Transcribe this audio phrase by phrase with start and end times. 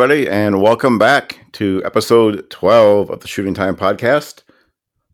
[0.00, 4.44] right, everybody, and welcome back to episode 12 of the Shooting Time Podcast.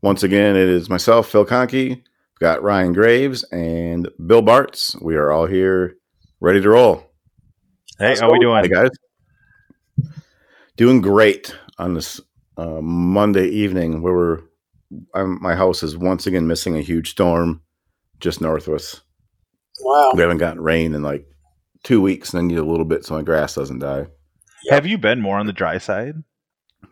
[0.00, 4.94] Once again, it is myself, Phil Conkey, We've got Ryan Graves, and Bill Bartz.
[5.02, 5.96] We are all here
[6.38, 7.04] ready to roll.
[7.98, 8.62] Hey, how are we doing?
[8.62, 8.90] Hey, guys.
[10.76, 12.20] Doing great on this
[12.56, 14.40] uh, Monday evening where we're,
[15.16, 17.60] I'm, my house is once again missing a huge storm
[18.20, 19.00] just north of us.
[19.80, 20.12] Wow.
[20.14, 21.26] We haven't gotten rain in like
[21.82, 24.06] two weeks, and I need a little bit so my grass doesn't die.
[24.70, 26.22] Have you been more on the dry side?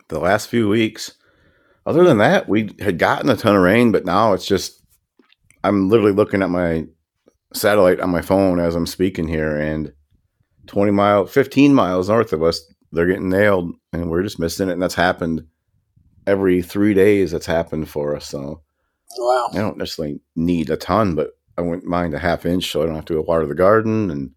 [0.07, 1.13] the last few weeks.
[1.85, 4.81] Other than that, we had gotten a ton of rain, but now it's just
[5.63, 6.85] I'm literally looking at my
[7.53, 9.93] satellite on my phone as I'm speaking here, and
[10.67, 14.73] 20 mile, 15 miles north of us, they're getting nailed, and we're just missing it.
[14.73, 15.45] And that's happened
[16.27, 17.31] every three days.
[17.31, 18.27] That's happened for us.
[18.27, 18.61] So
[19.17, 19.49] Wow.
[19.53, 22.85] I don't necessarily need a ton, but I wouldn't mind a half inch so I
[22.85, 24.11] don't have to go water the garden.
[24.11, 24.31] And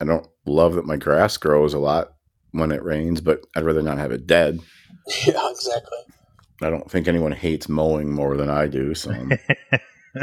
[0.00, 2.08] I don't love that my grass grows a lot
[2.52, 4.58] when it rains, but I'd rather not have it dead.
[5.26, 5.98] Yeah, exactly.
[6.62, 8.94] I don't think anyone hates mowing more than I do.
[8.94, 9.12] So
[10.16, 10.22] Uh,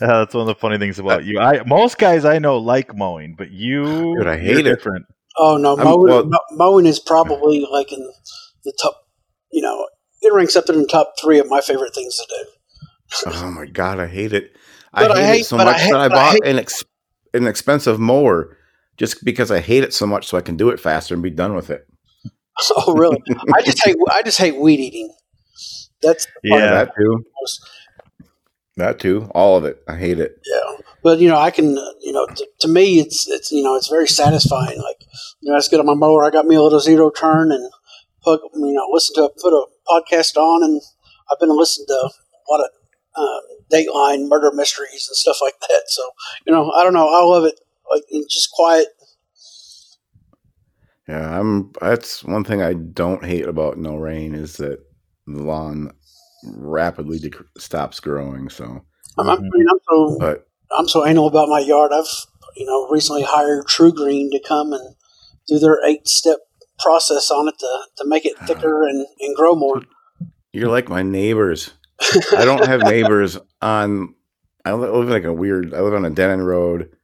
[0.00, 1.38] that's one of the funny things about you.
[1.38, 3.84] I most guys I know like mowing, but you,
[4.16, 4.62] Dude, I you're hate it.
[4.62, 5.04] different.
[5.36, 8.08] Oh no, mowing, well- mowing is probably like in
[8.64, 8.96] the top.
[9.52, 9.86] You know,
[10.22, 13.30] it ranks up in the top three of my favorite things to do.
[13.36, 14.52] oh my god, I hate it.
[14.94, 16.32] But I I hate, hate- it so but I much hate- that I but I
[16.38, 16.84] bought an ex-
[17.34, 18.55] an expensive mower
[18.96, 21.30] just because I hate it so much, so I can do it faster and be
[21.30, 21.86] done with it.
[22.74, 23.22] Oh really?
[23.54, 23.96] I just hate.
[24.10, 25.14] I just hate weed eating.
[26.02, 26.70] That's the Yeah.
[26.70, 27.22] that too.
[28.76, 29.30] That too.
[29.34, 29.82] All of it.
[29.88, 30.38] I hate it.
[30.44, 30.76] yeah.
[31.02, 31.76] But you know, I can.
[32.00, 34.78] You know, to, to me, it's it's you know, it's very satisfying.
[34.78, 35.02] Like
[35.40, 36.24] you know, I just get on my mower.
[36.24, 37.70] I got me a little zero turn and
[38.22, 38.40] plug.
[38.54, 40.80] You know, listen to a, put a podcast on, and
[41.30, 42.70] I've been listening to a lot of
[43.16, 43.40] um,
[43.72, 45.82] Dateline murder mysteries and stuff like that.
[45.88, 46.02] So
[46.46, 47.08] you know, I don't know.
[47.08, 47.54] I love it.
[47.92, 48.88] Like it's just quiet.
[51.08, 51.72] Yeah, I'm.
[51.80, 54.80] That's one thing I don't hate about no rain is that
[55.26, 55.92] the lawn
[56.44, 58.48] rapidly dec- stops growing.
[58.48, 58.84] So,
[59.18, 61.92] I'm, I'm, mean, I'm so but I'm so anal about my yard.
[61.92, 62.08] I've
[62.56, 64.96] you know recently hired TruGreen to come and
[65.46, 66.38] do their eight step
[66.78, 69.82] process on it to, to make it thicker and, and grow more.
[70.52, 71.72] you're like my neighbors.
[72.36, 74.14] I don't have neighbors on.
[74.64, 75.72] I li- live like a weird.
[75.72, 76.95] I live on a dead end road,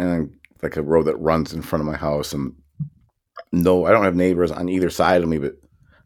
[0.00, 2.32] and like a road that runs in front of my house.
[2.32, 2.54] And
[3.52, 5.54] no, I don't have neighbors on either side of me, but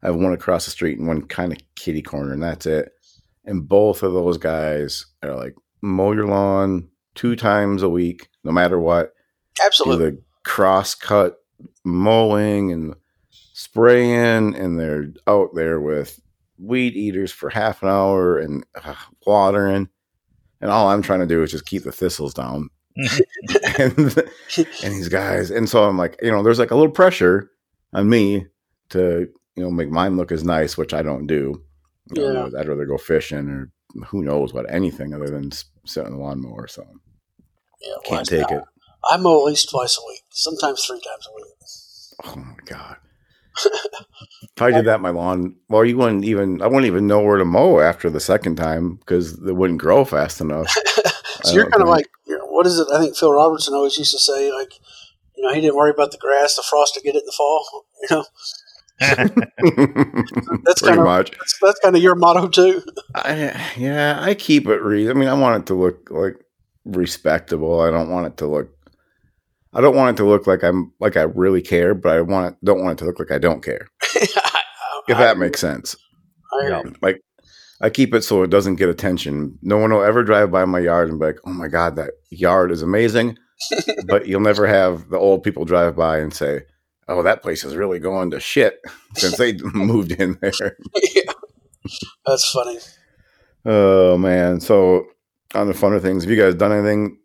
[0.03, 2.93] I have one across the street and one kind of kitty corner, and that's it.
[3.45, 8.53] And both of those guys are like mow your lawn two times a week, no
[8.53, 9.13] matter what.
[9.57, 10.11] Do Absolutely.
[10.11, 11.37] the cross cut
[11.85, 12.95] mowing and
[13.31, 16.21] spraying, and they're out there with
[16.59, 18.95] weed eaters for half an hour and uh,
[19.27, 19.89] watering.
[20.61, 22.71] And all I'm trying to do is just keep the thistles down.
[23.79, 27.51] and, and these guys, and so I'm like, you know, there's like a little pressure
[27.93, 28.47] on me
[28.91, 31.63] to, you know, make mine look as nice, which I don't do.
[32.15, 33.73] You know, I'd rather go fishing or
[34.07, 36.67] who knows what, anything other than sitting sit on the lawnmower.
[36.67, 36.85] So
[37.81, 38.63] yeah, can't take it.
[39.11, 41.45] I mow at least twice a week, sometimes three times a week.
[42.25, 42.97] Oh my god!
[43.65, 46.63] if I did that, my lawn, well, you wouldn't even.
[46.63, 50.05] I wouldn't even know where to mow after the second time because it wouldn't grow
[50.05, 50.75] fast enough.
[51.45, 52.89] so you're kind of like, you know, what is it?
[52.93, 54.75] I think Phil Robertson always used to say, like,
[55.37, 57.33] you know, he didn't worry about the grass, the frost to get it in the
[57.37, 57.85] fall.
[58.11, 58.25] You know,
[59.01, 62.83] that's kind of that's, that's kind of your motto too.
[63.15, 64.83] I, yeah, I keep it.
[64.83, 66.37] Re- I mean, I want it to look like
[66.85, 67.81] respectable.
[67.81, 68.69] I don't want it to look.
[69.73, 72.53] I don't want it to look like I'm like I really care, but I want
[72.53, 73.89] it, don't want it to look like I don't care.
[75.07, 75.97] If that makes sense.
[76.53, 76.83] I, Yeah.
[77.03, 77.21] Like
[77.81, 79.59] I keep it so it doesn't get attention.
[79.63, 82.13] No one will ever drive by my yard and be like, "Oh my god, that
[82.31, 83.37] yard is amazing,"
[84.07, 86.63] but you'll never have the old people drive by and say,
[87.09, 88.81] "Oh, that place is really going to shit
[89.17, 90.77] since they moved in there."
[91.15, 91.33] yeah.
[92.27, 92.79] That's funny.
[93.65, 94.61] Oh man!
[94.61, 95.07] So
[95.55, 97.19] on the funner things, have you guys done anything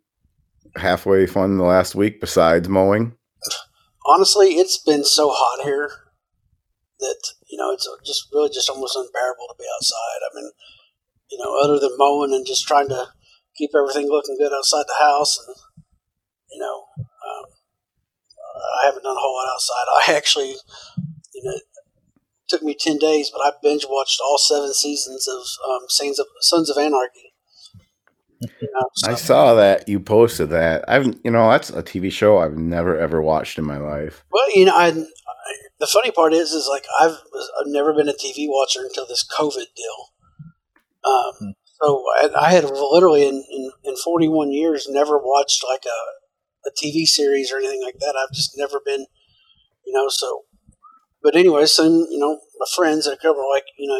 [0.75, 3.13] halfway fun the last week besides mowing?
[4.05, 5.91] honestly, it's been so hot here
[6.99, 7.19] that
[7.49, 10.21] you know it's just really just almost unbearable to be outside.
[10.23, 10.51] I mean,
[11.31, 13.07] you know, other than mowing and just trying to
[13.57, 15.55] keep everything looking good outside the house, and
[16.51, 17.45] you know, um,
[18.81, 19.85] I haven't done a whole lot outside.
[20.11, 20.55] I actually,
[21.33, 21.59] you know.
[22.49, 26.77] Took me ten days, but I binge watched all seven seasons of um, Sons of
[26.79, 27.28] Anarchy.
[28.61, 30.85] You know, so- I saw that you posted that.
[30.87, 34.23] I've you know that's a TV show I've never ever watched in my life.
[34.31, 35.05] Well, you know, I, I
[35.79, 37.17] the funny part is, is like I've
[37.59, 40.13] I've never been a TV watcher until this COVID deal.
[41.03, 46.69] Um, so I, I had literally in, in, in 41 years never watched like a,
[46.69, 48.15] a TV series or anything like that.
[48.21, 49.05] I've just never been,
[49.85, 50.43] You know, so.
[51.21, 53.99] But anyway, some you know my friends that come are like, you know,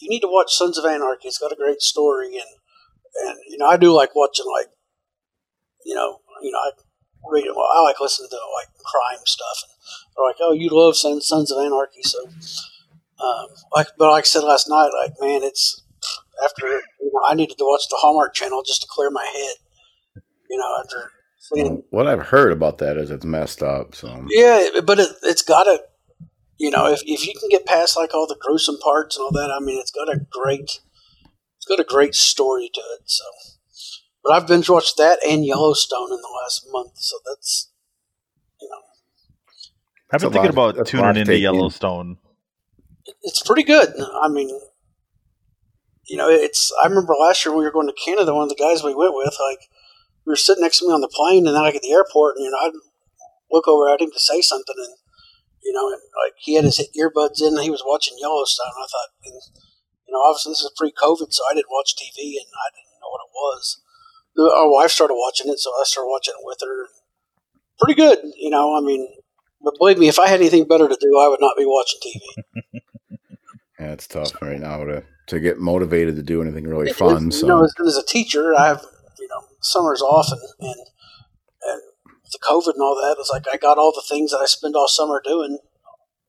[0.00, 1.28] you need to watch Sons of Anarchy.
[1.28, 2.46] It's got a great story, and
[3.14, 4.68] and you know I do like watching like,
[5.84, 6.70] you know, you know I
[7.30, 9.72] read well, I like listening to like crime stuff, and
[10.16, 12.18] they're like, oh, you love Sons, Sons of Anarchy, so.
[13.22, 15.84] Um, like, but like I said last night, like man, it's
[16.44, 20.22] after you know I needed to watch the Hallmark Channel just to clear my head.
[20.50, 21.10] You know, after
[21.42, 23.94] seeing What I've heard about that is it's messed up.
[23.94, 25.82] So yeah, but it, it's got a,
[26.58, 29.32] you know, if, if you can get past like all the gruesome parts and all
[29.32, 30.80] that, I mean, it's got a great,
[31.62, 33.02] it's got a great story to it.
[33.04, 33.24] So,
[34.24, 37.70] but I've binge watched that and Yellowstone in the last month, so that's,
[38.60, 38.78] you know,
[40.12, 41.42] I've been thinking lot- about that's tuning lot to into take in.
[41.42, 42.18] Yellowstone.
[43.22, 43.94] it's pretty good.
[44.22, 44.48] I mean,
[46.08, 46.72] you know, it's.
[46.82, 48.34] I remember last year we were going to Canada.
[48.34, 49.60] One of the guys we went with, like,
[50.26, 52.36] we were sitting next to me on the plane, and then like at the airport,
[52.36, 52.72] and you know, I'd
[53.52, 54.94] look over at him to say something, and
[55.62, 58.74] you know, and like he had his earbuds in, and he was watching Yellowstone.
[58.76, 59.40] I thought, and
[60.12, 63.08] you know, obviously this is pre-COVID, so I didn't watch TV, and I didn't know
[63.08, 63.80] what it was.
[64.38, 66.88] Our wife started watching it, so I started watching it with her.
[67.80, 68.76] Pretty good, you know.
[68.76, 69.08] I mean,
[69.62, 72.00] but believe me, if I had anything better to do, I would not be watching
[72.04, 72.44] TV.
[73.80, 77.28] yeah, it's tough right now to to get motivated to do anything really fun.
[77.28, 78.84] is, So you know, as, as a teacher, I have
[79.18, 80.80] you know summers off, and and
[81.62, 81.82] and
[82.30, 83.16] the COVID and all that.
[83.18, 85.58] It's like I got all the things that I spend all summer doing,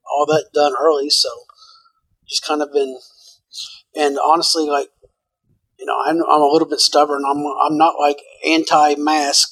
[0.09, 1.09] all that done early.
[1.09, 1.29] So
[2.27, 2.97] just kind of been,
[3.95, 4.89] and honestly, like
[5.79, 7.23] you know, I'm I'm a little bit stubborn.
[7.27, 9.49] I'm I'm not like anti-mask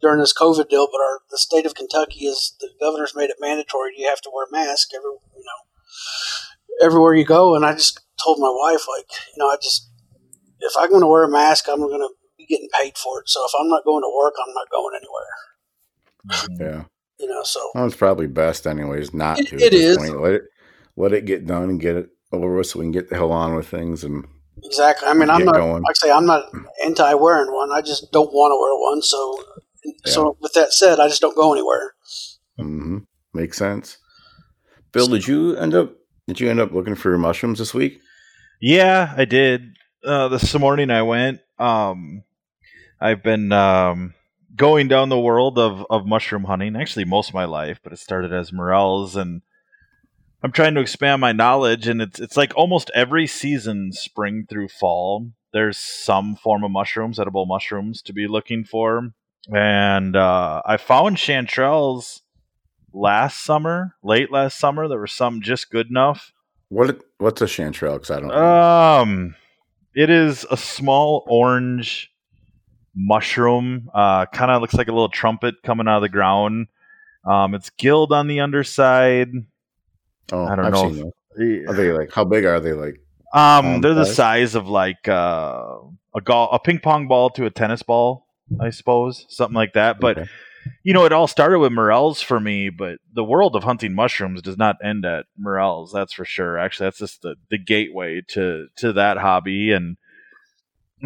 [0.00, 3.36] during this COVID deal, but our the state of Kentucky is the governor's made it
[3.40, 3.92] mandatory.
[3.96, 8.00] You have to wear a mask every you know everywhere you go, and I just
[8.22, 9.88] told my wife like you know I just
[10.60, 13.28] if I'm going to wear a mask, I'm going to be getting paid for it.
[13.28, 15.32] So if I'm not going to work, I'm not going anywhere.
[16.58, 16.62] Mm-hmm.
[16.62, 16.84] yeah,
[17.20, 19.56] You know, so well, it's probably best anyways not It- to.
[19.56, 19.98] it at.
[19.98, 20.20] Point.
[20.20, 20.42] Let it
[20.96, 23.32] let it get done and get it over with, so we can get the hell
[23.32, 24.04] on with things.
[24.04, 24.24] And
[24.64, 25.08] exactly.
[25.08, 25.82] I mean, I'm not going.
[25.82, 26.44] like I say, I'm not
[26.84, 27.70] anti wearing one.
[27.72, 29.02] I just don't want to wear one.
[29.02, 29.44] So,
[30.06, 31.94] so with that said, I just don't go anywhere.
[32.58, 32.98] Mm-hmm.
[33.34, 33.98] makes sense.
[34.92, 35.94] Bill, did you end up
[36.26, 38.00] did you end up looking for mushrooms this week?
[38.60, 39.76] Yeah, I did.
[40.04, 41.40] Uh, this morning I went.
[41.58, 42.24] Um,
[43.00, 44.14] I've been um,
[44.54, 47.98] going down the world of, of mushroom hunting, actually most of my life, but it
[47.98, 49.42] started as morels, and
[50.42, 51.88] I'm trying to expand my knowledge.
[51.88, 57.18] And it's it's like almost every season, spring through fall, there's some form of mushrooms,
[57.18, 59.10] edible mushrooms, to be looking for.
[59.52, 62.20] And uh, I found chanterelles
[62.92, 64.88] last summer, late last summer.
[64.88, 66.32] There were some just good enough.
[66.68, 67.94] What what's a chanterelle?
[67.94, 68.28] Because I don't.
[68.28, 68.34] know.
[68.34, 69.34] Um,
[69.94, 72.12] it is a small orange
[72.94, 73.90] mushroom.
[73.94, 76.66] Uh, kind of looks like a little trumpet coming out of the ground.
[77.24, 79.30] Um, it's gilled on the underside.
[80.32, 82.72] Oh, I don't I've know if- Are they like how big are they?
[82.72, 83.00] Like
[83.32, 84.16] Um, palm they're the size?
[84.16, 85.78] size of like uh,
[86.14, 88.26] a gol- a ping pong ball to a tennis ball,
[88.60, 90.00] I suppose, something like that.
[90.00, 90.30] But okay.
[90.82, 94.42] you know, it all started with morels for me, but the world of hunting mushrooms
[94.42, 95.92] does not end at morels.
[95.92, 96.58] That's for sure.
[96.58, 99.70] Actually, that's just the, the gateway to to that hobby.
[99.72, 99.96] And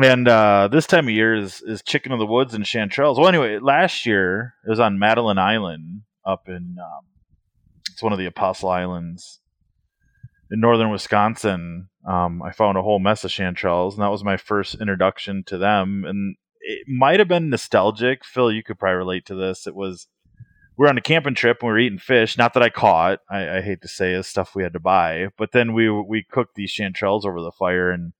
[0.02, 3.18] and uh, this time of year is is chicken of the woods and chanterelles.
[3.18, 7.04] Well, anyway, last year it was on Madeline Island up in um,
[7.90, 9.40] it's one of the Apostle Islands
[10.50, 11.88] in northern Wisconsin.
[12.06, 15.58] Um, I found a whole mess of chanterelles, and that was my first introduction to
[15.58, 16.04] them.
[16.06, 18.24] And it might have been nostalgic.
[18.24, 19.66] Phil, you could probably relate to this.
[19.66, 20.08] It was
[20.76, 22.38] we were on a camping trip and we were eating fish.
[22.38, 23.20] Not that I caught.
[23.30, 26.24] I, I hate to say it's stuff we had to buy, but then we we
[26.28, 28.12] cooked these chanterelles over the fire, and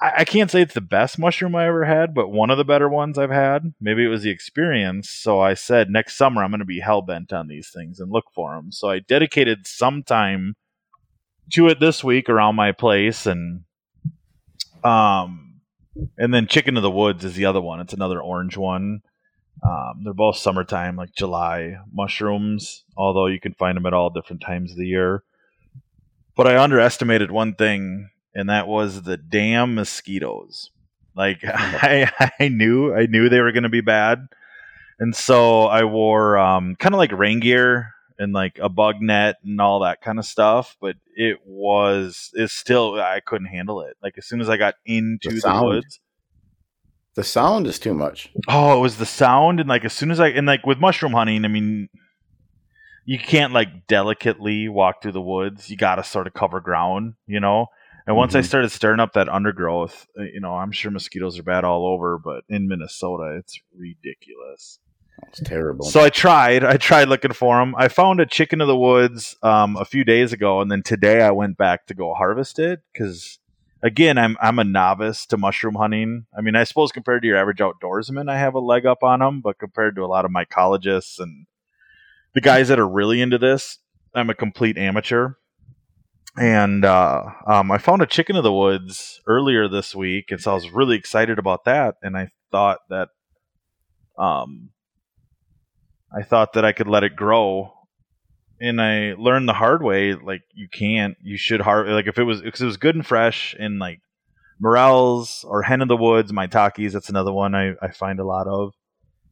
[0.00, 2.64] I, I can't say it's the best mushroom I ever had, but one of the
[2.64, 3.74] better ones I've had.
[3.80, 5.10] Maybe it was the experience.
[5.10, 8.10] So I said next summer I'm going to be hell bent on these things and
[8.10, 8.72] look for them.
[8.72, 10.56] So I dedicated some time
[11.50, 13.64] to it this week around my place and
[14.84, 15.60] um
[16.16, 19.02] and then chicken of the woods is the other one it's another orange one
[19.62, 24.40] um, they're both summertime like july mushrooms although you can find them at all different
[24.40, 25.22] times of the year
[26.36, 30.70] but i underestimated one thing and that was the damn mosquitoes.
[31.16, 34.26] Like i i knew i knew they were going to be bad.
[34.98, 39.36] And so i wore um, kind of like rain gear and like a bug net
[39.42, 43.96] and all that kind of stuff but it was it's still i couldn't handle it.
[44.02, 46.00] Like as soon as i got into The the, woods
[47.14, 48.30] The sound is too much.
[48.46, 51.12] oh it was the sound and like as soon as i and like with mushroom
[51.12, 51.88] hunting i mean
[53.06, 55.70] you can't like delicately walk through the woods.
[55.70, 57.66] You gotta sort of cover ground you know
[58.10, 58.44] and once i Mhm.
[58.44, 62.18] started stirring up that undergrowth uh, you know i'm sure mosquitoes are bad all over
[62.18, 64.80] but in minnesota it's ridiculous
[65.28, 65.84] It's terrible.
[65.84, 66.64] So I tried.
[66.64, 67.74] I tried looking for them.
[67.76, 71.20] I found a chicken of the woods um, a few days ago, and then today
[71.20, 73.38] I went back to go harvest it because,
[73.82, 76.24] again, I'm I'm a novice to mushroom hunting.
[76.36, 79.18] I mean, I suppose compared to your average outdoorsman, I have a leg up on
[79.20, 81.44] them, but compared to a lot of mycologists and
[82.32, 83.76] the guys that are really into this,
[84.14, 85.34] I'm a complete amateur.
[86.36, 90.52] And uh, um, I found a chicken of the woods earlier this week, and so
[90.52, 91.96] I was really excited about that.
[92.02, 93.08] And I thought that
[94.16, 94.70] um,
[96.16, 97.72] I thought that I could let it grow,
[98.60, 100.14] and I learned the hard way.
[100.14, 101.16] Like you can't.
[101.22, 104.00] You should har like if it was because it was good and fresh and like
[104.60, 106.92] morels or hen of the woods, maitakes.
[106.92, 108.72] That's another one I, I find a lot of.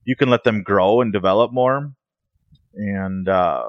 [0.05, 1.93] You can let them grow and develop more.
[2.75, 3.65] And uh,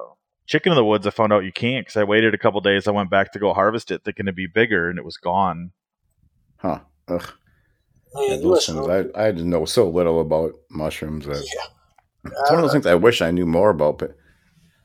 [0.50, 2.88] chicken of the woods, I found out you can't because I waited a couple days.
[2.88, 5.72] I went back to go harvest it, thinking it'd be bigger, and it was gone.
[6.58, 6.80] Huh.
[7.08, 7.34] Ugh.
[8.16, 8.70] Man, Yeah, you those
[9.16, 12.32] I, I just know so little about mushrooms that yeah.
[12.32, 14.18] it's one of those things I wish I knew more about, but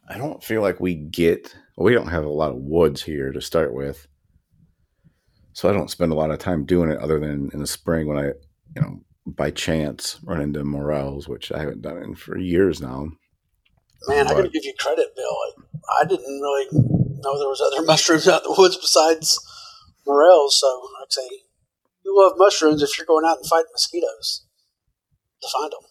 [0.09, 1.57] I don't feel like we get.
[1.79, 4.07] We don't have a lot of woods here to start with,
[5.55, 6.99] so I don't spend a lot of time doing it.
[6.99, 8.27] Other than in the spring when I,
[8.77, 13.09] you know, by chance run into morels, which I haven't done in for years now.
[14.09, 15.37] Man, I gotta give you credit, Bill.
[15.47, 15.67] Like,
[16.01, 19.39] I didn't really know there was other mushrooms out in the woods besides
[20.07, 20.61] morels.
[20.61, 21.29] So, like I say,
[22.05, 24.45] you love mushrooms if you're going out and fighting mosquitoes
[25.43, 25.89] to find them.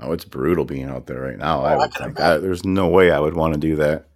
[0.00, 1.60] Oh, it's brutal being out there right now.
[1.60, 4.06] Oh, I I would think I, there's no way I would want to do that.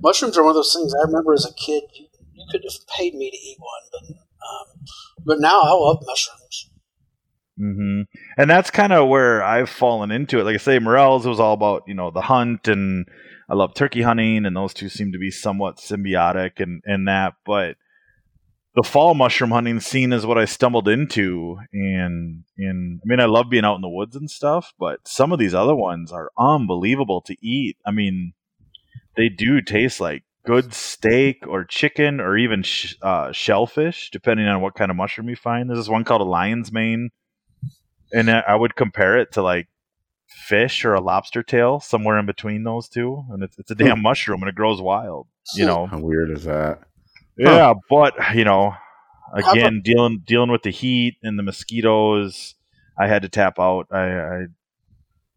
[0.00, 0.94] Mushrooms are one of those things.
[0.94, 4.16] I remember as a kid, you, you could have paid me to eat one, but
[4.16, 4.84] um,
[5.24, 6.70] but now I love mushrooms.
[7.56, 8.02] Hmm
[8.36, 10.44] And that's kind of where I've fallen into it.
[10.44, 13.06] Like I say, morels was all about you know the hunt, and
[13.48, 17.34] I love turkey hunting, and those two seem to be somewhat symbiotic and and that.
[17.44, 17.76] But
[18.74, 23.26] the fall mushroom hunting scene is what I stumbled into, and and I mean I
[23.26, 26.32] love being out in the woods and stuff, but some of these other ones are
[26.36, 27.76] unbelievable to eat.
[27.86, 28.32] I mean,
[29.16, 34.60] they do taste like good steak or chicken or even sh- uh, shellfish, depending on
[34.60, 35.70] what kind of mushroom you find.
[35.70, 37.10] There's this one called a lion's mane
[38.14, 39.68] and I I would compare it to like
[40.28, 43.24] fish or a lobster tail, somewhere in between those two.
[43.30, 44.02] And it's, it's a damn hmm.
[44.02, 45.26] mushroom, and it grows wild.
[45.54, 46.80] You know, How weird is that?
[47.36, 47.74] yeah.
[47.90, 48.74] But you know,
[49.34, 52.54] How again, dealing dealing with the heat and the mosquitoes,
[52.98, 53.86] I had to tap out.
[53.90, 54.46] I, I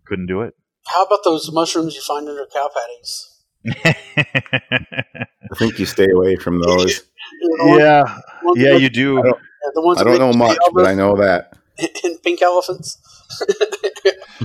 [0.05, 0.53] couldn't do it.
[0.87, 3.33] How about those mushrooms you find under cow patties?
[3.83, 7.01] I think you stay away from those.
[7.41, 8.19] You know, yeah,
[8.55, 9.19] yeah, you do.
[9.19, 9.41] I don't-
[9.73, 11.57] the ones I don't know much, but I know that.
[12.03, 12.97] and pink elephants.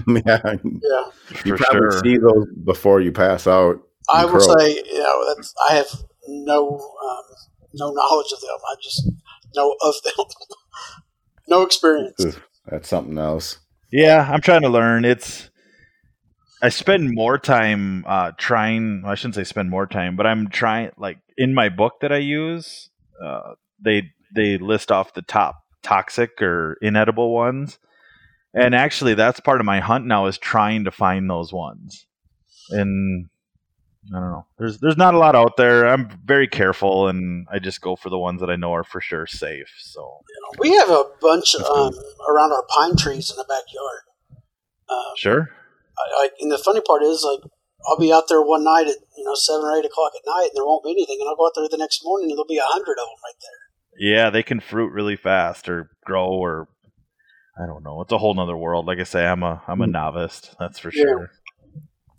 [0.06, 1.04] yeah, Yeah,
[1.44, 2.02] you probably sure.
[2.04, 3.80] see those before you pass out.
[4.10, 4.58] I and will crow.
[4.58, 5.86] say, you know, that's, I have
[6.28, 7.24] no um,
[7.74, 8.58] no knowledge of them.
[8.70, 9.08] I just
[9.54, 10.26] know of them.
[11.48, 12.38] no experience.
[12.66, 13.58] That's something else.
[13.90, 15.04] Yeah, I'm trying to learn.
[15.04, 15.50] It's
[16.62, 20.90] I spend more time uh trying I shouldn't say spend more time, but I'm trying
[20.96, 22.90] like in my book that I use,
[23.24, 27.78] uh they they list off the top toxic or inedible ones.
[28.54, 32.06] And actually that's part of my hunt now is trying to find those ones.
[32.70, 33.28] And
[34.14, 34.46] I don't know.
[34.58, 35.86] There's there's not a lot out there.
[35.86, 39.00] I'm very careful and I just go for the ones that I know are for
[39.00, 39.72] sure safe.
[39.78, 40.20] So
[40.58, 41.94] We have a bunch um,
[42.28, 44.02] around our pine trees in the backyard.
[44.88, 45.50] Uh, sure.
[45.98, 47.40] I, I, and the funny part is, like,
[47.88, 50.50] I'll be out there one night at you know seven or eight o'clock at night,
[50.52, 52.46] and there won't be anything, and I'll go out there the next morning, and there'll
[52.46, 53.61] be a hundred of them right there.
[53.98, 56.68] Yeah, they can fruit really fast or grow or
[57.62, 58.00] I don't know.
[58.00, 58.86] It's a whole nother world.
[58.86, 61.02] Like I say, I'm a I'm a novice, that's for Yeah.
[61.04, 61.30] sure.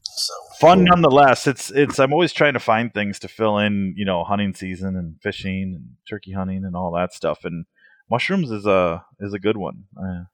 [0.03, 0.85] So Fun Cool.
[0.89, 1.47] nonetheless.
[1.47, 4.95] It's it's I'm always trying to find things to fill in, you know, hunting season
[4.95, 7.43] and fishing and turkey hunting and all that stuff.
[7.45, 7.65] And
[8.11, 9.85] mushrooms is a is a good one.
[9.97, 10.25] Uh,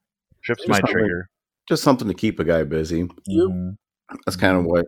[0.42, 1.30] trips Just my trigger.
[1.66, 3.08] Just something to keep a guy busy.
[3.26, 3.76] You- Mhm.
[4.26, 4.86] That's kind of what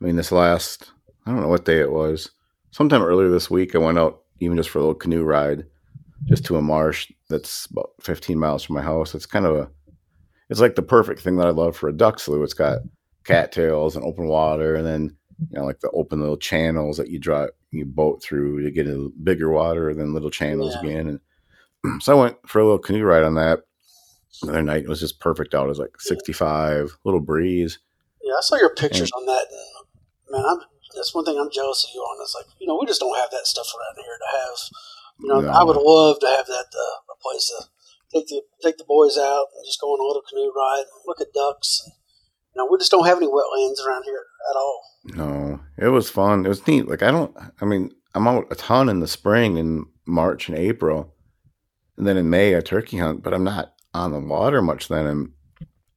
[0.00, 0.16] I mean.
[0.16, 0.92] This last,
[1.24, 2.30] I don't know what day it was.
[2.72, 5.64] Sometime earlier this week, I went out even just for a little canoe ride,
[6.26, 9.14] just to a marsh that's about 15 miles from my house.
[9.14, 9.70] It's kind of a,
[10.50, 12.42] it's like the perfect thing that I love for a duck slough.
[12.42, 12.78] It's got
[13.24, 15.16] cattails and open water, and then
[15.50, 18.86] you know like the open little channels that you draw you boat through to get
[18.86, 20.90] a bigger water, and then little channels Yeah.
[20.90, 21.20] again.
[21.84, 23.60] And so I went for a little canoe ride on that.
[24.42, 25.66] The other night it was just perfect out.
[25.66, 27.78] It was like 65, little breeze.
[28.22, 29.46] yeah, I saw your pictures on that,
[30.30, 30.58] man, I'm
[30.94, 32.22] that's one thing I'm jealous of you on.
[32.22, 34.58] Is like you know we just don't have that stuff around here to have.
[35.20, 35.50] You know, No.
[35.50, 37.64] I would love to have that uh, a place to
[38.12, 41.02] take the take the boys out and just go on a little canoe ride, and
[41.06, 41.82] look at ducks.
[41.84, 41.94] And,
[42.54, 44.82] you know, we just don't have any wetlands around here at all.
[45.04, 46.44] No, it was fun.
[46.44, 46.88] It was neat.
[46.88, 47.36] Like I don't.
[47.60, 51.14] I mean, I'm out a ton in the spring in March and April,
[51.96, 53.22] and then in May I turkey hunt.
[53.22, 55.06] But I'm not on the water much then.
[55.06, 55.30] And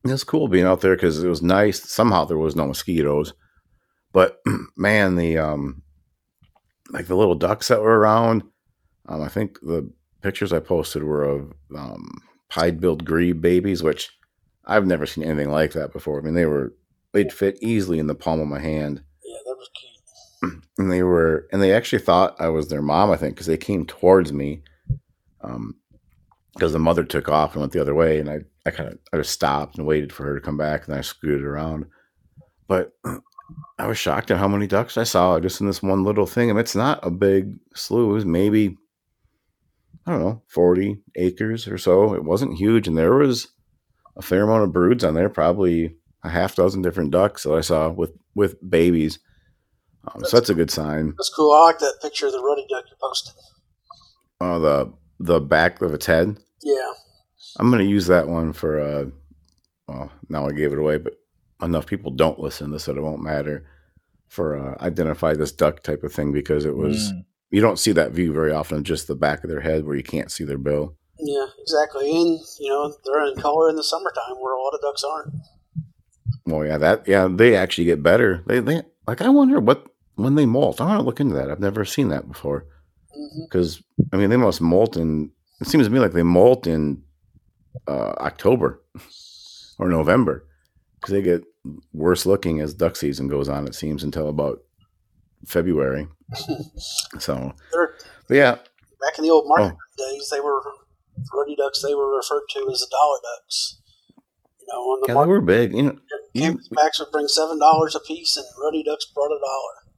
[0.03, 1.89] It's cool being out there because it was nice.
[1.89, 3.33] Somehow there was no mosquitoes,
[4.15, 4.41] but
[4.77, 5.83] man, the um,
[6.89, 8.43] like the little ducks that were around.
[9.07, 9.91] Um, I think the
[10.21, 14.09] pictures I posted were of um, pied-billed grebe babies, which
[14.65, 16.17] I've never seen anything like that before.
[16.17, 16.73] I mean, they were
[17.11, 19.03] they'd fit easily in the palm of my hand.
[19.23, 20.63] Yeah, that was cute.
[20.77, 23.57] and they were and they actually thought I was their mom, I think, because they
[23.57, 24.63] came towards me.
[25.41, 25.75] Um,
[26.53, 28.97] because the mother took off and went the other way, and I, I kind of
[29.11, 31.87] I just stopped and waited for her to come back, and I scooted around.
[32.69, 32.93] But
[33.77, 36.49] I was shocked at how many ducks I saw just in this one little thing,
[36.49, 38.09] I and it's not a big slough.
[38.09, 38.77] It was maybe
[40.05, 42.13] I don't know, forty acres or so.
[42.13, 43.47] It wasn't huge, and there was
[44.15, 47.61] a fair amount of broods on there, probably a half dozen different ducks that I
[47.61, 49.19] saw with with babies.
[50.07, 51.13] Um, so that's a good sign.
[51.17, 51.51] That's cool.
[51.53, 53.33] I like that picture of the ruddy duck you posted.
[54.39, 56.37] Uh, the the back of its head.
[56.61, 56.91] Yeah.
[57.59, 58.79] I'm gonna use that one for.
[58.79, 59.05] Uh,
[59.87, 61.13] well, now I gave it away, but
[61.61, 63.65] enough people don't listen to this that it won't matter
[64.27, 67.25] for uh, identify this duck type of thing because it was Mm.
[67.51, 68.83] you don't see that view very often.
[68.83, 70.95] Just the back of their head where you can't see their bill.
[71.17, 72.09] Yeah, exactly.
[72.09, 75.33] And, you know, they're in color in the summertime where a lot of ducks aren't.
[76.45, 78.43] Well, yeah, that yeah, they actually get better.
[78.47, 80.81] They they like I wonder what when they molt.
[80.81, 81.49] I want to look into that.
[81.49, 82.65] I've never seen that before
[83.45, 85.31] because I mean they must molt in.
[85.61, 87.01] It seems to me like they molt in
[87.87, 88.81] uh, October
[89.79, 90.45] or November
[90.95, 91.43] because they get
[91.93, 93.67] worse looking as duck season goes on.
[93.67, 94.59] It seems until about
[95.47, 96.07] February.
[97.19, 97.53] So,
[98.27, 100.11] but yeah, back in the old market Oh.
[100.11, 100.61] days, they were
[101.33, 101.81] ruddy ducks.
[101.81, 103.79] They were referred to as the dollar ducks.
[104.59, 105.73] You know, on the yeah, they market, were big.
[105.75, 105.97] You know,
[106.33, 109.93] you, Canvasbacks would bring seven dollars a piece, and ruddy ducks brought a dollar.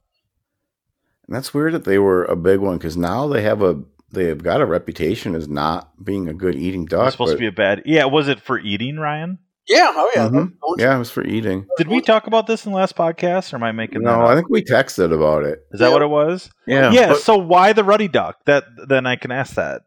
[1.26, 4.24] And that's weird that they were a big one because now they have a they
[4.26, 7.06] have got a reputation as not being a good eating duck.
[7.06, 7.82] It's supposed but- to be a bad.
[7.86, 9.38] Yeah, was it for eating, Ryan?
[9.68, 10.52] Yeah, oh yeah, Mhm.
[10.78, 11.66] Yeah, it was for eating.
[11.76, 14.22] Did we talk about this in the last podcast, or am I making that No,
[14.22, 14.28] up?
[14.30, 15.60] I think we texted about it.
[15.72, 15.92] Is that Yeah.
[15.92, 16.50] what it was?
[16.66, 17.08] Yeah, Yeah.
[17.08, 18.36] but, so why the ruddy duck?
[18.46, 19.82] That then I can ask that.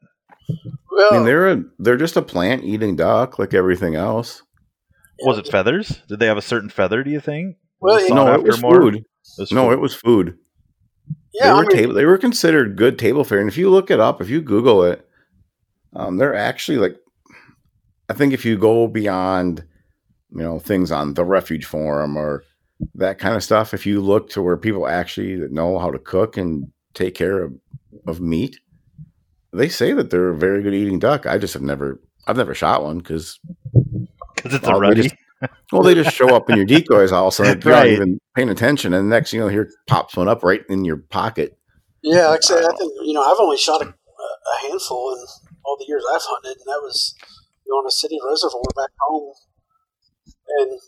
[0.92, 4.44] Well, I mean, they're a, they're just a plant eating duck like everything else.
[5.26, 6.02] Was it feathers?
[6.08, 7.04] Did they have a certain feather?
[7.04, 7.56] Do you think?
[7.80, 8.82] Well, Was you sought No, it was more?
[8.82, 8.96] food.
[8.98, 9.06] It
[9.40, 9.74] was No, food.
[9.74, 10.38] it was food.
[11.34, 11.94] yeah, they I were mean, table.
[11.94, 14.84] They were considered good table fare, and if you look it up, if you Google
[14.84, 15.08] it,
[15.96, 16.98] um, they're actually like.
[18.10, 19.64] I think if you go beyond,
[20.32, 22.44] you know, things on the Refuge Forum or
[22.96, 26.38] that kind of stuff, if you look to where people actually know how to cook
[26.38, 27.54] and take care of,
[28.08, 28.60] of meat,
[29.54, 31.26] they say that they're a very good eating duck.
[31.26, 33.40] I just have never, I've never shot one because
[34.36, 35.16] because it's Well, a they just-
[35.72, 37.62] well, they just show up in your decoys all of a sudden.
[37.64, 37.88] You're Right.
[37.88, 40.98] not even paying attention, and next, you know, here pops one up right in your
[40.98, 41.58] pocket.
[42.04, 45.26] yeah, like I said, I think you know I've only shot a, a handful in
[45.66, 47.16] all the years I've hunted, and that was
[47.66, 49.34] you know, on a city reservoir back home,
[50.60, 50.80] and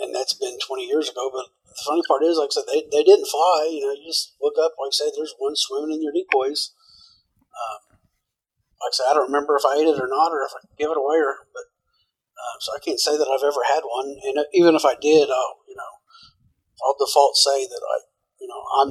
[0.00, 1.30] and that's been twenty years ago.
[1.32, 3.70] But the funny part is, like I said, they, they didn't fly.
[3.70, 6.70] You know, you just look up, like I said, there's one swimming in your decoys.
[7.50, 7.98] Um,
[8.78, 10.62] like I said, I don't remember if I ate it or not, or if I
[10.78, 11.66] gave it away, or but
[12.38, 14.14] um, so I can't say that I've ever had one.
[14.22, 15.92] And uh, even if I did, I'll you know,
[16.84, 17.96] I'll default say that I,
[18.40, 18.90] you know, I'm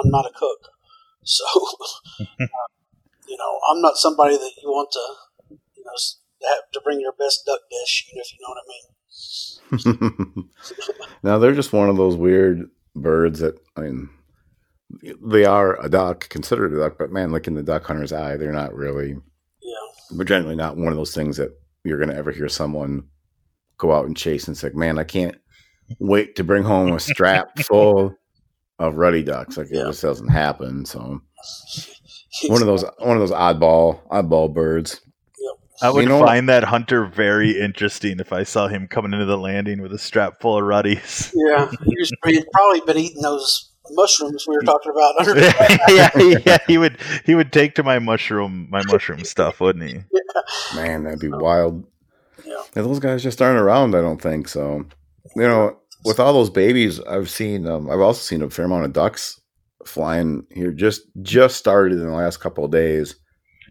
[0.00, 0.70] I'm not a cook,
[1.22, 1.44] so
[2.20, 2.70] um,
[3.28, 5.98] you know, I'm not somebody that you want to, you know,
[6.48, 10.48] have to bring your best duck dish, you know, if you know what I mean.
[11.22, 14.08] now they're just one of those weird birds that I mean,
[15.24, 18.36] they are a duck, considered a duck, but man, look in the duck hunter's eye,
[18.36, 19.10] they're not really.
[19.62, 21.50] Yeah, They're generally not one of those things that
[21.84, 23.04] you're going to ever hear someone
[23.78, 25.36] go out and chase and say, "Man, I can't
[25.98, 28.14] wait to bring home a strap full
[28.78, 29.82] of ruddy ducks." Like Yeah.
[29.82, 30.84] it just doesn't happen.
[30.84, 31.20] So
[32.48, 35.00] one of those one of those oddball oddball birds.
[35.82, 39.26] I would You know- find that hunter very interesting if I saw him coming into
[39.26, 41.32] the landing with a strap full of ruddies.
[41.48, 45.36] Yeah, he's, he'd probably been eating those mushrooms we were talking about.
[45.88, 49.94] yeah, yeah, he would he would take to my mushroom my mushroom stuff, wouldn't he?
[49.94, 50.76] Yeah.
[50.76, 51.84] Man, that'd be wild.
[52.44, 52.62] Yeah.
[52.76, 53.94] And those guys just aren't around.
[53.96, 54.84] I don't think so.
[55.34, 57.66] You know, with all those babies, I've seen.
[57.66, 59.40] Um, I've also seen a fair amount of ducks
[59.86, 60.70] flying here.
[60.72, 63.16] Just just started in the last couple of days.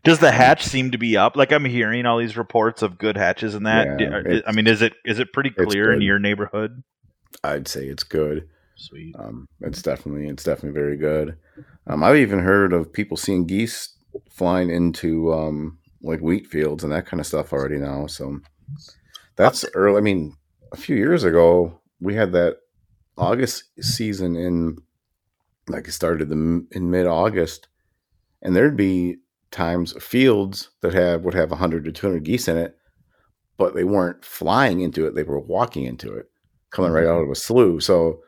[0.03, 1.35] Does the hatch seem to be up?
[1.35, 3.88] Like I'm hearing all these reports of good hatches and that.
[3.88, 6.83] Yeah, Do- are- it's- I mean, is it is it pretty clear in your neighborhood?
[7.43, 8.47] I'd say it's good.
[8.75, 9.13] Sweet.
[9.19, 11.38] Um, it's definitely it's definitely very good.
[11.88, 13.95] Um, I've even heard of people seeing geese
[14.29, 18.07] flying into um, like wheat fields and that kind of stuff already now.
[18.07, 18.39] So
[19.35, 19.97] that's early.
[19.97, 20.35] I mean,
[20.71, 22.57] a few years ago we had that
[23.17, 24.77] August season in
[25.67, 27.67] like it started the, in mid August,
[28.41, 29.17] and there'd be
[29.51, 32.75] times fields that have would have 100 to 200 geese in it,
[33.57, 36.27] but they weren't flying into it; they were walking into it,
[36.71, 37.83] coming right out of a slough.
[37.83, 38.21] So,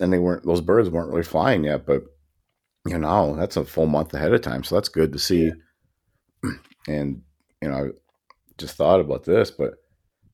[0.00, 1.86] and they weren't; those birds weren't really flying yet.
[1.86, 2.04] But
[2.86, 5.52] you know, that's a full month ahead of time, so that's good to see.
[6.88, 7.22] And
[7.62, 7.88] you know, I
[8.58, 9.74] just thought about this, but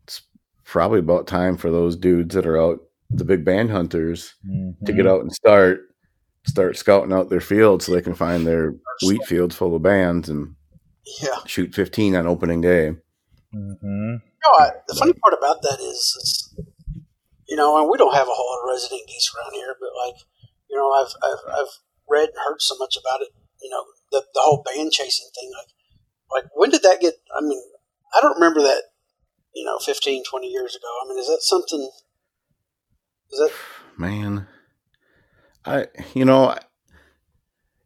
[0.04, 0.22] it's
[0.64, 4.34] probably about time for those dudes that are out, the big band hunters,
[4.86, 5.10] to get Mhm.
[5.10, 5.93] out and start
[6.46, 8.74] start scouting out their fields so they can find their
[9.06, 10.54] wheat fields full of bands and
[11.20, 11.38] Yeah.
[11.46, 12.96] shoot 15 on opening day.
[13.54, 14.20] Mhm.
[14.20, 16.54] You know, I, the funny part about that is, is,
[17.48, 19.90] you know, and we don't have a whole lot of resident geese around here, but
[20.06, 20.16] like,
[20.68, 21.72] you know, I've I've, I've
[22.08, 23.28] read and heard so much about it.
[23.62, 25.50] You know, the the whole band chasing thing.
[25.56, 27.14] Like, like when did that get?
[27.36, 27.62] I mean,
[28.14, 28.82] I don't remember that.
[29.54, 30.88] You know, 15, 20 years ago.
[31.04, 31.88] I mean, is that something?
[33.30, 33.52] Is that
[33.96, 34.48] Man,
[35.66, 36.56] I you know,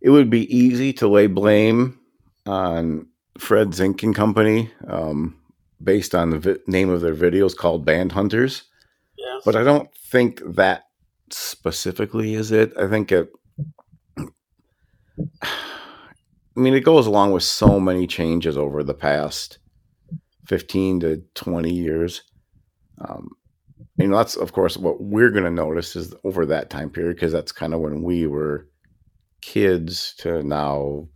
[0.01, 1.99] it would be easy to lay blame
[2.47, 3.07] on
[3.39, 5.37] Fred Zink and Company um,
[5.83, 8.65] based on the vi- name of their videos called Band Hunters.
[9.17, 9.39] yeah?
[9.45, 10.85] but I don't think that
[11.31, 12.73] specifically is it.
[12.79, 13.31] I think it.
[15.43, 19.59] I mean, it goes along with so many changes over the past
[20.47, 22.23] fifteen to twenty years.
[23.01, 23.31] Um,
[23.99, 27.17] you know, that's of course what we're going to notice is over that time period
[27.17, 28.69] because that's kind of when we were
[29.41, 31.09] kids to now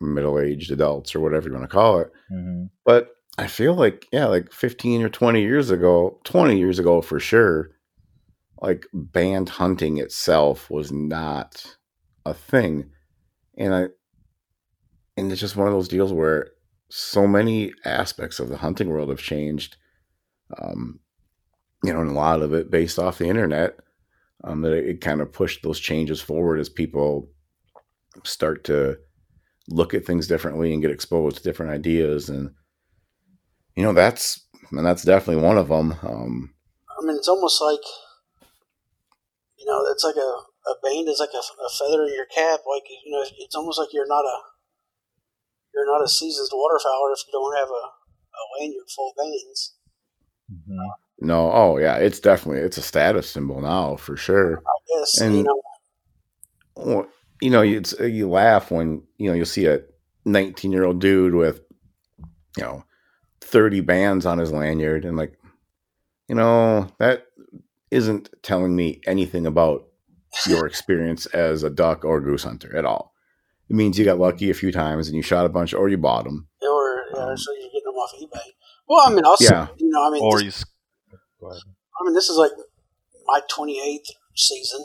[0.00, 2.10] middle-aged adults or whatever you want to call it.
[2.32, 2.70] Mhm.
[2.84, 7.18] But I feel like, yeah, like 15 or 20 years ago, 20 years ago for
[7.18, 7.70] sure,
[8.60, 11.76] like band hunting itself was not
[12.26, 12.90] a thing.
[13.56, 13.88] And I,
[15.16, 16.48] and it's just one of those deals where
[16.90, 19.76] so many aspects of the hunting world have changed.
[20.60, 21.00] Um,
[21.84, 23.78] you know, and a lot of it based off the internet,
[24.44, 27.28] um, that it, it kind of pushed those changes forward as people
[28.24, 28.96] start to
[29.68, 32.50] look at things differently and get exposed to different ideas and
[33.76, 36.52] you know that's and that's definitely one of them um
[37.02, 37.82] I mean, it's almost like,
[39.58, 40.30] you know, it's like a,
[40.70, 42.60] a band is like a, a feather in your cap.
[42.62, 44.38] Like, you know, it's almost like you're not a,
[45.74, 49.74] you're not a seasoned waterfowler if you don't have a, a lanyard full of bands.
[50.46, 50.78] Mhm.
[51.24, 55.26] No oh yeah it's definitely it's a status symbol now for sure I guess, you
[55.26, 55.62] And- know,
[56.76, 57.06] Well,
[57.40, 59.80] you know it's you laugh when you know you'll see a
[60.24, 61.60] 19 year old dude with
[62.56, 62.84] you know
[63.40, 65.38] 30 bands on his lanyard and like
[66.28, 67.26] you know that
[67.90, 69.86] isn't telling me anything about
[70.46, 73.12] your experience as a duck or goose hunter at all
[73.68, 75.98] it means you got lucky a few times and you shot a bunch or you
[75.98, 78.50] bought them or, yeah, Um, so you're getting them off eBay.
[78.88, 79.66] Well, I mean, also, Yeah.
[79.78, 80.64] you know, I mean, Or this,
[81.50, 81.62] ahead.
[81.66, 82.52] I mean, this is like
[83.26, 84.84] my 28th season.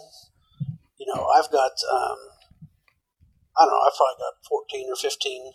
[0.98, 2.17] You know, I've got, um,
[3.58, 5.52] I don't know, I've probably got 14 or 15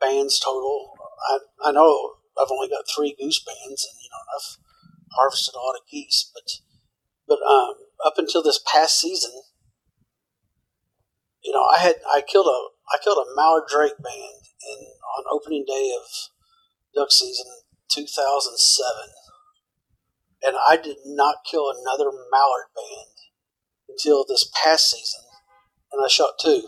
[0.00, 0.94] bands total.
[1.28, 4.56] I, I know I've only got three goose bands, and, you know, I've
[5.12, 6.60] harvested a lot of geese, but,
[7.28, 9.32] but, um, up until this past season,
[11.42, 12.60] you know, I had, I killed a,
[12.94, 14.86] I killed a mallard drake band in,
[15.18, 16.06] on opening day of
[16.94, 17.46] duck season
[17.90, 19.10] 2007
[20.42, 23.06] and I did not kill another mallard band
[23.88, 25.20] until this past season,
[25.92, 26.62] and I shot two.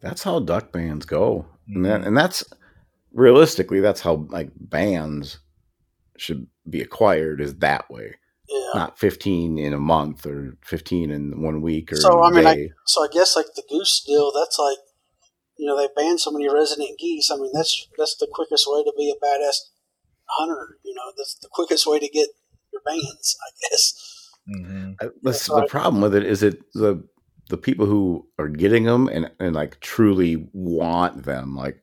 [0.00, 2.08] that's how duck bands go and that, mm-hmm.
[2.08, 2.44] and that's
[3.12, 5.38] realistically that's how like bands
[6.16, 8.14] should be acquired is that way
[8.48, 8.70] Yeah.
[8.74, 12.36] not 15 in a month or 15 in one week or So, I a I
[12.36, 14.78] mean, I- So I guess like the goose deal, that's like,
[15.56, 17.30] you know, they banned so many resident geese.
[17.30, 19.56] I mean, that's that's the quickest way to be a badass
[20.28, 20.78] hunter.
[20.84, 22.28] You know, that's the quickest way to get
[22.72, 24.30] your bands, I guess.
[24.48, 24.96] Mhm.
[25.00, 27.02] I- the, I- problem with it is it the
[27.50, 31.82] the people who are getting them and, and like truly want them like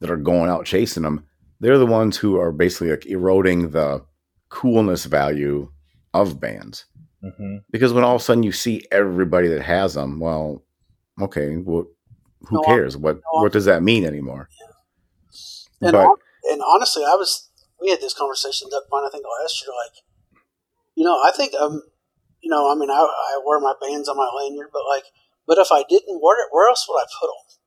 [0.00, 1.24] that are going out chasing them
[1.60, 4.02] they're the ones who are basically like eroding the
[4.48, 5.70] coolness value
[6.14, 6.86] of bands
[7.22, 7.62] Mhm.
[7.70, 10.62] because when all of a sudden you see everybody that has them well
[11.20, 11.86] okay well
[12.48, 14.48] who No, cares what no, what does that mean anymore
[15.80, 16.16] And but hon-
[16.50, 17.48] and honestly, I was
[17.82, 19.72] we had this conversation duck pond I think last year.
[19.74, 19.96] Like,
[20.94, 21.82] you know, I think um,
[22.40, 25.04] you know, I mean, I, I wear my bands on my lanyard, but like,
[25.46, 27.58] but if I didn't wear it, where else would I put them?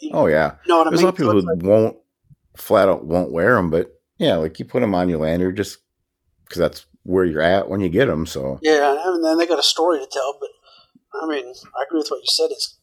[0.00, 1.04] You, oh yeah you know what I There's mean?
[1.04, 1.96] a lot of people who like- won't
[2.56, 5.78] flat out won't wear them, but yeah, like you put them on your lanyard just
[6.44, 8.26] because that's where you're at when you get them.
[8.26, 10.36] So Yeah, and then they got a story to tell.
[10.40, 10.50] But
[11.22, 12.50] I mean, I agree with what you said.
[12.50, 12.78] Is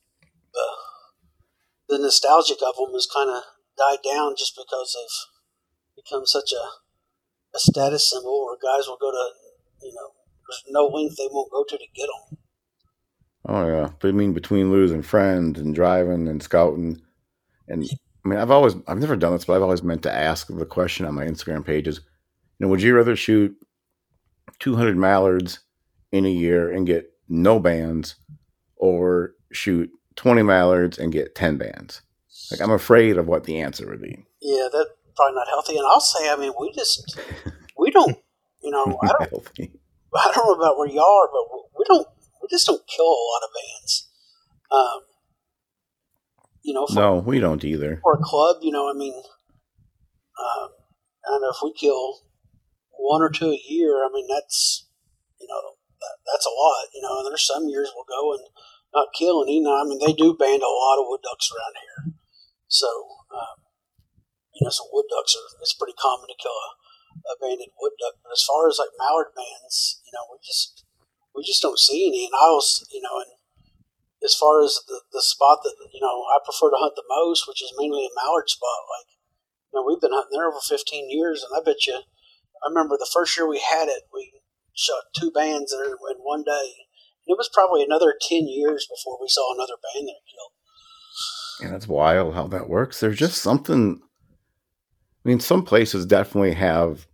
[0.54, 3.44] the the nostalgic of them has kind of
[3.78, 5.39] died down just because they've
[6.04, 10.12] become such a a status symbol, where guys will go to you know
[10.48, 12.38] there's no length they won't go to to get them.
[13.46, 17.02] oh yeah, but I mean between losing friends and driving and scouting,
[17.68, 17.90] and
[18.26, 20.66] I mean, I've always, I've never done this, but I've always meant to ask the
[20.66, 22.02] question on my Instagram pages.
[22.58, 23.56] You know, would you rather shoot
[24.60, 25.60] 200 mallards
[26.12, 28.16] in a year and get no bands,
[28.76, 32.02] or shoot 20 mallards and get 10 bands?
[32.52, 34.26] Like, I'm afraid of what the answer would be.
[34.42, 35.76] Yeah, that's probably not healthy.
[35.76, 37.20] And I'll say, I mean, we just,
[37.78, 38.16] we don't,
[38.64, 39.72] you know, I don't, Healthy.
[40.16, 41.44] I don't know about where you are, but
[41.78, 42.08] we don't,
[42.42, 44.10] we just don't kill a lot of bands.
[44.72, 45.00] Um,
[46.64, 48.00] you know, for, No, we don't either.
[48.02, 50.70] for a club, you know, I mean, um,
[51.26, 52.22] I don't know if we kill
[52.98, 54.06] one or two a year.
[54.06, 54.88] I mean, that's
[55.40, 56.88] you know, that, that's a lot.
[56.94, 58.44] You know, and there's some years we'll go and
[58.94, 59.60] not kill any.
[59.60, 62.14] Now, I mean, they do band a lot of wood ducks around here,
[62.68, 62.88] so
[63.36, 63.69] um,
[64.60, 65.48] you know, so wood ducks are.
[65.64, 66.70] It's pretty common to kill a,
[67.32, 68.20] a banded wood duck.
[68.20, 70.84] But as far as like mallard bands, you know, we just
[71.32, 72.28] we just don't see any.
[72.28, 73.40] And I was, you know, and
[74.20, 77.48] as far as the, the spot that you know I prefer to hunt the most,
[77.48, 78.84] which is mainly a mallard spot.
[79.00, 79.16] Like
[79.72, 82.04] you know, we've been hunting there over 15 years, and I bet you.
[82.60, 84.44] I remember the first year we had it, we
[84.76, 86.88] shot two bands there in one day.
[87.28, 90.52] It was probably another 10 years before we saw another band there killed.
[91.62, 93.00] And that's wild how that works.
[93.00, 94.02] There's just something.
[95.26, 97.08] I mean, some places definitely have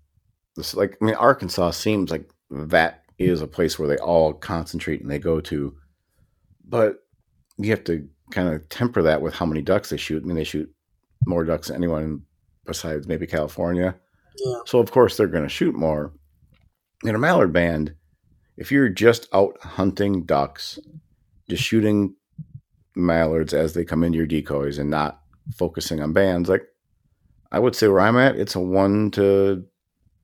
[0.55, 0.73] this.
[0.75, 5.09] Like, I mean, Arkansas seems like that is a place where they all concentrate and
[5.09, 5.75] they go to.
[6.67, 7.03] But
[7.57, 10.23] you have to kind of temper that with how many ducks they shoot.
[10.23, 10.71] I mean, they shoot
[11.25, 12.23] more ducks than anyone
[12.65, 13.95] besides maybe California.
[14.37, 14.59] Yeah.
[14.65, 16.13] So of course they're going to shoot more.
[17.03, 17.93] In a mallard band,
[18.57, 20.79] if you're just out hunting ducks,
[21.49, 22.15] just shooting
[22.95, 25.21] mallards as they come into your decoys and not
[25.55, 26.63] focusing on bands, like
[27.55, 29.63] I would say where I'm at, it's a one to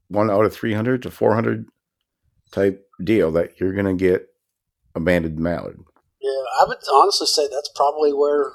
[0.10, 1.66] one out of 300 to 400
[2.52, 4.28] type deal that you're going to get
[4.96, 5.80] a banded mallard.
[6.20, 8.52] Yeah, I would honestly say that's probably where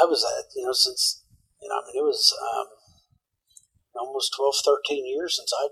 [0.00, 1.22] I was at, you know, since,
[1.60, 2.66] you know, I mean, it was um,
[3.94, 5.68] almost 12, 13 years since I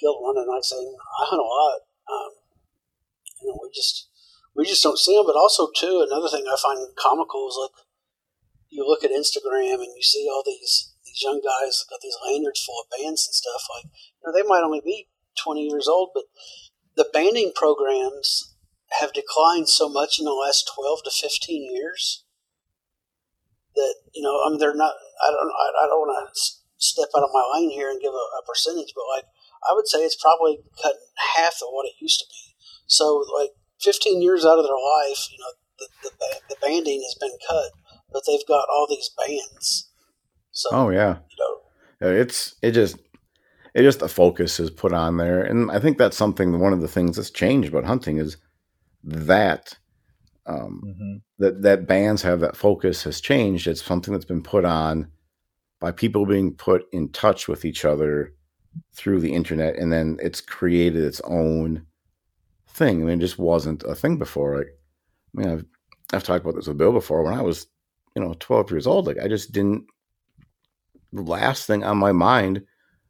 [0.00, 1.80] killed one, and I say, I hunt a lot.
[2.08, 2.32] Um,
[3.42, 4.08] you know, we just,
[4.56, 7.84] we just don't see them, but also, too, another thing I find comical is like,
[8.70, 12.64] you look at Instagram and you see all these, these young guys got these lanyards
[12.64, 15.08] full of bands and stuff, like, you know, they might only be
[15.42, 16.24] 20 years old, but
[16.96, 18.54] the banding programs
[19.00, 22.24] have declined so much in the last 12 to 15 years
[23.74, 26.40] that you know I mean they're not I don't I, I don't want to
[26.78, 29.24] step out of my lane here and give a, a percentage but like
[29.68, 32.54] I would say it's probably cut in half of what it used to be.
[32.86, 33.50] So like
[33.80, 37.72] 15 years out of their life you know the, the, the banding has been cut
[38.12, 39.90] but they've got all these bands
[40.54, 41.18] so Oh yeah.
[42.00, 42.96] you know It's it just
[43.74, 46.60] it just the focus is put on there, and I think that's something.
[46.60, 48.36] One of the things that's changed about hunting is
[49.02, 49.76] that
[50.46, 51.16] um, Mm-hmm.
[51.38, 53.66] that that bands have that focus has changed.
[53.66, 55.08] It's something that's been put on
[55.80, 58.32] by people being put in touch with each other
[58.94, 61.86] through the internet, and then it's created its own
[62.68, 63.02] thing.
[63.02, 64.58] I mean, it just wasn't a thing before.
[64.58, 64.68] Like,
[65.36, 65.64] I mean, I've
[66.12, 67.22] I've talked about this with Bill before.
[67.24, 67.66] When I was,
[68.14, 69.86] you know, twelve years old, like I just didn't.
[71.14, 72.64] The last thing on my mind,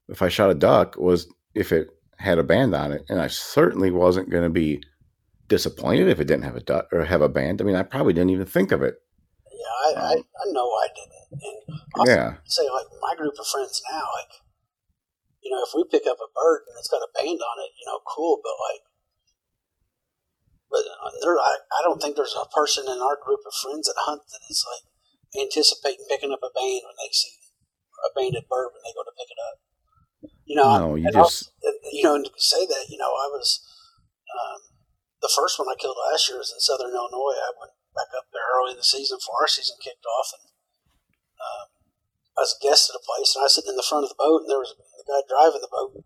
[0.09, 1.89] if I shot a duck, was if it
[2.19, 4.83] had a band on it, and I certainly wasn't going to be
[5.49, 7.61] disappointed if it didn't have a duck or have a band.
[7.61, 8.97] I mean, I probably didn't even think of it.
[9.51, 11.15] yeah I, I, I know I didn't
[11.97, 14.43] and Yeah, say like my group of friends now like
[15.43, 17.73] you know if we pick up a bird and it's got a band on it
[17.79, 18.85] you know cool but like
[20.71, 23.87] but uh, there I, I don't think there's a person in our group of friends
[23.89, 24.85] that hunt that is like
[25.37, 27.37] anticipating picking up a band when they see
[28.05, 29.57] a banded bird when they go to pick it up
[30.45, 31.51] you know no, you and just
[31.91, 33.65] you know and to say that you know I was
[34.29, 34.61] um,
[35.23, 38.29] the first one I killed last year was in southern Illinois I went back up
[38.33, 40.45] there early in the season before our season kicked off and
[41.41, 41.67] um,
[42.35, 44.11] I was a guest at a place, and I was sitting in the front of
[44.11, 46.03] the boat, and there was the guy driving the boat.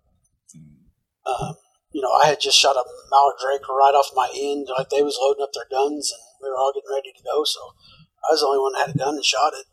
[1.25, 1.57] Um,
[1.93, 5.01] you know, I had just shot a mallard drake right off my end, like they
[5.01, 7.45] was loading up their guns, and we were all getting ready to go.
[7.49, 7.73] So
[8.29, 9.65] I was the only one that had a gun and shot it.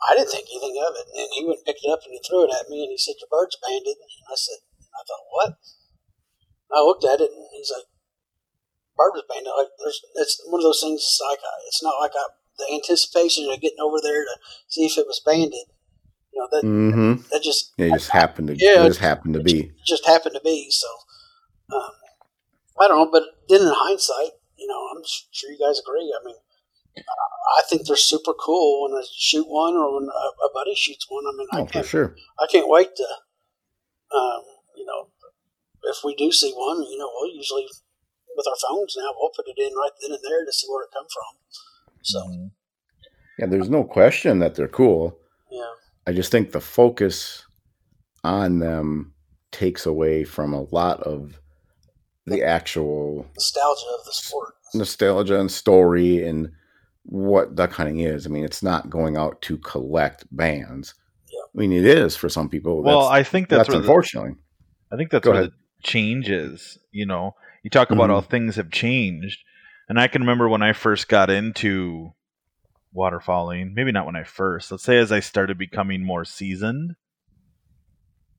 [0.00, 2.20] I didn't think anything of it, and he went and picked it up and he
[2.24, 4.60] threw it at me, and he said, "Your bird's banded." And I said,
[4.96, 5.50] "I thought what?"
[6.72, 7.84] I looked at it, and he's like,
[8.96, 11.00] "Bird was banded." Like there's, it's one of those things.
[11.04, 14.34] It's like I- it's not like I the anticipation of getting over there to
[14.68, 15.68] see if it was banded.
[16.32, 18.56] You know that hmm that just It just happened to.
[18.56, 19.72] Yeah, it just happened to be.
[19.86, 20.70] just happened to be.
[20.70, 20.86] So
[21.74, 21.92] um,
[22.80, 26.12] I don't know, but then in hindsight, you know, I'm sure you guys agree.
[26.14, 26.36] I mean,
[27.58, 31.06] I think they're super cool when I shoot one or when a, a buddy shoots
[31.08, 31.24] one.
[31.26, 32.16] I mean, I Oh, for can't sure.
[32.40, 33.04] I can't wait to,
[34.16, 34.42] um,
[34.76, 35.08] you know,
[35.84, 37.66] if we do see one, you know, we'll usually
[38.36, 40.84] with our phones now we'll put it in right then and there to see where
[40.84, 41.56] it come from.
[42.02, 42.46] So Mm-hmm.
[43.38, 45.18] Yeah, there's no question that they're cool.
[45.50, 45.72] Yeah.
[46.06, 47.46] I just think the focus
[48.22, 49.14] on them
[49.50, 51.40] takes away from a lot of
[52.26, 54.54] the actual Nostalgia of the sport.
[54.74, 56.52] nostalgia and story and
[57.04, 58.26] what duck hunting is.
[58.26, 60.94] I mean, it's not going out to collect bands.
[61.32, 61.40] Yeah.
[61.54, 62.82] I mean, it is for some people.
[62.82, 64.34] Well, I think that's, that's, where the, unfortunately.
[64.92, 65.52] I think that's Go where ahead.
[65.52, 66.78] the change is.
[66.92, 68.14] You know, you talk about Mhm.
[68.14, 69.40] how things have changed,
[69.88, 72.12] and I can remember when I first got into
[72.94, 73.72] waterfowling.
[73.74, 74.70] Maybe not when I first.
[74.70, 76.96] Let's say as I started becoming more seasoned,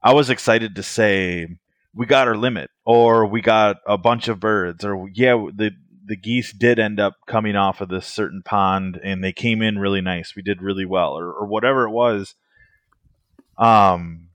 [0.03, 1.47] I was excited to say
[1.93, 5.71] we got our limit, or we got a bunch of birds, or yeah, the
[6.11, 9.79] the geese did end up coming off of this certain pond, and they came in
[9.79, 10.35] really nice.
[10.35, 12.35] We did really well, or or whatever it was.
[13.57, 14.27] Um,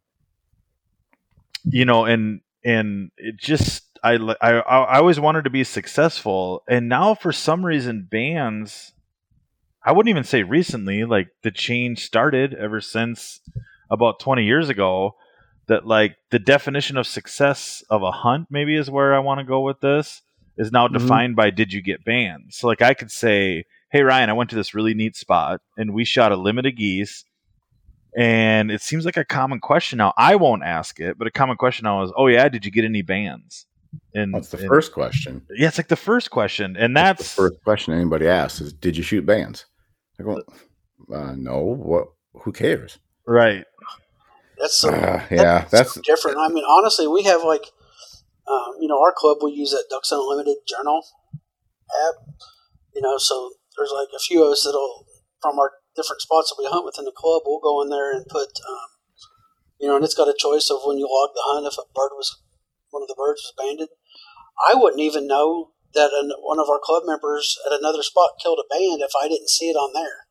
[1.65, 6.89] you know, and and it just I I I always wanted to be successful, and
[6.89, 8.95] now for some reason bands,
[9.85, 13.41] I wouldn't even say recently, like the change started ever since
[13.91, 15.15] about twenty years ago.
[15.67, 19.45] That like the definition of success of a hunt maybe is where I want to
[19.45, 20.23] go with this
[20.59, 20.93] is now Mhm.
[20.95, 22.53] defined by did you get banned.
[22.55, 25.93] So like I could say, hey Ryan, I went to this really neat spot and
[25.95, 27.25] we shot a limit of geese
[28.17, 30.15] and it seems like a common question now.
[30.17, 32.85] I won't ask it, but a common question now is, "Oh yeah, did you get
[32.85, 33.67] any bands?"
[34.15, 35.43] And That's the and- first question.
[35.55, 38.73] Yeah, it's like the first question, and That's that's the first question anybody asks is,
[38.73, 39.67] "Did you shoot bands?"
[40.19, 40.43] I go,
[41.13, 41.61] uh, "No.
[41.61, 42.09] What?
[42.43, 43.65] Who cares?" right.
[44.59, 46.39] That's so Uh, yeah, that's, that's different.
[46.39, 47.67] I mean, honestly, we have like,
[48.47, 51.03] um, you know, our club we use that Ducks Unlimited journal
[51.91, 52.15] app.
[52.95, 55.07] You know, so there's like a few of us that'll
[55.43, 57.43] from our different spots that we hunt within the club.
[57.45, 58.89] We'll go in there and put, um,
[59.79, 61.87] you know, and it's got a choice of when you log the hunt if a
[61.95, 62.41] bird was
[62.91, 63.89] one of the birds was banded.
[64.69, 68.61] I wouldn't even know that an, one of our club members at another spot killed
[68.61, 70.27] a band if I didn't see it on there.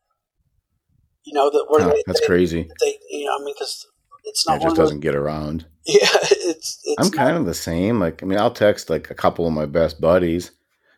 [1.24, 2.70] You know that where huh, they, that's they, crazy.
[2.82, 3.86] they, you know, I mean, because
[4.24, 5.68] it's It not one just doesn't get around.
[6.02, 6.80] yeah, it's.
[6.84, 8.00] it's I'm not- kind of the same.
[8.00, 10.52] Like, I mean, I'll text like a couple of my best buddies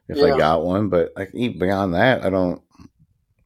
[0.08, 0.34] if Yeah.
[0.36, 2.62] I got one, but like e- beyond that, I don't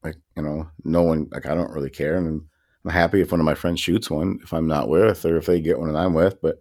[0.03, 2.41] like you know, no one like I don't really care, and
[2.85, 5.45] I'm happy if one of my friends shoots one if I'm not with, or if
[5.47, 6.41] they get one and I'm with.
[6.41, 6.57] But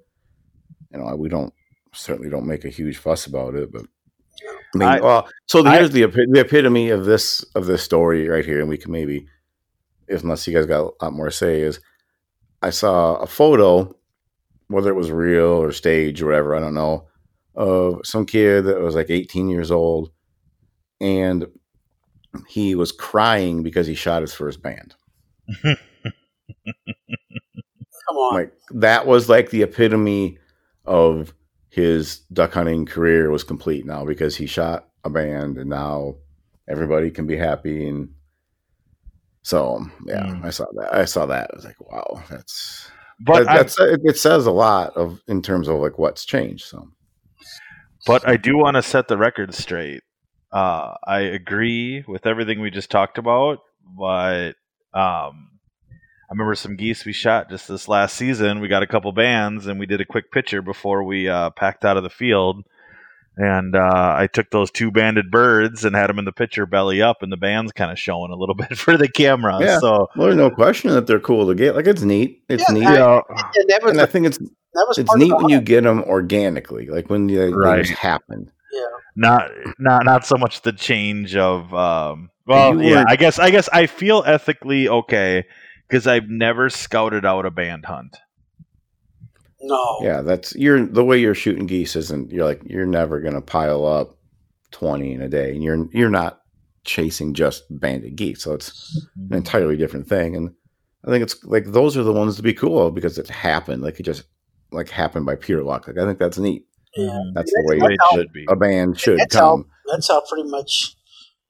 [0.92, 1.52] you know, we don't
[1.92, 3.70] certainly don't make a huge fuss about it.
[3.72, 3.82] But
[4.74, 7.82] I mean, I- well, so I- here's the epi- the epitome of this of this
[7.82, 9.26] story right here, and we can maybe,
[10.08, 11.80] if unless you guys got a lot more to say, is
[12.62, 13.94] I saw a photo,
[14.70, 17.08] whether it was real or stage or whatever, I don't know,
[17.54, 20.10] of some kid that was like 18 years old,
[21.00, 21.46] and
[22.48, 24.94] he was crying because he shot his first band.
[25.64, 25.76] Come
[28.16, 30.38] on, Like that was like the epitome
[30.84, 31.34] of
[31.68, 36.14] his duck hunting career was complete now because he shot a band and now
[36.68, 38.08] everybody can be happy and
[39.42, 40.44] so yeah Mm.
[40.44, 43.78] i saw that i saw that i was like wow that's But that, I, that's
[43.78, 46.88] it, it says a lot of in terms of like what's changed so
[48.06, 50.02] but I do want to set the record straight.
[50.52, 53.58] Uh, I agree with everything we just talked about,
[53.96, 54.54] but
[54.94, 55.50] um,
[56.30, 58.60] I remember some geese we shot just this last season.
[58.60, 61.84] We got a couple bands, and we did a quick picture before we uh, packed
[61.84, 62.64] out of the field.
[63.42, 67.00] And uh, I took those two banded birds and had them in the picture belly
[67.00, 69.56] up, and the band's kind of showing a little bit for the camera.
[69.60, 69.78] Yeah.
[69.78, 71.74] So well there's no question that they're cool to get.
[71.74, 72.42] Like it's neat.
[72.50, 72.86] It's Yeah, neat.
[72.86, 73.20] I- yeah,
[73.54, 76.02] and that was and i think it's that was it's neat when you get them
[76.02, 77.76] organically like when they, Right.
[77.78, 78.50] they just happen.
[78.72, 78.84] Yeah,
[79.16, 83.38] not not not so much the change of um well You yeah weren't- i guess
[83.38, 85.44] i guess i feel ethically okay
[85.88, 88.18] because i've never scouted out a band hunt
[89.62, 93.40] no, Yeah, that's you're the way you're shooting geese isn't you're like you're never gonna
[93.42, 94.16] pile up
[94.70, 96.40] twenty in a day, and you're you're not
[96.84, 99.34] chasing just banded geese, so it's an mm-hmm.
[99.34, 100.34] entirely different thing.
[100.36, 100.54] And
[101.06, 103.82] I think it's like those are the ones to be cool of because it happened,
[103.82, 104.24] like it just
[104.72, 105.86] like happened by pure luck.
[105.86, 106.64] Like I think that's neat.
[106.96, 107.18] yeah.
[107.34, 109.66] That's the way Way That's it how- should be a band should That's how- come.
[109.90, 110.96] That's how pretty much.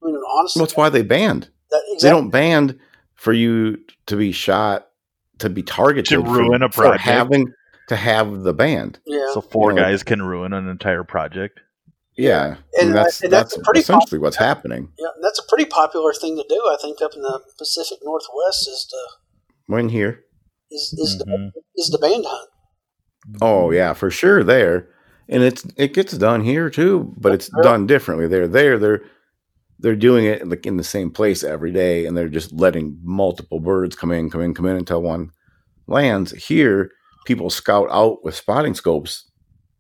[0.03, 1.51] I mean, honestly, That's why they banned.
[1.71, 2.79] that, They don't band
[3.15, 4.89] for you to be shot
[5.41, 7.03] to be targeted To for- ruin a for project.
[7.03, 7.53] having
[7.91, 8.99] to have the band.
[9.07, 11.61] Yeah, so four You know, guys can ruin an entire project
[12.17, 14.93] Yeah, And, and uh, that's and that's that's, pretty essentially what's happening.
[14.99, 15.09] yeah.
[15.23, 16.61] That's a pretty popular thing to do.
[16.73, 18.97] I think up in the Pacific Northwest is to
[19.67, 20.25] When here,
[20.71, 21.51] is is the Mhm.
[21.77, 22.51] is the band hunt.
[23.43, 24.89] Oh yeah, for sure there.
[25.29, 27.63] And it's it gets done here too, but it's Yeah.
[27.63, 28.27] done differently.
[28.29, 29.03] They're there, they're
[29.81, 33.61] they're doing it like in the same place every day and they're just letting multiple
[33.61, 35.31] birds come in, come in, come in until one
[35.87, 36.33] lands.
[36.33, 36.91] Here,
[37.27, 39.27] people scout out with spotting scopes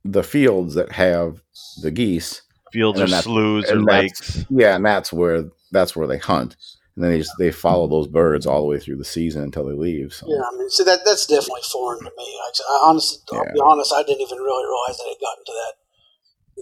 [0.05, 1.43] the fields that have
[1.82, 2.43] the geese.
[2.72, 6.57] fields And or sloughs or and lakes Yeah, and that's where that's where they hunt.
[6.97, 9.64] and then they just they follow those birds all the way through the season until
[9.66, 10.12] they leave.
[10.12, 12.38] So Yeah, I mean, so that that's definitely foreign to me.
[12.47, 15.53] I I honestly, I'll be honest, I didn't even really realize that it got into
[15.53, 15.74] that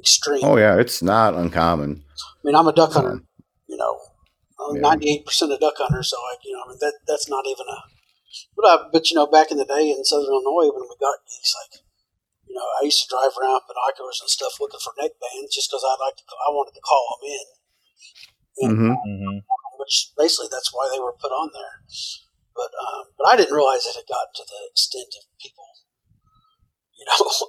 [0.00, 0.40] extreme.
[0.44, 2.02] oh yeah, it's not uncommon.
[2.20, 3.22] I mean, I'm a duck hunter.
[3.68, 3.98] You know,
[4.74, 4.80] Yeah.
[4.80, 6.10] ninety-eight percent of duck hunters.
[6.10, 7.78] So, like, you know, I mean, that that's not even a.
[8.56, 11.24] But I, but you know, back in the day in Southern Illinois, when we got
[11.26, 11.80] geese, like,
[12.46, 15.70] you know, I used to drive around binoculars and stuff looking for neck bands just
[15.70, 17.46] because I like to, I wanted to call them in.
[18.58, 19.38] And, hmm hmm
[19.78, 21.80] which basically that's why they were put on there.
[22.54, 25.64] But um, but I didn't realize it had gotten to the extent of people,
[26.98, 27.30] you know.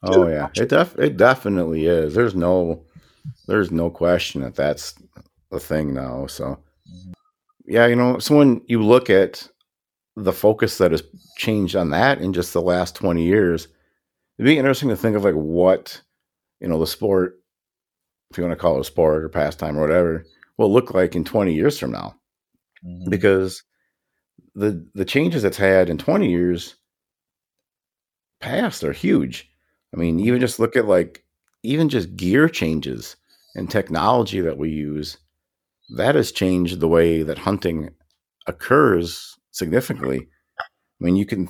[0.00, 2.14] Oh yeah, it def it definitely is.
[2.14, 2.84] There's no
[3.48, 4.94] there's no question that that's
[5.50, 6.28] a thing now.
[6.28, 6.60] So
[7.66, 9.48] yeah, you know, so when you look at
[10.24, 11.02] the focus that has
[11.36, 13.68] changed on that in just the last 20 years,
[14.38, 16.00] it'd be interesting to think of like what
[16.60, 17.40] you know the sport,
[18.30, 20.24] if you want to call it a sport or pastime or whatever,
[20.58, 22.16] will look like in 20 years from now
[22.82, 23.62] hmm because
[24.54, 26.76] the the changes it's had in 20 years
[28.40, 29.50] past are huge.
[29.94, 31.24] I mean, even just look at like
[31.62, 33.16] even just gear changes
[33.54, 35.18] and technology that we use
[35.90, 37.90] that has changed the way that hunting
[38.48, 40.28] occurs significantly.
[40.60, 41.48] I mean, you can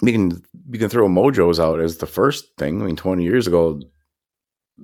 [0.00, 2.80] we can we can throw mojos out as the first thing.
[2.82, 3.80] I mean, 20 years ago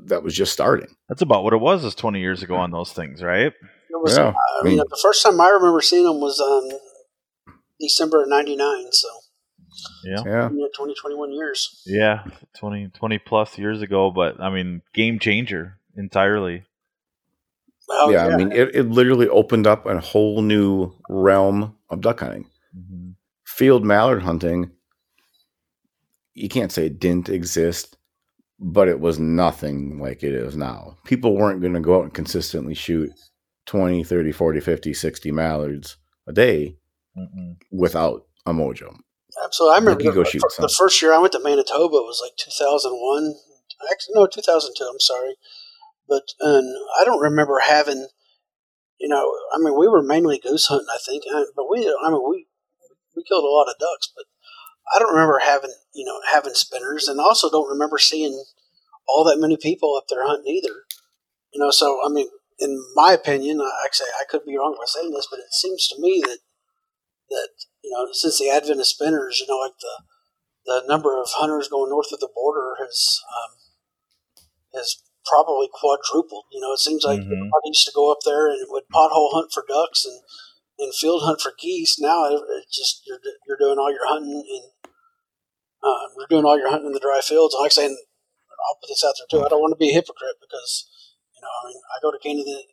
[0.07, 0.89] that was just starting.
[1.09, 1.85] That's about what it was.
[1.85, 3.47] Is twenty years ago on those things, right?
[3.47, 3.55] It
[3.91, 6.79] was, Yeah, I mean, the first time I remember seeing them was um,
[7.81, 8.87] December of '99.
[8.91, 9.09] So
[10.05, 10.23] Yeah.
[10.27, 10.51] Yeah.
[10.51, 11.83] you know, 20, 21 years.
[11.87, 12.25] Yeah,
[12.59, 16.65] 20, 20 plus years ago, but I mean, game changer entirely.
[17.91, 22.21] Oh, yeah, I mean, it, it literally opened up a whole new realm of duck
[22.21, 22.51] hunting.
[22.75, 23.11] hmm
[23.47, 24.71] Field mallard hunting,
[26.35, 27.97] you can't say it didn't exist,
[28.59, 30.97] but it was nothing like it is now.
[31.05, 33.11] People weren't going to go out and consistently shoot
[33.67, 36.77] 20, 30, 40, 50, 60 mallards a day
[37.17, 37.57] Mm-mm.
[37.71, 38.97] without a mojo.
[39.45, 39.75] absolutely.
[39.77, 42.33] I remember you the, go shoot the first year I went to Manitoba was like
[42.37, 43.35] 2001.
[43.93, 44.85] Actually, no, 2002.
[44.85, 45.35] I'm sorry,
[46.09, 48.09] but and I don't remember having.
[49.05, 51.25] You know, I mean, we were mainly goose hunting, I think,
[51.55, 52.47] but we, I mean, we
[53.15, 54.25] we killed a lot of ducks, but
[54.97, 58.43] I don't remember having, you know, having spinners, and also don't remember seeing
[59.07, 60.89] all that many people up there hunting either.
[61.53, 62.29] You know, so I mean,
[62.59, 65.87] in my opinion, I actually I could be wrong by saying this, but it seems
[65.89, 66.39] to me that
[67.29, 67.49] that
[67.83, 70.01] you know since the advent of spinners, you know, like the
[70.65, 73.57] the number of hunters going north of the border has um,
[74.73, 74.97] has
[75.27, 76.45] probably quadrupled.
[76.53, 77.27] You know, it seems like Mhm.
[77.33, 80.21] everybody used to go up there and would pothole hunt for ducks and
[80.79, 81.99] and field hunt for geese.
[82.01, 84.93] Now it- it's just you're you're doing all your hunting and
[85.83, 87.55] um, you're doing all your hunting in the dry fields.
[87.55, 87.97] And like I say, and
[88.69, 89.45] I'll put this out there too.
[89.45, 90.89] I don't want to be a hypocrite because
[91.37, 92.65] you know I mean I go to Canada and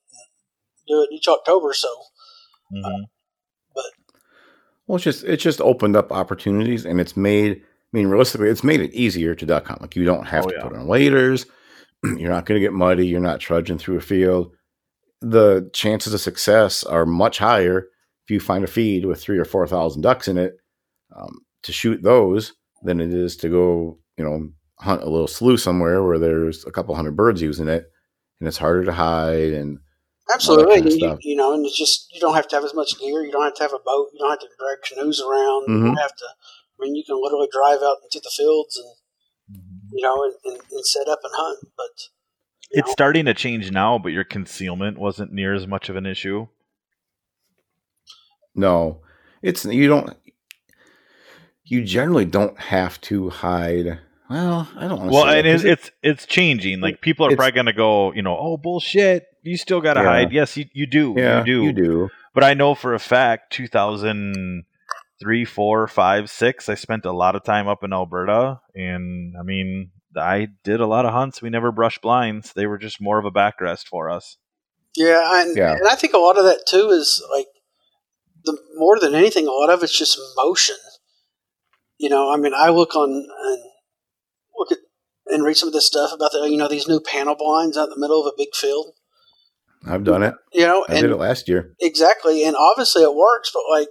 [0.87, 1.89] do it each October, so
[2.73, 3.05] Mhm.
[4.87, 7.57] Well, it's just it's just opened up opportunities, and it's made.
[7.61, 9.81] I mean, realistically, it's made it easier to duck hunt.
[9.81, 10.63] Like you don't have Oh, to yeah.
[10.63, 11.45] put on waders.
[12.17, 13.07] You're not going to get muddy.
[13.07, 14.51] You're not trudging through a field.
[15.21, 17.87] The chances of success are much higher
[18.25, 20.53] if you find a feed with three or four thousand ducks in it
[21.15, 24.49] um, to shoot those than it is to go, you know,
[24.79, 27.85] hunt a little slough somewhere where there's a couple hundred birds using it,
[28.39, 29.53] and it's harder to hide.
[29.53, 29.77] And
[30.33, 32.73] Absolutely, kind of you, you know, and it's just you don't have to have as
[32.73, 33.21] much gear.
[33.23, 34.07] You don't have to have a boat.
[34.13, 35.65] You don't have to drag canoes around.
[35.67, 35.85] You Mhm.
[35.87, 36.25] don't have to.
[36.25, 38.87] I mean, you can literally drive out into the fields and.
[39.91, 41.59] You know and, and, and set up and hunt.
[41.77, 42.09] But
[42.71, 46.05] It's know, starting to change now, but your concealment wasn't near as much of an
[46.05, 46.47] issue.
[48.55, 49.01] No,
[49.41, 50.15] it's you don't.
[51.63, 53.99] You generally don't have to hide.
[54.29, 54.99] Well, I don't.
[54.99, 56.81] wanna Well, say and that, it's, 'cause it's it's changing.
[56.81, 60.07] Like people are probably gonna go, you know, oh bullshit, you still gotta Yeah.
[60.07, 60.31] hide.
[60.31, 62.09] Yes, you, you do, yeah, you do, You do.
[62.33, 63.53] But I know for a fact,
[65.21, 68.59] 2003, 4, 5, 6, I spent a lot of time up in Alberta.
[68.75, 71.41] And I mean, I did a lot of hunts.
[71.41, 72.53] We never brushed blinds.
[72.53, 74.37] They were just more of a backrest for us.
[74.95, 75.71] yeah, and, Yeah.
[75.73, 77.47] and I think a lot of that too is like
[78.43, 80.75] the more than anything, a lot of it's just motion.
[81.97, 83.63] You know, I mean, I look on and
[84.57, 84.79] look at
[85.27, 87.85] and read some of this stuff about the you know these new panel blinds out
[87.85, 88.93] in the middle of a big field.
[89.87, 90.35] I've done it.
[90.51, 91.73] You know, I and did it last year.
[91.79, 93.87] Exactly, and obviously it works, but like,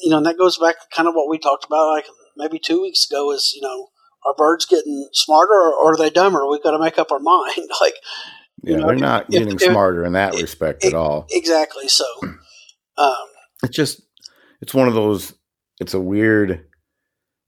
[0.00, 2.58] you know, and that goes back to kind of what we talked about, like maybe
[2.58, 3.32] two weeks ago.
[3.32, 3.88] Is you know,
[4.26, 6.46] are birds getting smarter or, or are they dumber?
[6.46, 7.68] We've got to make up our mind.
[7.80, 7.94] like,
[8.62, 10.96] you Yeah, know, they're not if- getting if- smarter in that if- respect if- at
[10.96, 11.26] all.
[11.30, 11.88] exactly.
[11.88, 12.04] So,
[12.98, 13.14] um,
[13.62, 14.00] It's just,
[14.60, 15.34] it's one of those.
[15.80, 16.66] It's a weird.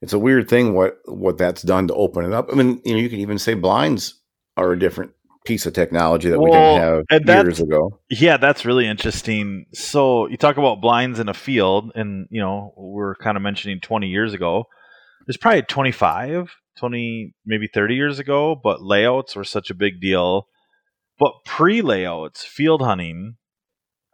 [0.01, 2.51] It's a weird thing what what that's done to open it up.
[2.53, 4.15] I mean, you know, you can even say blinds
[4.57, 5.11] are a different
[5.49, 7.99] piece of technology that we didn't have years ago.
[8.11, 9.65] Yeah, that's really interesting.
[9.73, 13.81] So you talk about blinds in a field, and you know we're kind of mentioning
[13.81, 14.65] 20 years ago.
[15.27, 20.49] There's probably 25, 20, maybe 30 years ago, but layouts were such a big deal.
[21.19, 23.37] But pre-layouts, field hunting.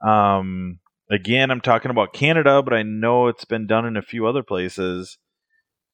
[0.07, 0.79] Um,
[1.11, 4.45] again, I'm talking about Canada, but I know it's been done in a few other
[4.45, 5.19] places.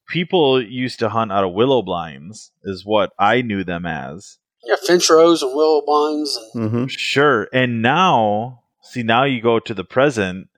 [0.06, 4.38] People used to hunt out of willow blinds, is what I knew them as.
[4.64, 7.48] Yeah, fence rows and willow blinds and hmm Sure.
[7.52, 10.48] And now, see, now you go to the present,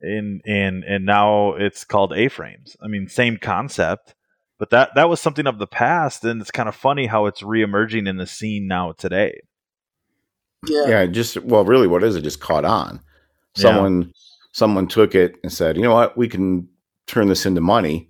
[0.00, 2.76] and and and now it's called A-frames.
[2.82, 4.14] I mean, same concept,
[4.58, 7.42] but that that was something of the past, and it's kind of funny how it's
[7.42, 9.40] reemerging in the scene now today.
[10.66, 12.22] yeah, Yeah, just well, really, what is it?
[12.22, 13.00] Just caught on.
[13.56, 13.62] Yeah.
[13.62, 14.12] Someone,
[14.52, 16.68] someone took it and said, you know what, we can
[17.06, 18.08] turn this into money,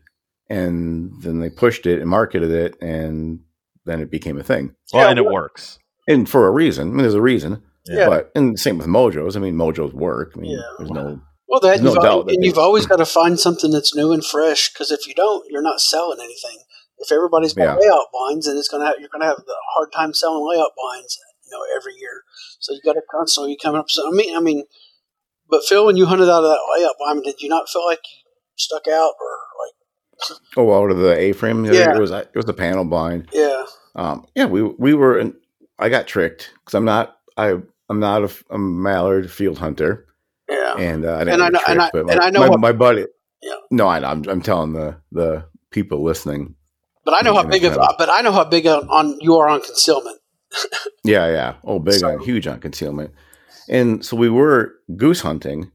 [0.50, 3.40] and then they pushed it and marketed it, and
[3.86, 5.78] then it became a thing, Well, Yeah, and it works.
[6.08, 6.88] and for a reason.
[6.88, 8.08] I mean, there's a reason, Yeah.
[8.08, 9.36] but and same with mojos.
[9.36, 10.32] I mean, mojos work.
[10.36, 10.62] I mean, Yeah.
[10.78, 13.04] there's no Well, that There's no you've, al- doubt that and you've always got to
[13.06, 16.58] find something that's new and fresh because if you don't, you're not selling anything.
[16.98, 17.74] If everybody's got Yeah.
[17.76, 21.18] layout blinds, then it's gonna have, you're gonna have the hard time selling layout blinds,
[21.44, 22.22] you know, every year.
[22.60, 23.90] So you got to constantly be coming up.
[23.90, 24.64] So I mean, I mean,
[25.48, 28.02] but Phil, when you hunted out of that layout blind, did you not feel like
[28.04, 28.20] you
[28.56, 29.74] stuck out or like,
[30.56, 31.64] oh out of the A-frame.
[31.64, 31.94] Yeah.
[31.96, 33.28] It was it was the panel blind.
[33.32, 33.64] yeah,
[33.94, 35.18] Um, yeah, we we were.
[35.18, 35.34] In,
[35.78, 37.16] I got tricked because I'm not.
[37.36, 37.56] I
[37.88, 40.06] I'm not a mallard field hunter,
[40.48, 42.30] yeah, and uh, I didn't And I know- and tricked, I- but my, and I
[42.30, 43.06] know my, what- my buddy.
[43.42, 43.54] Yeah.
[43.70, 46.54] No, I, I'm I'm telling the the people listening.
[47.04, 49.48] but I know how big of, but I know how big on, on you are
[49.48, 50.18] on concealment.
[51.02, 51.54] Yeah, yeah.
[51.64, 53.12] Oh, big So- on huge on concealment,
[53.70, 55.70] and so we were goose hunting.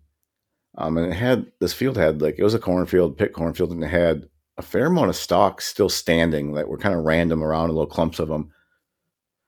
[0.78, 3.84] Um, and it had this field had like it was a cornfield, pit cornfield, and
[3.84, 4.28] it had
[4.58, 8.20] a fair amount of stalks still standing that were kind of random around, little clumps
[8.20, 8.52] of them.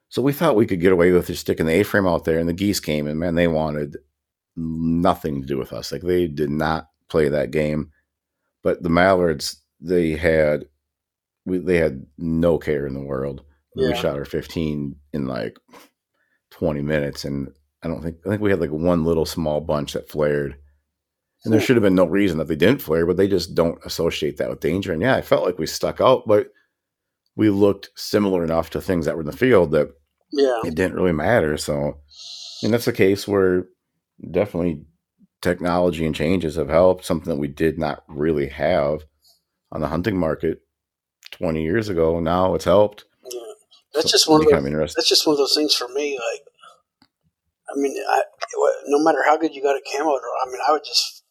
[0.09, 2.47] So we thought we could get away with just sticking the A-frame out there, and
[2.47, 3.97] the geese came, and man, they wanted
[4.55, 5.91] nothing to do with us.
[5.91, 7.91] Like they did not play that game.
[8.63, 10.65] But the mallards, they had,
[11.45, 13.43] we, they had no care in the world.
[13.75, 15.59] We shot our 15 in like
[16.49, 17.49] 20 minutes, and
[17.83, 20.57] I don't think I think we had like one little small bunch that flared.
[21.47, 23.79] And there should have been no reason that they didn't flare, but they just don't
[23.85, 24.91] associate that with danger.
[24.93, 26.47] And yeah, I felt like we stuck out, but
[27.35, 29.89] we looked similar enough to things that were in the field that
[30.31, 31.55] Yeah, it didn't really matter.
[31.57, 31.99] So,
[32.63, 33.65] and that's a case where
[34.31, 34.83] definitely
[35.41, 37.05] technology and changes have helped.
[37.05, 39.03] Something that we did not really have
[39.71, 40.59] on the hunting market
[41.31, 42.19] 20 years ago.
[42.19, 43.05] Now it's helped.
[43.31, 43.39] yeah.
[43.93, 44.95] That's So just one of those kind of interesting.
[44.99, 46.13] that's just one of those things for me.
[46.17, 46.41] Like,
[47.69, 48.21] I mean, I,
[48.87, 51.23] no matter how good you got a camo, I mean, I would just,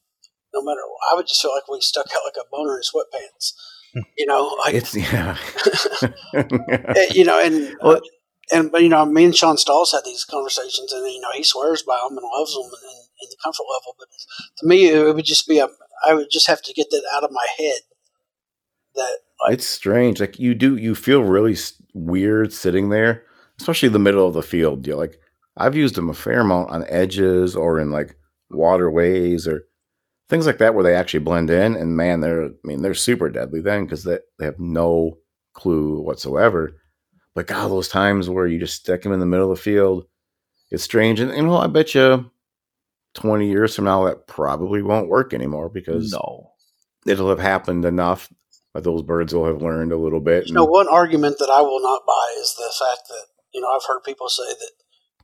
[0.57, 0.81] no matter,
[1.11, 3.53] I would just feel like we stuck out like a boner in sweatpants.
[4.17, 5.39] You know, like It's yeah.
[6.35, 8.01] eh, you know, and Well-
[8.53, 11.43] and but you know, me and Sean Stalls had these conversations, and you know, he
[11.43, 13.97] swears by them and loves them, and, and, and the comfort level.
[13.99, 14.09] But
[14.59, 15.69] to me, it would just be a,
[16.07, 17.81] I would just have to get that out of my head.
[18.95, 20.21] That it's strange.
[20.21, 21.57] Like you do, you feel really
[21.93, 23.25] weird sitting there,
[23.59, 24.87] especially the middle of the field.
[24.87, 25.19] You're like,
[25.57, 28.17] I've used them a fair amount on edges or in like
[28.51, 29.65] waterways or
[30.29, 31.75] things like that where they actually blend in.
[31.77, 35.19] And man, they're, I mean, they're super deadly then because they, they have no
[35.53, 36.77] clue whatsoever.
[37.35, 40.07] But God, those times where you just stick them in the middle of the field,
[40.71, 41.21] it's strange.
[41.21, 42.31] And, you know, I bet you
[43.15, 46.51] 20 years from now, that probably won't work anymore because No.
[47.07, 48.33] it'll have happened enough
[48.75, 50.47] that those birds will have learned a little bit.
[50.49, 53.69] you know, one argument that I will not buy is the fact that you know
[53.69, 54.73] I've heard people say that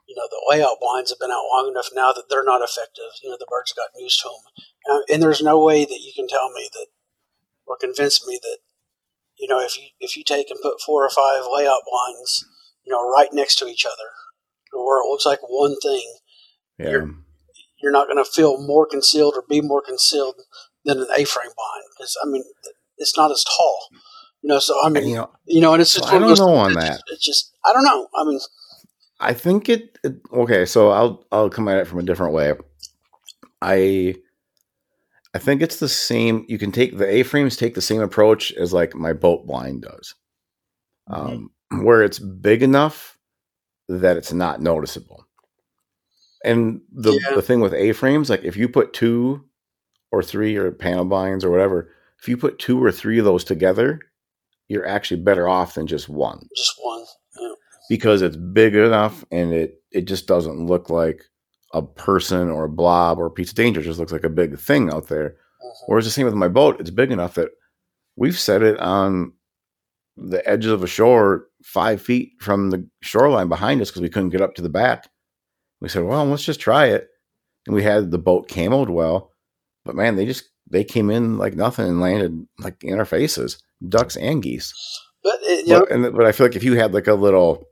[0.09, 3.13] you know the layout blinds have been out long enough now that they're not effective.
[3.23, 6.13] You know, the birds got used to them, uh, and there's no way that you
[6.15, 6.87] can tell me that
[7.67, 8.59] or convince me that
[9.39, 12.45] you know if you if you take and put four or five layout blinds,
[12.85, 14.11] you know, right next to each other,
[14.73, 16.17] where it looks like one thing,
[16.79, 16.91] yeah.
[16.91, 17.11] you're-
[17.83, 20.37] you're not going to feel more concealed or be more concealed
[20.85, 22.45] than an A-frame blind because I mean
[22.97, 23.89] it's not as tall.
[24.41, 26.55] You know, so I mean, you know, you know, and it's just I don't know
[26.55, 26.87] on that.
[26.87, 28.07] just- It's just I don't know.
[28.17, 28.39] I mean,
[29.19, 30.15] I think it, it.
[30.33, 32.55] Okay, so I'll I'll come at it from a different way.
[33.61, 34.15] I
[35.35, 36.45] I think it's the same.
[36.49, 39.83] You can take the A frames take the same approach as like my boat blind
[39.83, 40.15] does,
[41.09, 41.51] um,
[41.83, 43.17] where it's big enough
[43.89, 45.27] that it's not noticeable.
[46.45, 47.35] And the Yeah.
[47.35, 49.45] the thing with A frames, like if you put two
[50.11, 53.45] or three or panel blinds or whatever, if you put two or three of those
[53.45, 54.01] together,
[54.69, 57.05] you're actually better off than just one just one.
[57.41, 57.55] Yeah.
[57.89, 61.25] because it's big enough and it it just doesn't look like
[61.73, 63.81] a person or a blob or a piece of danger.
[63.81, 65.31] It just looks like a big thing out there.
[65.31, 65.71] Mhm.
[65.87, 67.51] Whereas the same with my boat, it's big enough that
[68.17, 69.33] we've set it on
[70.17, 74.29] the edges of a shore five feet from the shoreline behind us because we couldn't
[74.31, 75.09] get up to the back.
[75.81, 77.09] We said, well, let's just try it.
[77.67, 79.31] And we had the boat camoed well,
[79.85, 83.63] but man, they just they came in like nothing and landed like in our faces,
[83.89, 84.73] ducks and geese.
[85.23, 87.15] But, it, you But, know, and, but I feel like if you had like a
[87.15, 87.69] little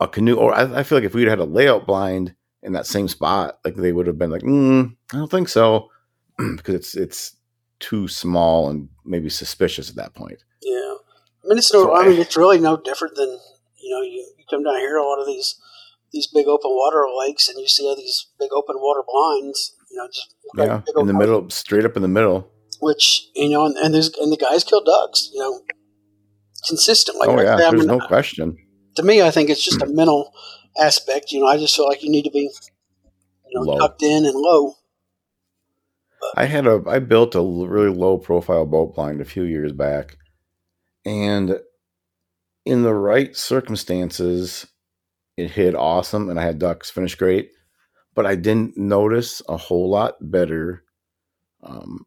[0.00, 2.34] a canoe, or I, I feel like if we'd had a layout blind
[2.64, 5.90] in that same spot, like they would have been like, mm, I don't think so,
[6.56, 7.36] because it's it's
[7.78, 10.42] too small and maybe suspicious at that point.
[10.62, 10.94] yeah.
[11.44, 11.84] I mean, it's no.
[11.84, 13.28] So I I- mean, it's really no different than
[13.82, 14.00] you know.
[14.02, 15.60] You, you come down here, a lot of these
[16.12, 19.74] these big open water lakes, and you see all these big open water blinds.
[19.90, 22.50] You know, just like Yeah, in the middle, straight up in the middle.
[22.80, 25.28] Which you know, and, and there's and the guys kill ducks.
[25.34, 25.60] You know,
[26.66, 27.26] consistently.
[27.28, 28.56] oh yeah, I there's mean, no question.
[28.96, 30.32] to me, I think it's just a mental
[30.78, 31.32] aspect.
[31.32, 32.50] You know, I just feel like you need to be,
[33.48, 34.74] you know, tucked in and low.
[36.36, 40.16] I had a I built a really low profile boat blind a few years back,
[41.04, 41.60] and
[42.64, 44.66] in the right circumstances,
[45.36, 47.50] it hit awesome, and I had ducks finish great.
[48.14, 50.84] But I didn't notice a whole lot better.
[51.62, 52.06] Um,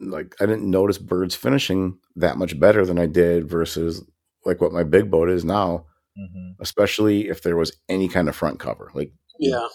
[0.00, 4.04] like I didn't notice birds finishing that much better than I did versus
[4.44, 5.86] like what my big boat is now.
[6.18, 6.56] Mhm.
[6.60, 9.66] Especially if there was any kind of front cover, like Yeah,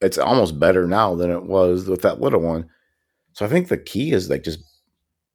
[0.00, 2.68] it's almost better now than it was with that little one.
[3.34, 4.60] So I think the key is like just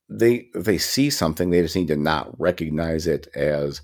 [0.10, 3.82] they they see something, they just need to not recognize it as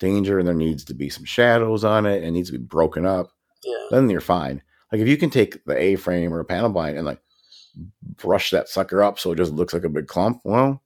[0.00, 2.64] danger, and there needs to be some shadows on it, and it needs to be
[2.64, 3.30] broken up.
[3.64, 4.62] yeah, Then you're fine.
[4.92, 7.20] Like if you can take the A frame or a panel blind and like
[8.18, 10.82] brush that sucker up so it just looks like a big clump, well,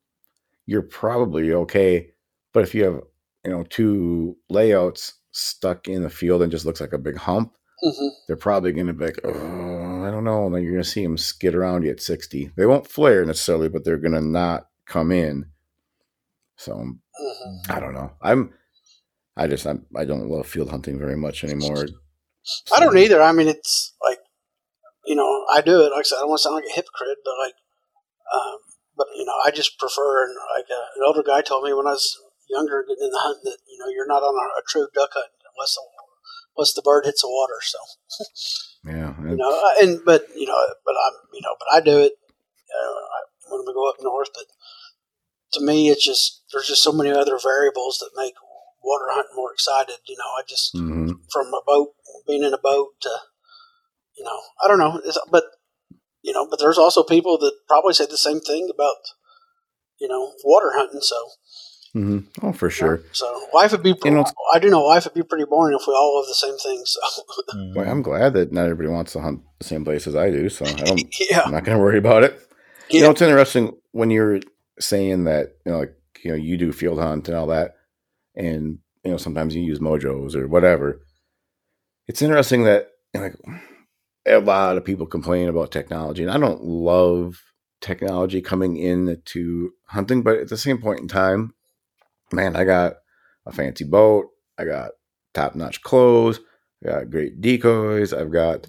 [0.66, 2.12] you're probably okay.
[2.52, 3.00] But if you have
[3.46, 7.54] you know two layouts stuck in the field and just looks like a big hump,
[7.80, 10.46] hmm they're probably going to be like, oh, I don't know.
[10.46, 12.50] And then you're going to see them skid around you at 60.
[12.56, 15.46] They won't flare necessarily, but they're going to not come in.
[16.56, 18.10] So hmm I don't know.
[18.20, 18.52] I'm,
[19.36, 21.86] I just, I'm, I don't love field hunting very much anymore.
[22.74, 23.22] I don't either.
[23.22, 24.18] I mean, it's like,
[25.04, 25.90] you know, I do it.
[25.92, 27.54] Like I said, I don't want to sound like a hypocrite, but like,
[28.34, 28.58] um,
[28.96, 30.24] but you know, I just prefer.
[30.24, 32.18] And like uh, an older guy told me when I was
[32.48, 35.10] younger, getting in the hunt, that you know, you're not on a, a true duck
[35.14, 35.82] hunt unless the,
[36.56, 37.60] unless the bird hits the water.
[37.62, 37.78] So
[38.86, 39.14] Yeah.
[39.18, 42.12] you know, and but you know, but I'm you know, but I do it
[42.70, 44.28] uh, I- when we go up north.
[44.34, 44.46] But
[45.54, 48.34] to me, it's just there's just so many other variables that make
[48.82, 49.96] water hunting more excited.
[50.06, 51.88] You know, I just hmm from a boat,
[52.26, 53.10] being in a boat to,
[54.16, 55.44] you know, I don't know, it's, but
[56.22, 58.96] you know, but there's also people that probably say the same thing about,
[59.98, 61.00] you know, water hunting.
[61.00, 61.16] So,
[61.96, 63.00] hmm Oh, for sure.
[63.12, 65.86] so life would be, You know, I do know life would be pretty boring if
[65.88, 66.82] we all love the same thing.
[66.84, 67.00] So.
[67.74, 70.50] Well, I'm glad that not everybody wants to hunt the same place as I do.
[70.50, 72.38] So I don't, yeah, I'm not going to worry about it.
[72.90, 74.40] You know, it's interesting when you're
[74.78, 77.76] saying that, you know, like, you know, you do field hunt and all that,
[78.34, 81.00] and, you know, sometimes you use mojos or whatever.
[82.06, 83.34] It's interesting that, like,
[84.26, 87.40] a lot of people complain about technology, and I don't love
[87.80, 91.54] technology coming in to hunting, but at the same point in time,
[92.32, 92.94] man, I got
[93.46, 94.26] a fancy boat,
[94.58, 94.92] I got
[95.34, 96.40] top notch clothes,
[96.84, 98.66] I got great decoys, I've got,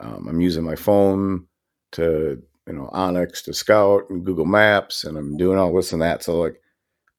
[0.00, 1.46] um, I'm using my phone
[1.92, 6.02] to you know onX to scout and Google Maps, and I'm doing all this and
[6.02, 6.22] that.
[6.22, 6.56] So like,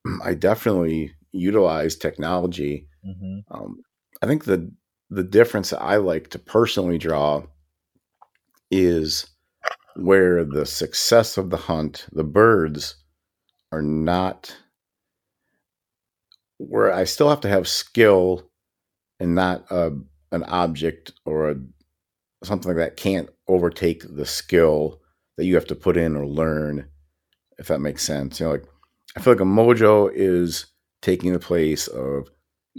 [0.23, 2.87] I definitely utilize technology.
[3.05, 3.43] Mhm.
[3.51, 3.77] Um,
[4.21, 4.71] I think the
[5.09, 7.43] the difference that I like to personally draw
[8.71, 9.27] is
[9.95, 12.95] where the success of the hunt, the birds,
[13.71, 14.55] are not
[16.57, 18.49] where I still have to have skill
[19.19, 19.91] and not a,
[20.31, 21.55] an object or a
[22.43, 25.01] something like that can't overtake the skill
[25.37, 26.87] that you have to put in or learn,
[27.57, 28.39] if that makes sense.
[28.39, 28.65] You know, like
[29.17, 30.67] I feel like a mojo is
[31.01, 32.27] taking the place of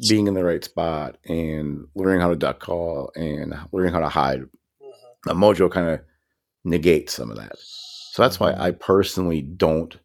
[0.09, 4.09] being in the right spot and learning how to duck call and learning how to
[4.09, 4.41] hide.
[4.43, 4.51] Mhm.
[5.31, 6.01] A mojo kind of
[6.65, 7.57] negates some of that.
[7.59, 8.61] So that's why Mhm.
[8.61, 9.97] I personally don't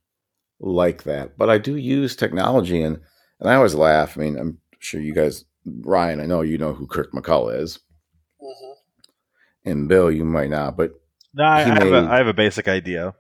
[0.60, 1.38] like that.
[1.38, 3.00] But I do use technology and
[3.42, 4.18] and I always laugh.
[4.18, 7.80] I mean, I'm sure you guys Ryan, I know you know who Kirk McCullough is.
[8.42, 8.76] Mhm.
[9.66, 10.94] And Bill, you might not, but
[11.34, 13.14] No, I, I, He have a, have a basic idea.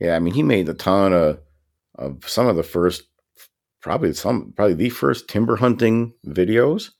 [0.00, 1.38] Yeah, I mean, he made a ton of
[1.96, 3.02] of some of the first,
[3.80, 6.90] probably some, probably the first timber hunting videos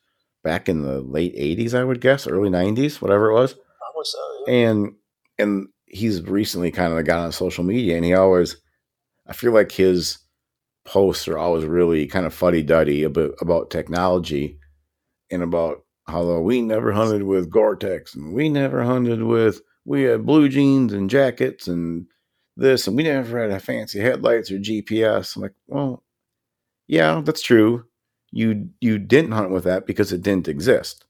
[0.44, 3.54] back in the late '80s, I would guess, early '90s, whatever it was.
[3.54, 4.44] Probably so.
[4.46, 4.54] Yeah.
[4.70, 4.94] And
[5.38, 8.56] and he's recently kind of got on social media, and he always,
[9.26, 10.18] I feel like his
[10.84, 14.58] posts are always really kind of fuddy duddy about about technology
[15.30, 20.26] and about how we never hunted with Gore-Tex and we never hunted with we had
[20.26, 22.06] blue jeans and jackets and
[22.56, 25.36] this and we never had a fancy headlights or GPS.
[25.36, 26.02] I'm like, well,
[26.88, 27.84] yeah, that's true.
[28.32, 31.04] you you didn't hunt with that because it didn't exist.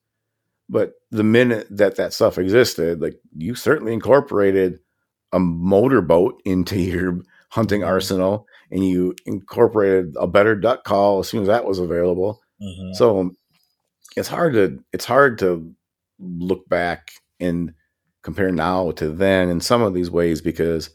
[0.69, 4.79] But the minute that that stuff existed, like you certainly incorporated
[5.33, 7.21] a motorboat into your
[7.51, 7.87] hunting Mhm.
[7.89, 12.41] arsenal and you incorporated a better duck call as soon as that was available.
[12.61, 12.95] Mhm.
[12.95, 13.31] So
[14.17, 15.73] it's hard to it's hard to
[16.19, 17.75] look back and
[18.23, 20.91] compare now to then in some of these ways because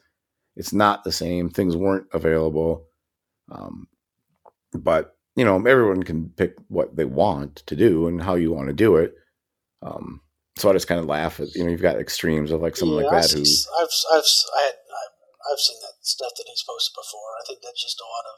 [0.56, 1.50] it's not the same.
[1.50, 2.86] Things weren't available.
[3.52, 3.88] Um,
[4.74, 8.68] but you know, everyone can pick what they want to do and how you want
[8.70, 9.14] to do it.
[9.84, 10.22] Um,
[10.58, 13.04] so I just kind of laugh at you know you've got extremes of like someone
[13.04, 14.24] Yeah, like that who I've, I've,
[14.58, 14.74] I had,
[15.48, 17.40] I've, seen that stuff that he's posted before.
[17.40, 18.38] I think that's just a lot of,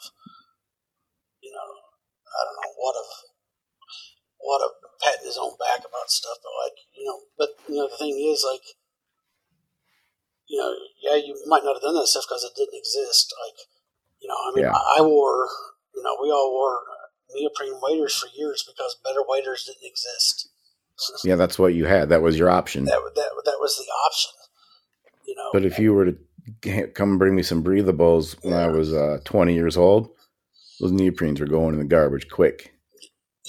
[1.42, 3.10] you know, I don't know what of,
[4.40, 7.88] what of patting his own back about stuff, but like, you know, but you know,
[7.90, 8.64] the thing is, like,
[10.48, 13.34] you know, yeah, you might not have done that stuff because it didn't exist.
[13.46, 13.60] Like,
[14.20, 14.78] you know, I mean, Yeah.
[14.98, 15.48] I, wore,
[15.96, 16.80] you know, we all wore
[17.34, 20.50] neoprene waders for years because better waders didn't exist.
[21.24, 22.86] yeah that's what you had that was your option.
[22.86, 24.32] That that that was the option.
[25.26, 26.18] You know, But if you were to
[26.94, 30.10] come bring me some breathables when I was uh, 20 years old,
[30.80, 32.74] those neoprenes were going in the garbage quick.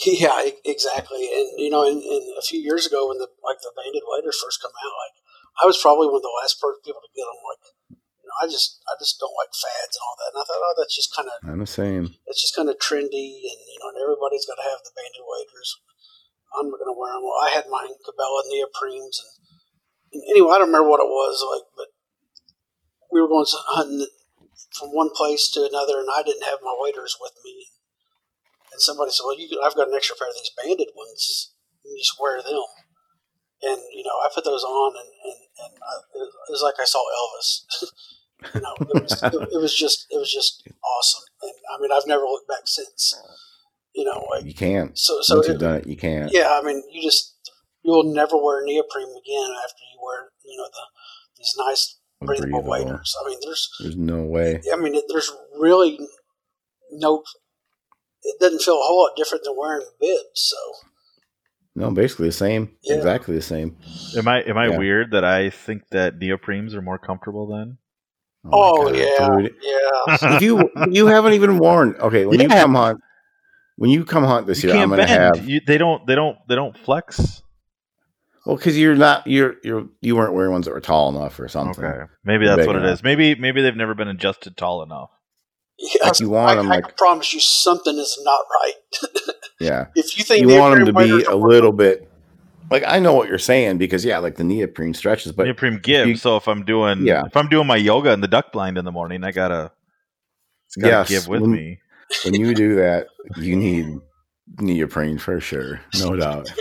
[0.06, 1.28] Yeah, exactly.
[1.28, 4.40] And you know, and, and a few years ago when the like the banded waders
[4.40, 5.16] first come out, like
[5.60, 7.40] I was probably one of the last people to get them.
[7.44, 7.62] Like,
[7.92, 10.30] you know, I just I just don't like fads and all that.
[10.32, 12.16] And I thought, oh, that's just kind of I'm the same.
[12.24, 15.26] it's just kind of trendy, and you know, and everybody's got to have the banded
[15.26, 15.70] waders.
[16.56, 17.22] I'm going to wear them.
[17.22, 19.32] Well, I had mine Cabela neoprenes, and,
[20.16, 21.89] and anyway, I don't remember what it was like, but
[23.12, 24.06] we were going hunting
[24.78, 27.66] from one place to another, and I didn't have my waders with me.
[28.72, 31.52] And somebody said, "Well, you, I've got an extra pair of these banded ones.
[31.84, 32.62] You can just wear them."
[33.62, 36.84] And you know, I put those on, and and, and I, it was like I
[36.84, 37.50] saw Elvis.
[38.54, 41.24] you know, it was, it, it was just it was just awesome.
[41.42, 43.14] And I mean, I've never looked back since.
[43.92, 44.96] You know, like You can't.
[44.96, 45.18] so.
[45.20, 46.30] So Once it, you've done it, you can't.
[46.32, 47.34] yeah, I mean, you just
[47.82, 50.84] you will never wear neoprene again after you wear you know the
[51.36, 52.70] these nice breathable Breathable.
[52.70, 53.14] waders.
[53.24, 54.60] I mean, there's There's no way.
[54.72, 55.98] I mean, there's really
[56.92, 57.22] no.
[58.22, 60.20] It doesn't feel a whole lot different than wearing bibs.
[60.34, 60.56] So
[61.74, 62.76] No, basically the same.
[62.82, 62.96] Yeah.
[62.96, 63.76] Exactly the same.
[64.16, 64.78] Am I am I Yeah.
[64.78, 67.78] weird that I think that neoprenes are more comfortable then?
[68.50, 69.54] Oh my oh, yeah, dude.
[69.62, 70.36] yeah.
[70.36, 73.00] If you you haven't even worn okay when you come hunt
[73.76, 75.36] when you come hunt this you year, I'm gonna bend.
[75.36, 76.06] have You, they don't.
[76.06, 76.36] They don't.
[76.48, 77.42] They don't flex.
[78.46, 81.48] Well because you're not you're you're you weren't wearing ones that were tall enough or
[81.48, 81.84] something.
[81.84, 82.94] Okay, maybe that's what it enough.
[82.94, 83.02] is.
[83.02, 85.10] Maybe maybe they've never been adjusted tall enough.
[85.78, 89.34] Yeah, Like you want I, them I like can promise you something is not right.
[89.60, 89.86] yeah.
[89.94, 92.06] if you think You want them to be a little bit
[92.70, 96.08] like I know what you're saying because yeah, like the neoprene stretches, but neoprene gives.
[96.08, 97.22] you- so if I'm doing Yeah.
[97.26, 99.72] if I'm doing my yoga in the duck blind in the morning, I gotta
[100.66, 101.78] it's gotta Yes, give with when- me.
[102.24, 103.86] when you do that, you need
[104.58, 106.48] neoprene for sure, no doubt.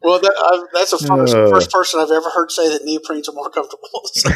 [0.00, 1.50] Well, that, I, that's the first, Uh.
[1.50, 3.88] first person I've ever heard say that neoprenes are more comfortable.
[4.14, 4.30] So,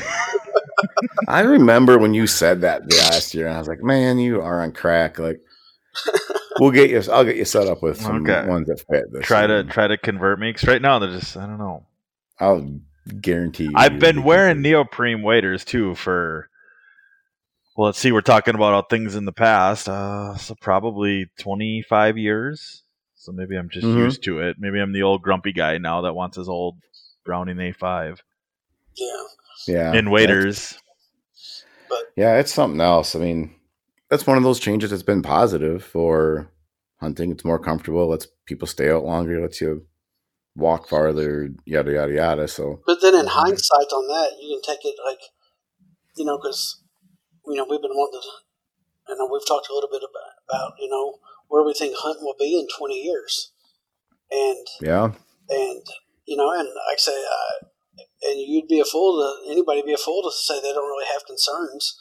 [1.28, 4.60] I remember when you said that last year, and I was like, "Man, you are
[4.60, 5.40] on crack." Like,
[6.58, 7.00] we'll get you.
[7.12, 8.46] I'll get you set up with some Okay.
[8.46, 9.04] ones that fit.
[9.12, 11.86] This Try to try to convert me because right now they're just I don't know.
[12.40, 12.80] I'll
[13.20, 13.74] guarantee you.
[13.76, 16.48] I've been wearing neoprene waders too for.
[17.76, 18.12] Well, let's see.
[18.12, 19.88] We're talking about all things in the past.
[19.88, 22.82] Uh, so probably twenty five years.
[23.14, 23.98] So maybe I'm just Mhm.
[24.04, 24.56] used to it.
[24.58, 26.76] Maybe I'm the old grumpy guy now that wants his old
[27.24, 28.22] Browning A five
[28.96, 29.24] yeah,
[29.66, 30.78] Yeah, in waders.
[31.88, 33.14] But yeah, it's something else.
[33.14, 33.54] I mean,
[34.10, 36.50] that's one of those changes that's been positive for
[37.00, 37.30] hunting.
[37.30, 39.86] It's more comfortable, lets people stay out longer, lets you
[40.56, 42.48] walk farther, yada yada yada.
[42.48, 45.20] So but then in hindsight on that, you can take it like,
[46.16, 46.81] you know, because
[47.46, 50.88] you know we've been wanting to, and we've talked a little bit about, about you
[50.88, 51.18] know
[51.48, 53.52] where we think hunting will be in twenty years,
[54.30, 55.12] and yeah,
[55.48, 55.82] and
[56.26, 57.66] you know, and like I say, uh,
[58.22, 61.10] and you'd be a fool to anybody be a fool to say they don't really
[61.10, 61.98] have concerns.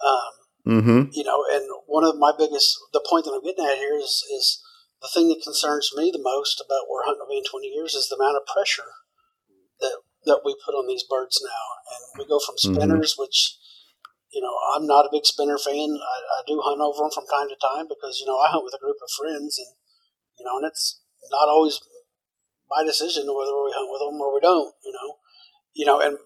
[0.00, 1.00] Um, mm-hmm.
[1.12, 4.24] you know, and one of my biggest, the point that I'm getting at here is,
[4.32, 4.62] is
[5.02, 7.92] the thing that concerns me the most about where hunting will be in 20 years
[7.92, 8.96] is the amount of pressure
[9.80, 11.64] that that we put on these birds now.
[11.88, 12.76] And we go from Mhm.
[12.76, 13.56] spinners, which,
[14.32, 15.98] you know, I'm not a big spinner fan.
[15.98, 18.64] I, I do hunt over them from time to time because, you know, I hunt
[18.64, 19.74] with a group of friends and,
[20.38, 21.00] you know, and it's
[21.30, 21.80] not always
[22.70, 25.16] my decision whether we hunt with them or we don't, you know.
[25.74, 26.18] You know, and,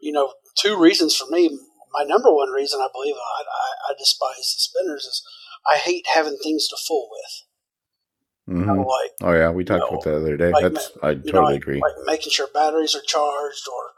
[0.00, 1.58] you know, two reasons for me.
[1.92, 5.22] My number one reason I believe I, I, I despise the spinners is
[5.70, 7.42] I hate having things to fool with.
[8.48, 10.52] You know, hmm like Oh yeah, we talked know, about that the other day.
[10.52, 11.80] like That's I you know, totally like, agree.
[11.80, 13.90] like making sure batteries are charged, or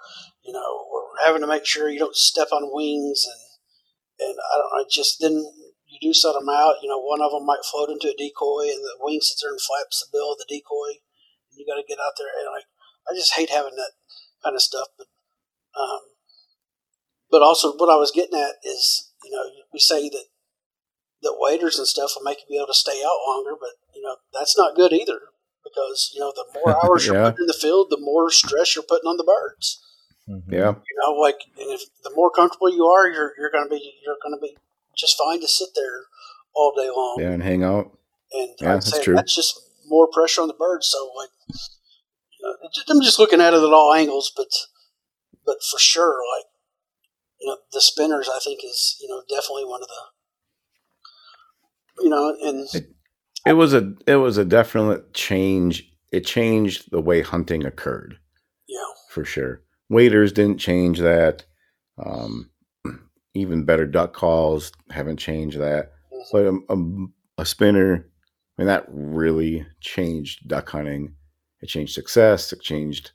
[0.45, 0.88] you know,
[1.25, 5.21] having to make sure you don't step on wings, and and I don't know, just
[5.21, 5.45] then
[5.87, 6.83] you do set them out.
[6.83, 9.53] You know, one of them might float into a decoy, and the wing sits there
[9.53, 11.01] and flaps the bill of the decoy.
[11.51, 12.67] And you got to get out there, and like
[13.09, 13.93] I just hate having that
[14.43, 14.89] kind of stuff.
[14.97, 15.09] But
[15.79, 16.01] um,
[17.31, 20.27] but also what I was getting at is, you know, we say that
[21.23, 24.03] that waders and stuff will make you be able to stay out longer, but you
[24.03, 25.19] know that's not good either
[25.65, 27.13] because you know the more hours Yeah.
[27.13, 29.85] you're putting in the field, the more stress you're putting on the birds.
[30.29, 30.53] Mhm.
[30.53, 30.71] Yeah.
[30.75, 33.95] You know, like and if the more comfortable you are, you're you're going to be
[34.05, 34.57] you're going to be
[34.97, 36.05] just fine to sit there
[36.55, 37.17] all day long.
[37.21, 37.97] Yeah, and hang out.
[38.33, 39.15] And Yeah, I'd that's say true.
[39.15, 40.87] that's just more pressure on the birds.
[40.89, 42.57] So like, you know,
[42.91, 44.49] I'm just looking at it at all angles, but
[45.47, 46.47] but for sure, like
[47.41, 50.03] you know, the spinners I think is you know definitely one of the
[52.05, 52.95] you know, and It-
[53.47, 55.91] It was a it was a definite change.
[56.13, 58.19] It changed the way hunting occurred
[58.69, 59.63] Yeah, for sure.
[59.89, 61.45] Waders didn't change that.
[62.05, 62.51] Um,
[63.35, 65.93] even better duck calls haven't changed that.
[66.33, 67.07] But a, a,
[67.39, 68.09] a spinner,
[68.57, 71.15] I mean, that really changed duck hunting.
[71.61, 72.53] It changed success.
[72.53, 73.13] It changed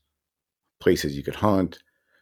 [0.80, 1.80] places you could hunt.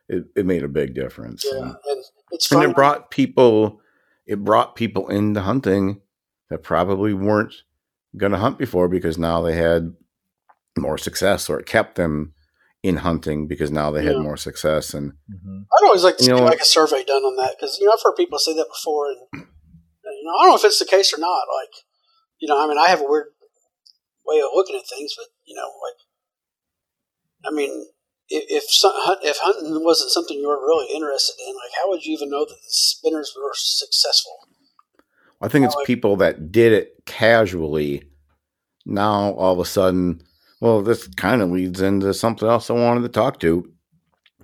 [0.10, 1.46] It, it made a big difference.
[1.50, 2.04] yeah, And,
[2.52, 3.82] and it brought people,
[4.26, 6.02] it brought people into hunting
[6.50, 7.54] that probably weren't
[8.18, 9.94] going to hunt before because now they had
[10.78, 12.34] more success, or it kept them
[12.84, 14.94] in hunting because now they had more success.
[14.94, 15.66] And Mhm.
[15.72, 17.86] I'd always like to You see know like a survey done on that because you
[17.86, 20.80] know I've heard people say that before, and you know I don't know if it's
[20.80, 21.46] the case or not.
[21.62, 21.74] Like,
[22.40, 23.28] you know, I mean, I have a weird
[24.26, 27.88] way of looking at things, but you know, like, I mean,
[28.30, 28.64] if if,
[29.24, 32.46] if hunting wasn't something you were really interested in, like, how would you even know
[32.46, 34.38] that the spinners were successful?
[35.40, 38.08] I think it's like- people that did it casually.
[38.86, 40.24] Now all of a sudden,
[40.62, 43.70] well, this kind of leads into something else I wanted to talk to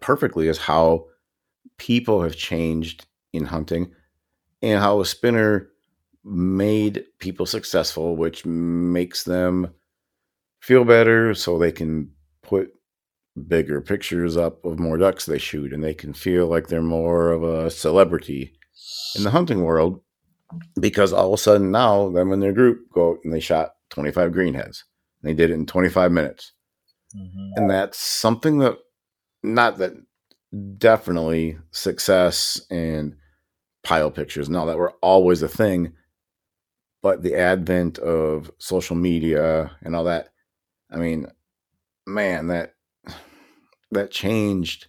[0.01, 1.05] perfectly is how
[1.77, 3.91] people have changed in hunting
[4.61, 5.69] and how a spinner
[6.23, 9.73] made people successful, which makes them
[10.59, 12.11] feel better so they can
[12.41, 12.71] put
[13.47, 17.31] bigger pictures up of more ducks they shoot and they can feel like they're more
[17.31, 18.53] of a celebrity
[19.15, 20.01] in the hunting world
[20.79, 23.73] because all of a sudden now them and their group go out and they shot
[23.91, 24.83] 25 greenheads.
[25.21, 26.53] They did it in 25 minutes.
[27.15, 27.51] Mhm.
[27.55, 28.77] And that's something that,
[29.43, 29.93] not that
[30.77, 33.15] definitely success and
[33.83, 35.93] pile pictures and all that were always a thing,
[37.01, 40.29] but the advent of social media and all that,
[40.91, 41.27] I mean,
[42.05, 42.75] man, that,
[43.91, 44.87] that changed,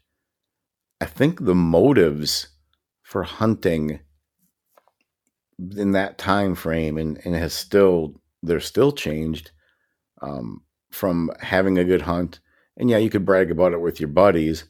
[1.00, 2.48] I think the motives
[3.02, 4.00] for hunting
[5.76, 9.50] in that time frame and, and has still they're still changed
[10.22, 12.40] um, from having a good hunt.
[12.76, 14.64] And yeah you could brag about it with your buddies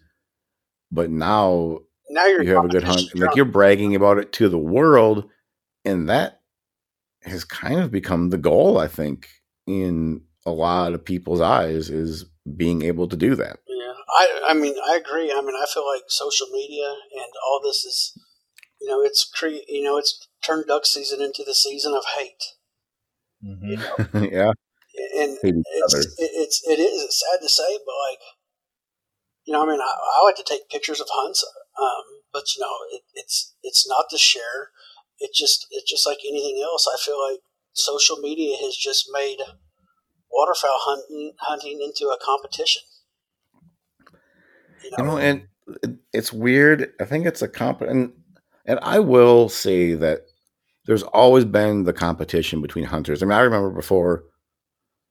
[0.91, 4.33] but now Now you're you have a good hunt and like you're bragging about it
[4.33, 5.29] to the world
[5.85, 6.41] and that
[7.25, 9.29] has kind of become the goal i think
[9.67, 12.25] in a lot of people's eyes is
[12.57, 13.59] being able to do that.
[13.69, 15.31] Yeah, I, I mean, I agree.
[15.31, 18.19] I mean, I feel like social media and all this is,
[18.81, 22.43] you know, it's cre- you know, it's turned duck season into the season of hate,
[23.45, 24.33] Mhm.
[24.33, 24.53] yeah
[25.17, 28.21] and Hate it's it's it is it's sad to say, but like,
[29.45, 31.45] you know, I mean, I, I like to take pictures of hunts,
[31.81, 34.71] um, but you know, it, it's it's not to share.
[35.19, 36.87] It just it's just like anything else.
[36.87, 37.41] I feel like
[37.73, 39.39] social media has just made
[40.31, 42.83] waterfowl hunting hunting into a competition.
[44.83, 45.49] You know, you know and
[46.13, 48.13] it's weird i think it's a comp and
[48.65, 50.21] and i will say that
[50.87, 54.25] there's always been the competition between hunters i mean i remember before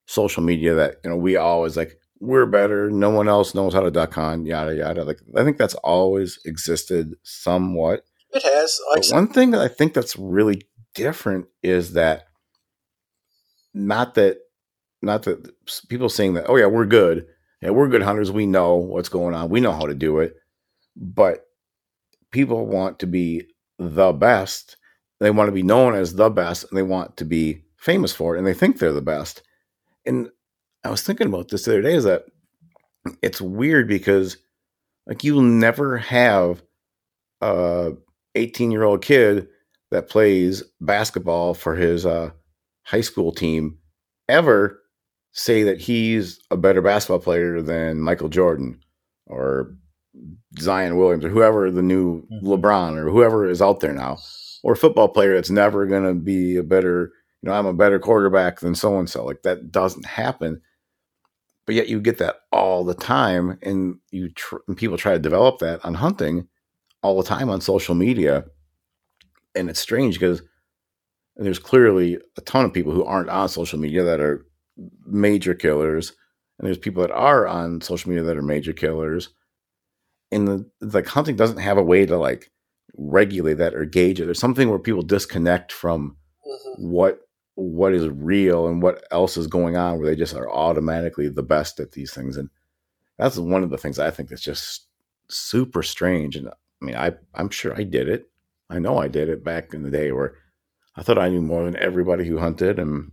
[0.08, 2.90] social media that you know we always like we're better.
[2.90, 5.04] No one else knows how to duck hunt yada yada.
[5.04, 8.04] Like i think that's always existed somewhat.
[8.32, 8.80] It has.
[8.96, 10.64] Like one thing that i think that's really
[10.96, 12.26] different is that
[13.74, 14.40] not that
[15.02, 15.52] not that
[15.90, 17.28] people saying that oh yeah we're good.
[17.62, 18.32] Yeah we're good hunters.
[18.32, 19.50] We know what's going on.
[19.50, 20.36] We know how to do it.
[20.96, 21.46] But
[22.32, 23.44] people want to be
[23.78, 24.78] the best.
[25.20, 28.36] They want to be known as the best and they want to be famous for
[28.36, 29.44] it and they think they're the best
[30.08, 30.30] and
[30.84, 32.24] i was thinking about this the other day is that
[33.22, 34.38] it's weird because
[35.06, 36.62] like you'll never have
[37.42, 37.92] a
[38.36, 39.48] 18 year old kid
[39.92, 42.30] that plays basketball for his uh,
[42.84, 43.78] high school team
[44.28, 44.82] ever
[45.32, 48.80] say that he's a better basketball player than Michael Jordan
[49.28, 49.74] or
[50.60, 52.44] Zion Williams or whoever the new Mhm.
[52.44, 54.18] LeBron or whoever is out there now,
[54.64, 57.14] or a football player that's never going to be a better,
[57.48, 59.26] know, I'm a better quarterback than so and so.
[59.26, 60.62] Like that doesn't happen.
[61.66, 65.20] But yet you get that all the time, and you tr- and people try to
[65.20, 66.48] develop that on hunting
[67.04, 68.46] all the time on social media,
[69.56, 70.42] and it's strange because
[71.38, 74.46] there's clearly a ton of people who aren't on social media that are
[75.06, 76.14] major killers,
[76.60, 79.30] and there's people that are on social media that are major killers.
[80.32, 82.52] And the like hunting doesn't have a way to like
[82.98, 84.26] regulate that or gauge it.
[84.26, 87.27] There's something where people disconnect from hmm what
[87.60, 91.44] what is real and what else is going on where they just are automatically the
[91.44, 92.50] best at these things and
[93.18, 94.86] that's one of the things i think that's just
[95.28, 96.54] super strange and i
[96.86, 98.30] mean i i'm sure i did it
[98.70, 100.36] i know i did it back in the day where
[100.96, 103.12] i thought i knew more than everybody who hunted and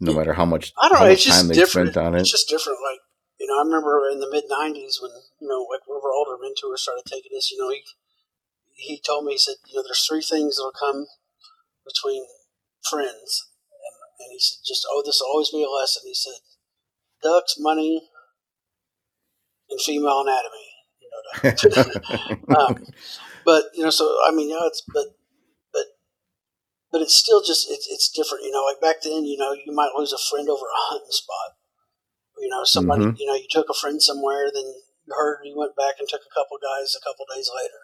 [0.00, 1.06] no matter how much I don't know.
[1.06, 1.92] It's just they different.
[1.92, 2.78] spent on it It's just different.
[2.82, 3.00] Like
[3.38, 6.82] you know, I remember in the mid '90s when you know, like our older mentors
[6.82, 7.50] started taking this.
[7.52, 7.82] You know, he
[8.74, 11.06] he told me he said, you know, there's three things that'll come
[11.84, 12.24] between
[12.88, 16.02] friends, and, and he said, just oh, this will always be a lesson.
[16.04, 16.40] He said,
[17.22, 18.08] ducks, money,
[19.68, 20.66] and female anatomy.
[21.00, 22.86] You know, um,
[23.44, 25.16] but you know, so I mean, yeah, it's but
[25.72, 25.86] but
[26.90, 28.44] but it's still just it's it's different.
[28.44, 31.10] You know, like back then, you know, you might lose a friend over a hunting
[31.10, 31.56] spot.
[32.38, 33.18] You know, somebody, Mhm.
[33.18, 36.22] you know, you took a friend somewhere, then you heard you went back and took
[36.24, 37.80] a couple guys a couple days later.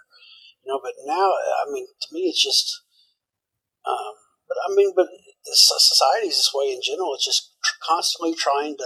[0.65, 2.83] You know, but now, I mean, to me, it's just,
[3.85, 4.15] um,
[4.49, 5.09] but I mean, but
[5.45, 7.15] society's this way in general.
[7.15, 8.85] It's just tr- constantly trying to,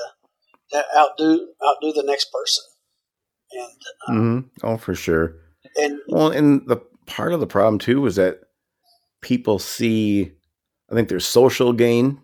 [0.72, 2.64] to outdo outdo the next person,
[3.52, 3.72] and
[4.06, 5.36] hmm oh for sure.
[5.76, 8.40] and Well, and the part of the problem too is that
[9.20, 10.32] people see,
[10.90, 12.20] I think there's social gain,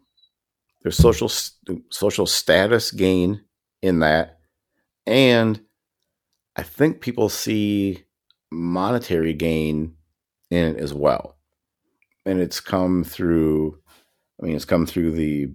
[0.82, 1.30] there's social
[1.91, 3.45] social status gain
[3.82, 4.39] in that,
[5.07, 5.61] and
[6.57, 8.05] I think people see
[8.51, 9.95] monetary gain
[10.51, 11.36] in it as well,
[12.27, 13.79] and it's come through.
[14.41, 15.55] I mean, it's come through the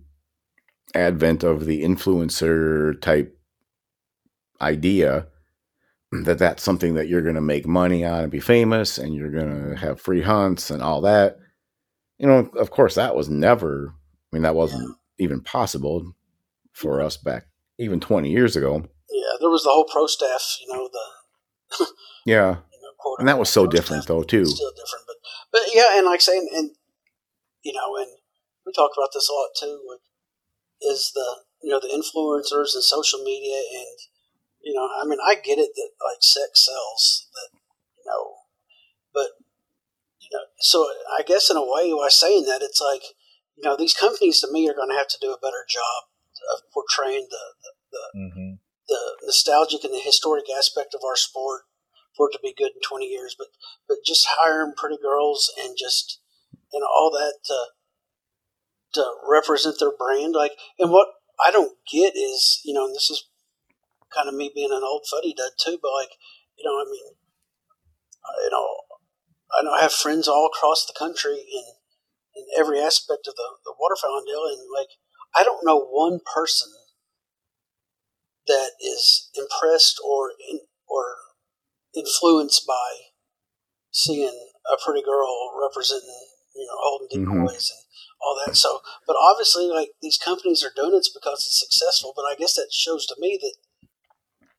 [0.95, 3.37] advent of the influencer type
[4.59, 5.27] idea
[6.11, 9.31] that that's something that you're going to make money on and be famous and you're
[9.31, 11.37] going to have free hunts and all that.
[12.17, 13.93] You know, of course, that was never,
[14.31, 16.13] I mean, that wasn't even possible
[16.73, 17.45] for us back
[17.79, 18.83] even 20 years ago.
[19.09, 20.57] yeah, there was the whole pro staff.
[20.61, 20.89] You know,
[21.79, 21.85] the
[22.25, 22.49] Yeah.
[22.73, 24.07] you know, And that was so different, staff.
[24.09, 24.45] though, too.
[24.45, 25.05] Still different,
[25.51, 26.71] but yeah, and like saying, and
[27.63, 28.07] you know, and
[28.65, 29.81] we talked about this a lot too.
[29.89, 30.01] Like,
[30.81, 33.97] is the you know the influencers and social media, and
[34.61, 37.57] you know, I mean, I get it that like sex sells, that
[37.97, 38.35] you know,
[39.13, 39.27] but
[40.19, 40.87] you know, so
[41.17, 43.03] I guess in a way, by saying that, it's like
[43.57, 46.09] you know, these companies to me are going to have to do a better job
[46.53, 47.71] of portraying the the,
[48.15, 48.55] Mm-hmm.
[48.89, 51.61] the nostalgic and the historic aspect of our sport
[52.15, 53.47] for it to be good in 20 years but
[53.87, 56.19] but just hiring pretty girls and just
[56.73, 57.55] and all that to
[58.93, 61.07] to represent their brand like and what
[61.45, 63.29] i don't get is you know and this is
[64.13, 66.11] kind of me being an old fuddy dud too but like
[66.57, 67.15] you know i mean
[68.43, 68.67] you know
[69.57, 71.63] i know i have friends all across the country in
[72.33, 74.89] in every aspect of the, the waterfowl deal and like
[75.35, 76.69] i don't know one person
[78.47, 81.15] that is impressed or in, or
[81.95, 83.11] influenced by
[83.91, 87.75] seeing a pretty girl representing, you know, holding decoys mm-hmm.
[87.75, 87.83] and
[88.21, 88.55] all that.
[88.55, 92.13] So, but obviously, like these companies are doing it because it's successful.
[92.15, 93.55] But I guess that shows to me that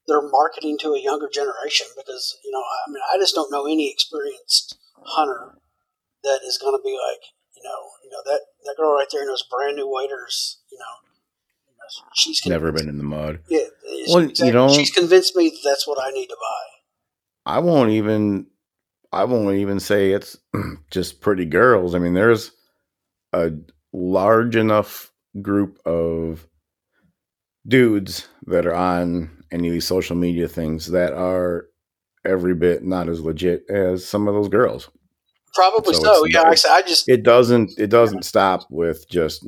[0.07, 3.67] they're marketing to a younger generation because you know, I mean, I just don't know
[3.67, 5.59] any experienced hunter
[6.25, 7.23] that is going to be like,
[7.57, 11.09] you know, you know that that girl right there knows brand new waders, you know.
[12.15, 13.41] She's con- Never been in the mud.
[13.49, 16.72] yeah, it's- Well, you know- she's convinced me that that's what I need to buy.
[17.47, 18.47] I won't even
[19.13, 20.39] I won't even say it's
[20.91, 21.95] just pretty girls.
[21.95, 22.53] I mean, there's
[23.33, 23.53] a
[23.93, 26.47] large enough group of
[27.67, 31.67] dudes that are on any of these social media things that are
[32.25, 34.89] every bit not as legit as some of those girls.
[35.55, 36.25] Probably So so.
[36.27, 39.47] yeah, I I just It doesn't it doesn't stop with just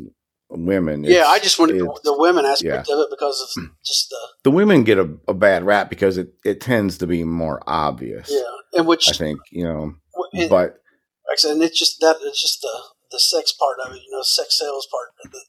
[0.54, 1.04] women.
[1.04, 3.72] yeah, I just the, it's- the women aspect of it because of hmm.
[3.84, 7.24] just the the women get a, a bad rap because it, it tends to be
[7.24, 8.30] more obvious.
[8.30, 9.94] yeah, and which I think, you know,
[10.32, 10.76] and, but
[11.28, 12.80] like and it's just that it's just the
[13.10, 15.08] the sex part of it, you know, sex sales part.
[15.30, 15.40] The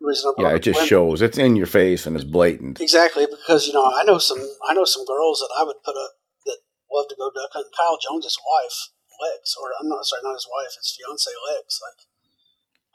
[0.00, 2.80] reason I'm yeah, it just women- shows it's in your face and it's blatant.
[2.80, 4.38] exactly because you know I know some
[4.68, 6.12] I know some girls that I would put up
[6.46, 6.58] that
[6.92, 7.70] love to go duck hunting.
[7.76, 11.78] Kyle Jones's wife Lex, or I'm not sorry, not his wife, his fiance Lex.
[11.78, 12.00] Like,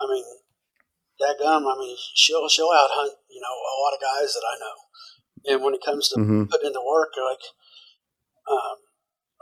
[0.01, 0.25] I mean,
[1.20, 1.68] that gum.
[1.68, 4.76] I mean, she'll she'll out hunt you know a lot of guys that I know,
[5.51, 7.43] and when it comes to hmm putting into work, like,
[8.47, 8.78] um,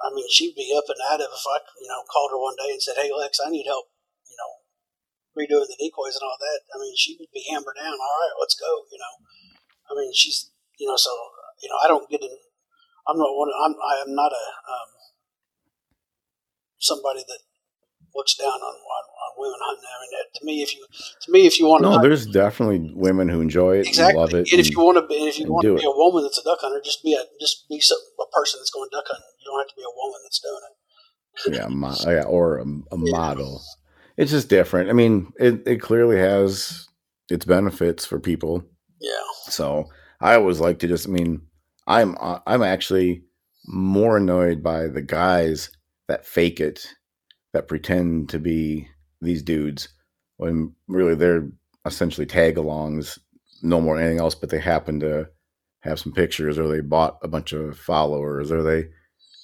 [0.04, 2.56] I mean, she'd be up and at it if I you know called her one
[2.58, 3.92] day and said, "Hey Lex, I need help,"
[4.28, 4.52] you know,
[5.36, 6.62] redoing the decoys and all that.
[6.74, 7.96] I mean, she would be hammered down.
[7.96, 8.88] All right, let's go.
[8.92, 9.14] You know,
[9.90, 11.12] I mean, she's you know, so
[11.62, 12.36] you know, I don't get in.
[13.08, 13.52] I'm not one.
[13.54, 14.90] I'm I am not a um,
[16.80, 17.42] somebody that
[18.16, 19.84] looks down on, on, on women hunting.
[19.86, 20.86] I mean, that- to me, if you
[21.22, 24.20] to me, if you want to, No, there's definitely women who enjoy it, exactly, and
[24.20, 24.52] love it.
[24.52, 25.88] and if you want to, be, and if you want to be it.
[25.88, 28.70] a woman that's a duck hunter, just be a just be some, a person that's
[28.72, 29.24] going duck hunting.
[29.40, 31.56] You don't have to be a woman that's doing it.
[31.56, 33.62] yeah, mo- yeah, or a, a model.
[34.18, 34.90] It's just different.
[34.90, 36.88] I mean, it, it clearly has
[37.30, 38.64] its benefits for people.
[39.02, 39.12] Yeah,
[39.50, 39.86] So
[40.22, 41.08] I always like to just.
[41.08, 41.42] I mean,
[41.88, 43.24] I'm uh, I'm actually
[43.68, 45.70] more annoyed by the guys
[46.08, 46.88] that fake it,
[47.54, 48.88] that pretend to be
[49.22, 49.90] these dudes
[50.38, 51.48] when really they're
[51.86, 53.20] essentially tag-alongs,
[53.62, 54.36] no more anything else.
[54.36, 55.30] But they happen to
[55.82, 58.90] have some pictures, or they bought a bunch of followers, or they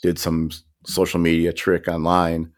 [0.01, 0.49] did some
[0.85, 2.51] social media trick online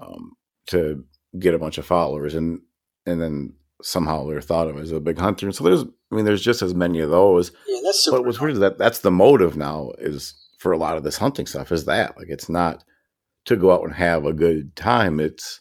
[0.00, 0.32] um,
[0.66, 1.04] to
[1.38, 2.60] get a bunch of followers, and
[3.06, 5.46] and then somehow they're thought of as a big hunter.
[5.46, 7.52] And so there's, I mean, there's just as many of those.
[7.66, 8.08] yeah, that's.
[8.10, 11.16] But what's weird is that that's the motive now is for a lot of this
[11.16, 12.84] hunting stuff is that like it's not
[13.44, 15.18] to go out and have a good time.
[15.18, 15.60] It's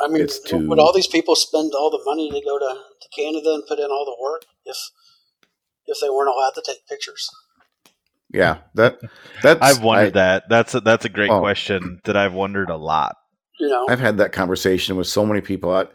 [0.00, 2.74] I mean, it's too- would all these people spend all the money to go to,
[3.00, 4.76] to Canada and put in all the work if
[5.86, 7.28] if they weren't allowed to take pictures?
[8.34, 8.98] yeah that
[9.42, 10.48] that's I've wondered I, that.
[10.48, 11.38] That's a, that's a great Oh.
[11.38, 13.16] question that I've wondered a lot.
[13.60, 15.72] You know, I've had that conversation with so many people.
[15.72, 15.86] I,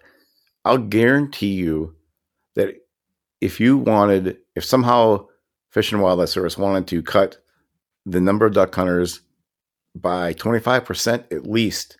[0.65, 1.95] I'll guarantee you
[2.55, 2.75] that
[3.41, 5.27] if you wanted, if somehow
[5.71, 7.37] Fish and Wildlife Service wanted to cut
[8.05, 9.19] the number of duck hunters
[9.93, 11.97] by 25% at least,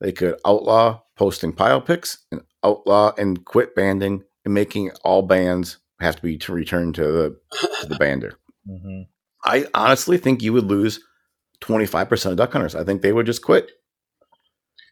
[0.00, 5.78] they could outlaw posting pile pics and outlaw and quit banding and making all bands
[6.00, 7.40] have to be to return to the,
[7.80, 8.32] to the bander.
[8.68, 9.02] Mm-hmm.
[9.44, 11.00] I honestly think you would lose
[11.60, 12.74] 25% of duck hunters.
[12.74, 13.70] I think they would just quit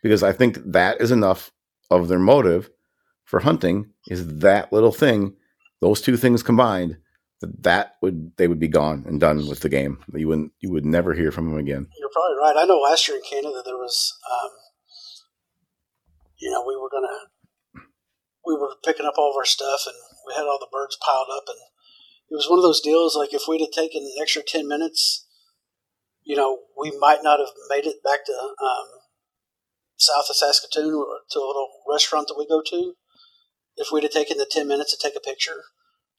[0.03, 1.53] because I think that is enough
[1.91, 2.71] of their motive
[3.25, 5.35] for hunting is that little thing,
[5.81, 6.97] those two things combined,
[7.41, 9.99] that that would they would be gone and done with the game.
[10.15, 11.87] You wouldn't you would never hear from them again.
[11.99, 12.57] You're probably right.
[12.57, 14.51] I know last year in Canada there was, um,
[16.47, 17.27] you know, we were gonna,
[18.47, 21.27] we were picking up all of our stuff and we had all the birds piled
[21.27, 21.59] up and
[22.31, 25.27] it was one of those deals like if we'd have taken an extra ten minutes,
[26.23, 28.87] you know, we might not have made it back to um,
[29.97, 32.95] south of Saskatoon to a little restaurant that we go to.
[33.75, 35.67] If we'd have taken the ten minutes to take a picture.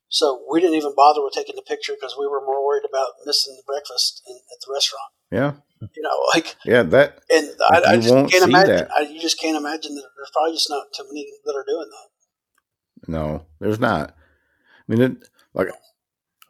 [0.10, 3.24] So we didn't even bother with taking the picture because we were more worried about
[3.26, 5.12] missing the breakfast in, at the restaurant.
[5.32, 5.67] Yeah.
[5.82, 8.76] You know, like Yeah, that and Like, I, I just can't imagine.
[8.76, 8.92] that.
[8.96, 11.90] I, you just can't imagine that there's probably just not too many that are doing
[11.90, 13.12] that.
[13.12, 14.12] no, there's not.
[14.12, 15.68] I mean, it, like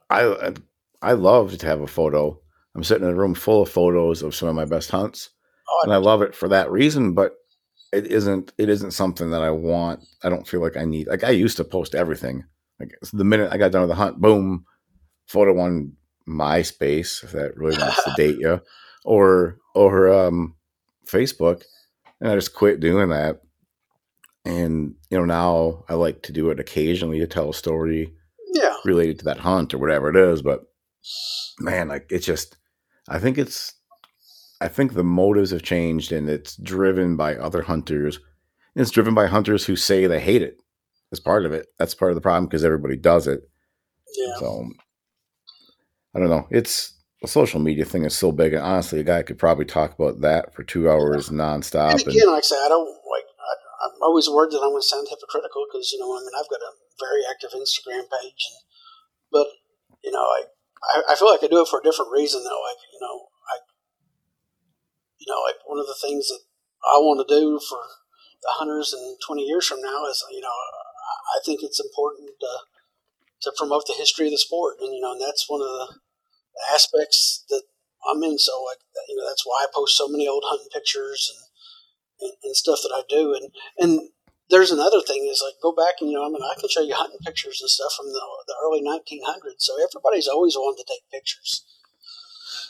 [0.09, 0.53] I
[1.01, 2.39] I love to have a photo.
[2.75, 5.29] I'm sitting in a room full of photos of some of my best hunts.
[5.69, 7.33] Oh, and I love it for that reason, but
[7.91, 10.05] it isn't it isn't something that I want.
[10.23, 12.45] I don't feel like I need like I used to post everything.
[12.79, 14.65] Like the minute I got done with the hunt, boom,
[15.27, 15.93] photo on
[16.27, 18.61] MySpace, if that really wants to date you.
[19.07, 20.55] Or or um
[21.07, 21.63] Facebook.
[22.19, 23.41] And I just quit doing that.
[24.43, 28.13] And you know, now I like to do it occasionally to tell a story
[28.53, 30.41] yeah, related to that hunt or whatever it is.
[30.41, 30.63] But
[31.59, 32.57] man, like it's just,
[33.07, 33.73] I think it's,
[34.59, 38.19] I think the motives have changed and it's driven by other hunters.
[38.75, 40.57] It's driven by hunters who say they hate it.
[41.11, 41.67] As part of it.
[41.79, 43.49] That's part of the problem because everybody does it.
[44.17, 44.35] yeah.
[44.39, 44.67] So
[46.13, 46.47] I don't know.
[46.51, 49.97] It's the social media thing is so big, and honestly, a guy could probably talk
[49.97, 51.91] about that for two hours nonstop.
[51.91, 53.25] And And, again, like I say, I don't like.
[53.25, 53.53] I,
[53.89, 56.49] I'm always worried that I'm going to sound hypocritical because you know, I mean, I've
[56.49, 58.57] got a very active Instagram page, and,
[59.31, 59.47] but
[60.05, 60.45] you know, I,
[60.93, 62.61] I I feel like I do it for a different reason though.
[62.61, 63.55] Like you know, I
[65.17, 66.45] you know, like one of the things that
[66.85, 67.81] I want to do for
[68.45, 70.85] the hunters in 20 years from now is you know, I
[71.33, 72.53] I think it's important to
[73.41, 75.97] to promote the history of the sport, and you know, and that's one of the
[76.73, 77.63] aspects that
[78.09, 78.37] I'm in.
[78.37, 81.47] So like you know, that's why I post so many old hunting pictures and
[82.19, 83.33] and, and stuff that I do.
[83.33, 84.09] And and
[84.49, 86.81] there's another thing is like go back and you know, I mean, I can show
[86.81, 89.59] you hunting pictures and stuff from the the early 1900s.
[89.59, 91.65] So everybody's always wanted to take pictures.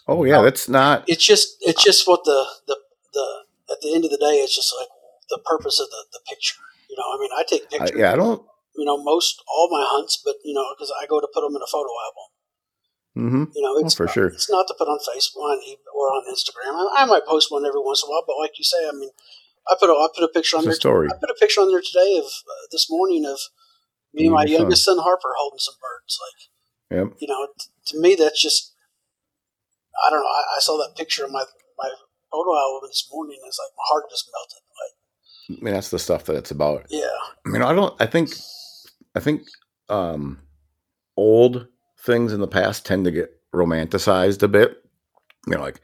[0.07, 1.03] oh yeah, that's not.
[1.07, 2.77] It's just it's just what the the
[3.14, 3.26] the
[3.72, 4.89] at the end of the day, it's just like
[5.30, 6.61] the purpose of the the picture.
[6.89, 7.99] You know, I mean, I take I, pictures.
[7.99, 8.41] yeah, I don't.
[8.76, 11.55] You know, most all my hunts, but you know, because I go to put them
[11.55, 12.30] in a photo album.
[13.18, 14.27] Hmm You know, it's for not, sure.
[14.27, 15.57] It's not to put on Facebook
[15.94, 16.73] or on Instagram.
[16.77, 18.91] I, I might post one every once in a while, but like you say, I
[18.94, 19.10] mean,
[19.69, 20.81] I put a I put a picture on It's there.
[20.85, 21.07] story.
[21.10, 23.39] I put a picture on there today of uh, this morning of
[24.14, 26.19] me and my youngest son Harper holding some birds.
[26.22, 26.39] Like
[26.99, 27.18] Yep.
[27.19, 28.73] you know, t- to me that's just
[30.06, 30.26] I don't know.
[30.27, 31.44] I, I saw that picture of my
[31.77, 31.89] my
[32.31, 33.38] photo album this morning.
[33.41, 34.64] And it's like my heart just melted.
[34.81, 36.85] Like I mean, that's the stuff that it's about.
[36.89, 37.07] yeah,
[37.45, 37.94] I mean, I don't.
[37.99, 38.30] I think.
[39.15, 39.41] I think
[39.89, 40.39] um,
[41.15, 41.68] old
[42.07, 44.84] things in the past tend to get romanticized a bit.
[45.45, 45.81] You know, like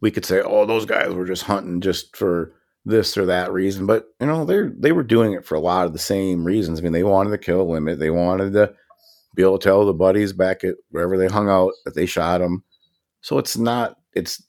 [0.00, 2.52] we could say, "Oh, those guys were just hunting just for
[2.84, 5.86] this or that reason, but you know they they were doing it for a lot
[5.86, 6.80] of the same reasons.
[6.80, 8.74] I mean, they wanted to kill a limit, they wanted to
[9.34, 12.38] be able to tell the buddies back at wherever they hung out that they shot
[12.38, 12.64] them.
[13.20, 14.42] So it's not it's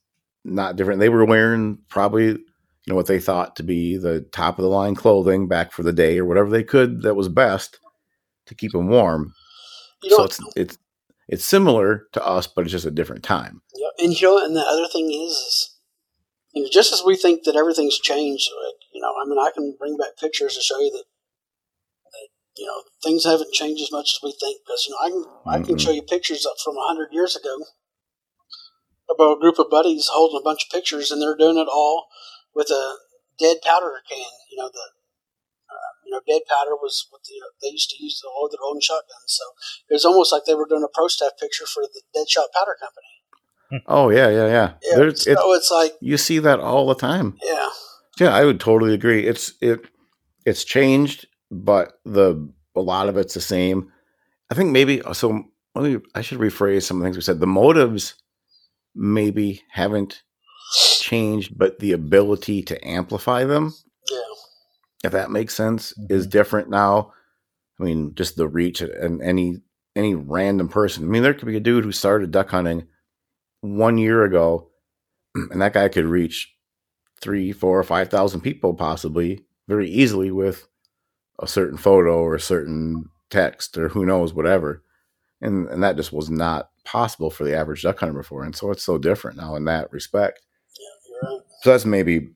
[0.46, 1.00] not different.
[1.00, 2.46] They were wearing probably you
[2.88, 5.92] know what they thought to be the top of the line clothing back for the
[5.92, 7.80] day or whatever they could that was best
[8.46, 9.34] to keep them warm.
[10.04, 10.78] You know, so it's it's
[11.28, 13.62] it's similar to us, but it's just a different time.
[13.76, 15.78] yeah, and you know, and the other thing is, is
[16.54, 19.52] you know, just as we think that everything's changed, like, you know, I mean, I
[19.54, 21.04] can bring back pictures to show you that,
[22.06, 22.28] that
[22.58, 24.62] you know, things haven't changed as much as we think.
[24.66, 25.86] Because you know, I can I can mm-hmm.
[25.86, 27.64] show you pictures up from a hundred years ago
[29.10, 32.08] about a group of buddies holding a bunch of pictures, and they're doing it all
[32.56, 32.96] with a
[33.38, 34.26] dead powder can.
[34.50, 34.97] You know, the
[36.08, 38.66] you know, dead powder was what the, uh, they used to use to load their
[38.66, 39.28] own shotguns.
[39.28, 39.44] So
[39.90, 42.48] it was almost like they were doing a pro staff picture for the Dead Shot
[42.56, 43.08] Powder Company.
[43.86, 44.74] Oh yeah, yeah, yeah.
[44.82, 47.36] Yeah, There's, so it, it's like, you see that all the time.
[47.44, 47.68] yeah,
[48.18, 49.28] Yeah, I would totally agree.
[49.28, 49.82] It's it
[50.46, 53.92] it's changed, but the a lot of it's the same.
[54.50, 55.44] I think maybe uh, so.
[55.76, 56.00] Let me.
[56.16, 57.42] I should rephrase some of the things we said.
[57.42, 58.16] The motives
[58.96, 60.24] maybe haven't
[61.02, 63.74] changed, but the ability to amplify them,
[65.04, 66.32] if that makes sense, is mm-hmm.
[66.32, 67.14] different now.
[67.80, 69.62] I mean, just the reach and any
[69.96, 71.04] any random person.
[71.04, 72.88] I mean, there could be a dude who started duck hunting
[73.62, 74.70] one year ago,
[75.36, 76.54] and that guy could reach
[77.20, 80.68] three, four, or five thousand people possibly very easily with
[81.40, 84.84] a certain photo or a certain text or who knows whatever,
[85.42, 88.72] and and that just was not possible for the average duck hunter before, and so
[88.72, 90.42] it's so different now in that respect.
[90.80, 91.42] yeah, right.
[91.62, 92.30] So that's maybe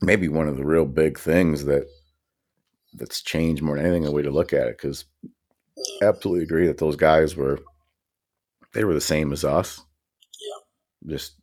[0.00, 1.86] maybe one of the real big things that
[2.94, 5.04] that's changed more than anything the way to look at it because
[6.02, 7.60] absolutely agree that those guys were
[8.74, 9.80] they were the same as us.
[10.40, 11.12] Yeah.
[11.14, 11.34] Just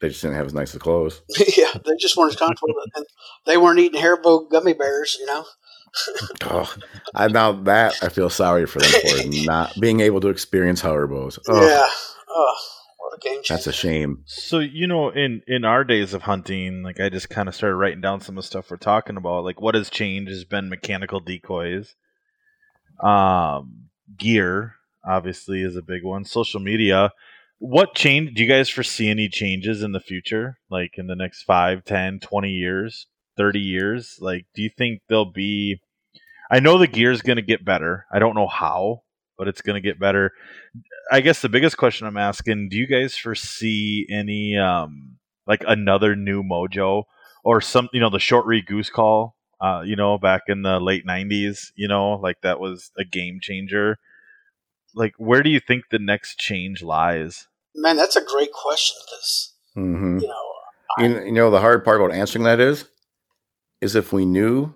[0.00, 1.20] they just didn't have as nice of clothes.
[1.56, 3.04] yeah, they just weren't as comfortable, and
[3.46, 5.44] they weren't eating Haribo gummy bears, you know.
[6.44, 6.72] Oh,
[7.14, 11.38] I now that I feel sorry for them for not being able to experience Haribos.
[11.48, 11.86] Oh, Yeah.
[12.28, 12.56] Oh,
[13.18, 13.54] what game changer.
[13.54, 14.22] that's a shame.
[14.26, 17.76] So you know, in in our days of hunting, like I just kind of started
[17.76, 19.44] writing down some of the stuff we're talking about.
[19.44, 21.94] Like what has changed has been mechanical decoys,
[23.02, 24.74] um, gear
[25.08, 26.24] obviously is a big one.
[26.24, 27.12] Social media.
[27.58, 28.34] What change?
[28.34, 32.20] Do you guys foresee any changes in the future, like in the next 5, 10,
[32.20, 34.18] 20 years, thirty years?
[34.20, 35.80] Like, do you think there'll be?
[36.50, 38.06] I know the gear is going to get better.
[38.12, 39.02] I don't know how,
[39.38, 40.32] but it's going to get better.
[41.10, 46.14] I guess the biggest question I'm asking: Do you guys foresee any um like another
[46.16, 47.04] new mojo
[47.44, 49.36] or some you know the short reed goose call?
[49.60, 53.38] Uh, you know, back in the late '90s, you know, like that was a game
[53.40, 53.98] changer.
[54.94, 57.46] Like, where do you think the next change lies?
[57.74, 61.84] Man, that's a great question because hmm you know, You, kn- you know the hard
[61.84, 62.86] part about answering that is,
[63.80, 64.74] is if we knew,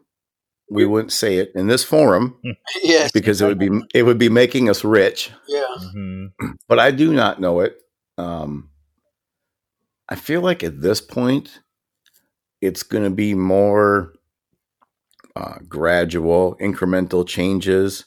[0.73, 2.37] we wouldn't say it in this forum
[2.83, 5.31] yes, because it would be it would be making us rich.
[5.49, 6.27] yeah, hmm
[6.69, 7.77] but I do not know it.
[8.19, 8.71] Um,
[10.09, 11.61] I feel like at this point,
[12.61, 14.13] it's going to be more
[15.37, 18.05] uh, gradual, incremental changes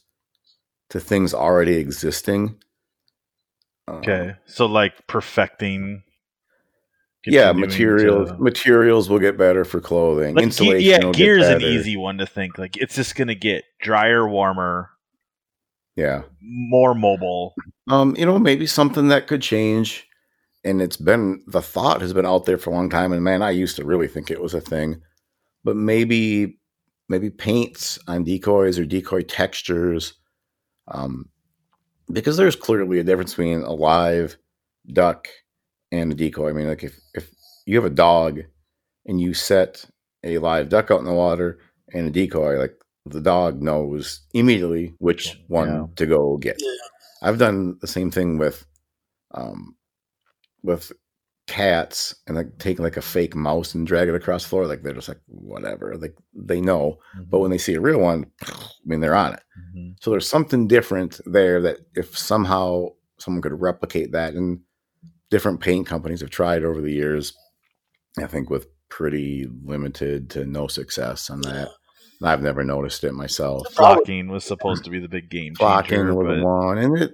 [0.89, 2.57] to things already existing.
[3.87, 6.03] Um, Okay, so like perfecting.
[7.27, 10.35] Yeah, materials to- materials will get better for clothing.
[10.35, 12.57] Like, ge- yeah, will get gear is an easy one to think.
[12.57, 14.89] Like, it's just gonna get drier, warmer,
[15.95, 16.23] Yeah.
[16.41, 17.55] more mobile.
[17.87, 20.07] Um, you know, maybe something that could change.
[20.63, 23.13] And it's been the thought has been out there for a long time.
[23.13, 25.01] And man, I used to really think it was a thing.
[25.63, 26.59] But maybe
[27.07, 30.13] maybe paints on decoys or decoy textures.
[30.87, 31.29] Um,
[32.11, 34.37] because there's clearly a difference between a live
[34.91, 35.27] duck
[35.91, 36.49] and a decoy.
[36.49, 37.29] I mean, like if, if
[37.65, 38.41] you have a dog
[39.05, 39.85] and you set
[40.23, 41.59] a live duck out in the water
[41.93, 42.75] and a decoy, like
[43.05, 45.85] the dog knows immediately which one Yeah.
[45.97, 46.55] to go get.
[46.59, 46.71] yeah,
[47.21, 48.65] I've done the same thing with
[49.33, 49.75] um
[50.63, 50.91] with
[51.47, 54.81] cats and like take like a fake mouse and drag it across the floor like
[54.81, 56.97] they're just like whatever like they know
[57.29, 58.55] but when they see a real one I
[58.85, 59.43] mean they're on it
[59.77, 59.95] Mhm.
[60.01, 62.87] so there's something different there that if somehow
[63.19, 64.59] someone could replicate that and
[65.31, 67.33] different paint companies have tried over the years
[68.21, 71.69] I think with pretty limited to no success on that
[72.23, 75.89] I've never noticed it myself Probably- flocking was supposed to be the big game flocking
[75.97, 77.11] changer, with but one, and it,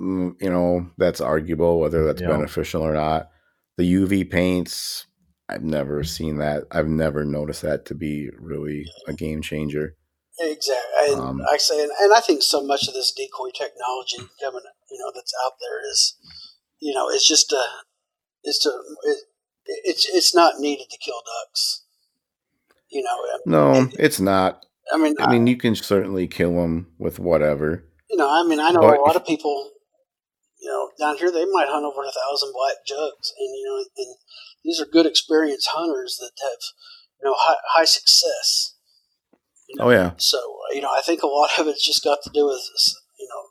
[0.00, 2.28] mm, you know, that's arguable whether that's Yeah.
[2.28, 3.28] beneficial or not.
[3.76, 5.06] The UV paints,
[5.50, 6.64] I've never seen that.
[6.70, 9.96] I've never noticed that to be really a game changer.
[10.40, 11.12] exactly.
[11.12, 14.62] And Um, I say, and, and I think so much of this decoy technology coming,
[14.90, 16.16] you know, that's out there is,
[16.82, 17.64] you know, it's just a,
[18.42, 18.70] it's a,
[19.04, 19.18] it,
[19.84, 21.84] it's it's not needed to kill ducks.
[22.90, 24.66] You know, No, and- it's not.
[24.92, 27.84] I mean, I mean, you can certainly kill them with whatever.
[28.10, 29.70] you know, I mean, I know But a lot of people,
[30.60, 33.84] you know, down here they might hunt over a thousand black jugs, and you know,
[33.96, 34.16] and
[34.64, 36.58] these are good experienced hunters that have,
[37.22, 38.74] you know, high, high success.
[39.68, 39.84] You know?
[39.86, 40.38] Oh yeah, So
[40.72, 42.60] you know, I think a lot of it's just got to do with,
[43.20, 43.42] you know,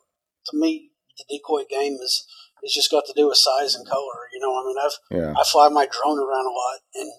[0.48, 2.28] to me, the decoy game is
[2.64, 4.30] is just got to do with size and color.
[4.34, 5.34] You know, I mean, I've yeah.
[5.40, 7.12] I fly my drone around a lot, and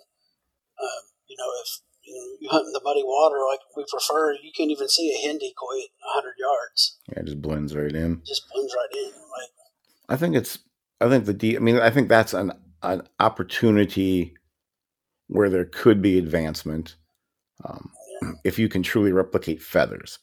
[0.80, 4.32] um, you know, if you, know, you hunt in the muddy water like we prefer,
[4.32, 6.98] you can't even see a hen decoy at hundred yards.
[7.08, 8.12] Yeah, it just blends right in.
[8.22, 9.12] It just blends right in.
[9.12, 9.50] Like
[10.08, 10.58] I think it's.
[11.00, 11.34] I think the.
[11.34, 12.52] De- I mean, I think that's an
[12.82, 14.34] an opportunity
[15.28, 16.96] where there could be advancement
[17.64, 17.90] um,
[18.44, 20.18] if you can truly replicate feathers.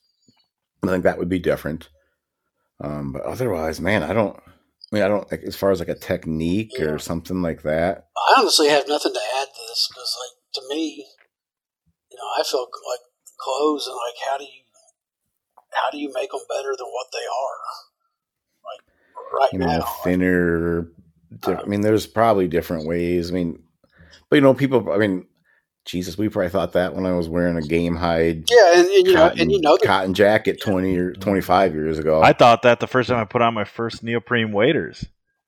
[0.83, 1.89] I think that would be different.
[2.81, 4.39] Um, but otherwise, man, I don't.
[4.91, 6.85] I mean, I don't like as far as like a technique Yeah.
[6.87, 8.07] or something like that.
[8.17, 11.05] I honestly have nothing to add to this because, like, to me,
[12.11, 12.99] you know, I feel like
[13.39, 14.63] clothes and like how do you
[15.71, 17.59] how do you make them better than what they are?
[18.65, 20.91] Like right You know, now, thinner.
[21.45, 23.29] I mean, there's probably different ways.
[23.29, 23.61] I mean,
[24.29, 24.91] but you know, people.
[24.91, 25.27] I mean,
[25.89, 29.07] Jesus, we probably thought that when I was wearing a game hide yeah, and, and
[29.07, 32.21] you know, cotton, and you know, that, cotton jacket 20 or 25 years ago.
[32.21, 35.03] I thought that the first time I put on my first neoprene waders.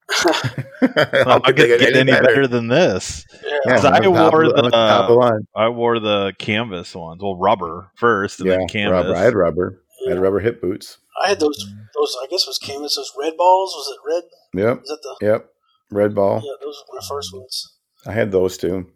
[0.11, 2.47] How How could could they get, any better?
[2.47, 3.25] than this?
[3.43, 5.45] yeah, Yeah, 'Cause I wore of- the, the.
[5.55, 7.21] I wore the canvas ones.
[7.21, 9.05] Well, rubber first, and Yeah, then canvas.
[9.05, 9.15] rubber.
[9.15, 9.83] I had rubber.
[10.07, 10.97] I had rubber hip boots.
[11.23, 11.57] I had those
[11.95, 13.73] those I guess it was canvas those red balls.
[13.75, 14.11] Was it
[14.59, 14.65] red?
[14.65, 15.49] Yep, Was that the yep.
[15.91, 16.41] Red ball.
[16.43, 16.51] yeah?
[16.61, 17.77] Those were my first ones.
[18.07, 18.87] I had those too.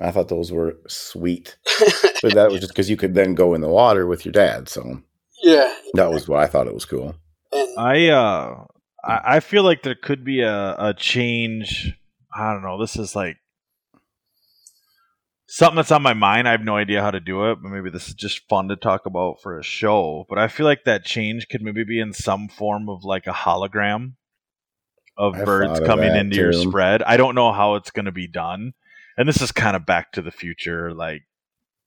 [0.00, 1.56] I thought those were sweet,
[2.22, 4.68] but that was just because you could then go in the water with your dad.
[4.68, 5.02] So
[5.42, 7.14] yeah, that was what I thought it was cool.
[7.52, 8.64] and I uh,
[9.04, 11.94] I, I feel like there could be a, a change.
[12.34, 12.80] I don't know.
[12.80, 13.36] This is like
[15.46, 16.48] something that's on my mind.
[16.48, 18.76] I have no idea how to do it, but maybe this is just fun to
[18.76, 20.24] talk about for a show.
[20.28, 23.32] But I feel like that change could maybe be in some form of like a
[23.32, 24.14] hologram
[25.16, 27.02] of I've birds thought of coming that, into your spread.
[27.02, 28.72] I don't know how it's going to be done.
[29.16, 31.22] And this is kind of back to the future, like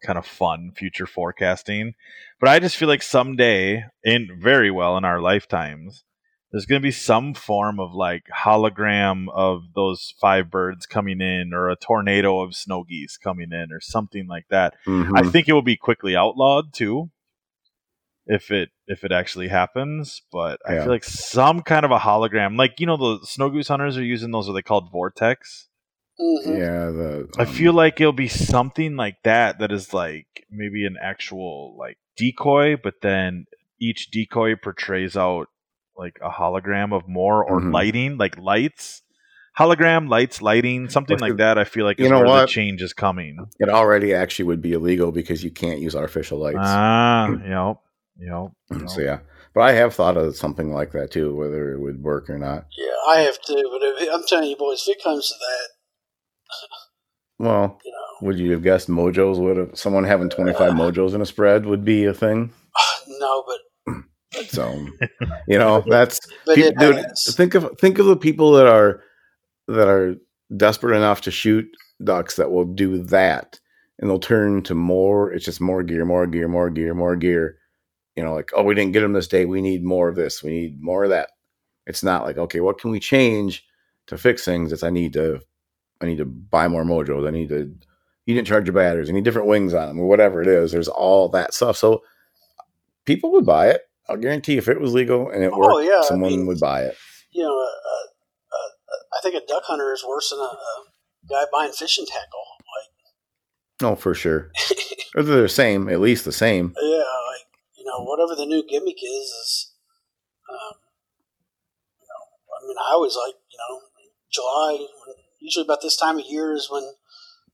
[0.04, 1.94] kind of fun future forecasting.
[2.40, 6.04] But I just feel like someday, in very well in our lifetimes,
[6.52, 11.52] there's going to be some form of like hologram of those five birds coming in,
[11.54, 14.76] or a tornado of snow geese coming in, or something like that.
[14.86, 15.32] I Mhm.
[15.32, 17.10] think it will be quickly outlawed too,
[18.28, 20.22] if it if it actually happens.
[20.32, 23.68] But I feel like some kind of a hologram, like you know, the snow goose
[23.68, 24.48] hunters are using those.
[24.48, 25.68] Are they called vortex?
[26.20, 26.58] Mhm.
[26.58, 29.60] yeah, the I um, feel like it'll be something like that.
[29.60, 33.46] That is like maybe an actual like decoy, but then
[33.80, 35.48] each decoy portrays out
[35.98, 37.74] like a hologram of more or Mhm.
[37.74, 39.02] lighting, like lights.
[39.58, 41.58] Hologram, lights, lighting, something like that.
[41.58, 42.50] I feel like you is know where the what?
[42.50, 43.38] change is coming.
[43.58, 46.58] it already actually would be illegal because you can't use artificial lights.
[46.60, 47.78] Ah, yep,
[48.20, 48.52] yep.
[48.70, 48.90] yep.
[48.90, 49.20] So yeah,
[49.54, 52.66] but I have thought of something like that too, whether it would work or not.
[52.78, 53.54] Yeah, I have too.
[53.72, 55.70] But if, I'm telling you, boys, if it comes to that,
[57.38, 60.76] Well, you know, would you have guessed mojos would have someone having twenty five uh,
[60.76, 62.54] mojos in a spread would be a thing?
[63.08, 63.60] no, but
[64.48, 64.88] So
[65.48, 66.20] you know that's
[66.56, 69.02] dude, think of think of the people that are
[69.68, 70.16] that are
[70.56, 71.66] desperate enough to shoot
[72.04, 73.60] ducks that will do that
[73.98, 77.58] and they'll turn to more it's just more gear more gear more gear more gear.
[78.16, 80.44] You know like oh we didn't get them this day we need more of this
[80.44, 81.32] we need more of that.
[81.88, 83.66] It's not like okay what can we change
[84.08, 85.42] to fix things it's i need to
[86.02, 87.74] i need to buy more mojos i need to
[88.26, 90.72] you didn't charge your batteries i need different wings on them or whatever it is
[90.72, 92.02] there's all that stuff so
[93.06, 96.00] people would buy it i'll guarantee if it was legal and it Oh, worked yeah,
[96.04, 96.96] I someone mean- would buy it
[97.32, 98.08] You know, uh, uh,
[98.56, 100.84] uh, I think a duck hunter is worse than a, a
[101.30, 102.46] guy buying fishing tackle.
[103.82, 104.52] Like, oh, for sure.
[105.16, 106.74] or they're the same, at least the same.
[106.82, 107.48] Yeah, like
[107.78, 109.74] you know, whatever the new gimmick is, is,
[110.50, 110.80] um,
[112.00, 112.24] you know,
[112.56, 113.82] I mean, I always like, you know,
[114.32, 114.72] July.
[114.80, 115.16] When,
[115.46, 116.84] usually about this time of year is when,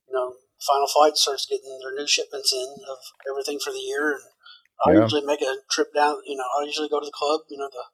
[0.08, 0.36] you know,
[0.66, 2.98] Final Flight starts getting their new shipments in of
[3.30, 4.22] everything for the year, and
[4.86, 5.02] I Yeah.
[5.04, 6.22] usually make a trip down.
[6.26, 7.42] You know, I usually go to the club.
[7.50, 7.86] You know, the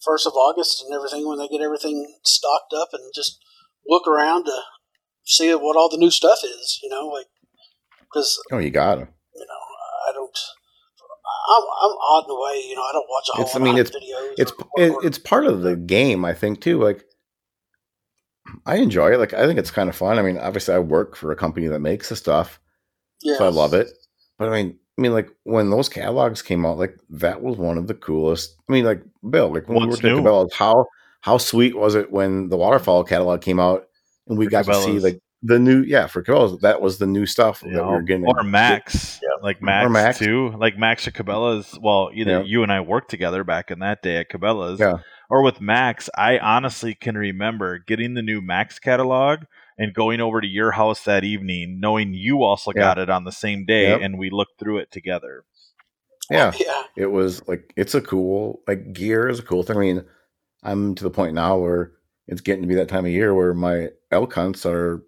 [0.00, 3.38] first of August and everything when they get everything stocked up, and just
[3.86, 4.62] look around to
[5.24, 6.80] see what all the new stuff is.
[6.82, 7.26] You know, like
[8.00, 9.08] because Oh, you got them.
[9.34, 9.60] you know
[10.08, 10.38] I don't.
[11.50, 12.82] I'm, I'm odd in a way, you know.
[12.82, 14.34] I don't watch a whole It's- I mean, of it's- videos.
[14.38, 16.82] It's or- or- it's part of the game, I think, too.
[16.82, 17.04] Like,
[18.66, 19.18] I enjoy it.
[19.18, 20.18] Like, I think it's kind of fun.
[20.18, 22.60] I mean, obviously, I work for a company that makes the stuff,
[23.22, 23.36] yeah.
[23.38, 23.88] so I love it.
[24.38, 27.78] But I mean, I mean, like when those catalogs came out, like that was one
[27.78, 28.56] of the coolest.
[28.68, 30.20] I mean, like Bill, like when What's we were new?
[30.20, 30.86] at Cabela's, how
[31.20, 33.86] how sweet was it when the waterfowl catalog came out
[34.28, 37.26] and we got to see like the new yeah for Cabela's that was the new
[37.26, 39.28] stuff You that we know, were getting or Mack's, Yeah.
[39.42, 40.18] like Mack's, or Mack's.
[40.18, 41.78] too, like Mack's or Cabela's.
[41.80, 42.42] Well, either Yeah.
[42.42, 44.98] you and I worked together back in that day at Cabela's, Yeah.
[45.30, 46.08] Or with Mack's.
[46.16, 49.40] I honestly can remember getting the new Mack's catalog
[49.76, 52.80] and going over to your house that evening, knowing you also Yeah.
[52.82, 54.00] got it on the same day, Yep.
[54.02, 55.44] and we looked through it together.
[56.30, 56.82] yeah oh, Yeah.
[56.96, 59.76] it was like it's a cool like gear is a cool thing.
[59.76, 60.04] I mean,
[60.62, 61.92] I'm to the point now where
[62.26, 65.02] it's getting to be that time of year where my elk hunts are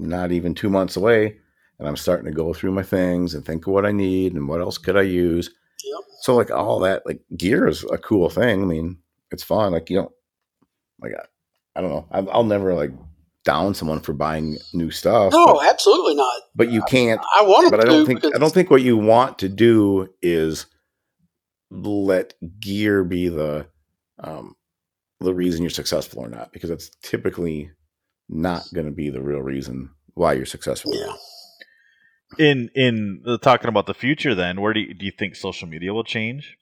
[0.00, 1.36] not even two months away,
[1.78, 4.48] and I'm starting to go through my things and think of what I need and
[4.48, 5.50] what else could I use.
[5.84, 6.04] Yep.
[6.22, 8.62] So like all that like gear is a cool thing.
[8.62, 8.98] I mean,
[9.30, 9.72] it's fun.
[9.72, 10.12] Like you don't
[11.00, 12.06] like I, I don't know.
[12.10, 12.92] I, I'll never like
[13.44, 15.32] down someone for buying new stuff.
[15.32, 16.42] No, but, absolutely not.
[16.54, 18.96] but you can't I want to but I don't think I don't think what you
[18.96, 20.66] want to do is
[21.70, 23.66] let gear be the
[24.22, 24.56] um,
[25.20, 27.70] the reason you're successful or not, because that's typically
[28.28, 30.92] not going to be the real reason why you're successful.
[30.94, 31.14] Yeah.
[32.38, 35.68] In in the, talking about the future, then where do you, do you think social
[35.68, 36.56] media will change?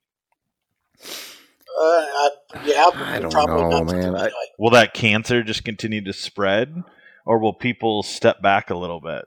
[1.79, 2.31] Uh, I,
[2.65, 4.17] yeah, I don't probably know, not man.
[4.17, 6.83] I- Will that cancer just continue to spread,
[7.25, 9.25] or will people step back a little bit?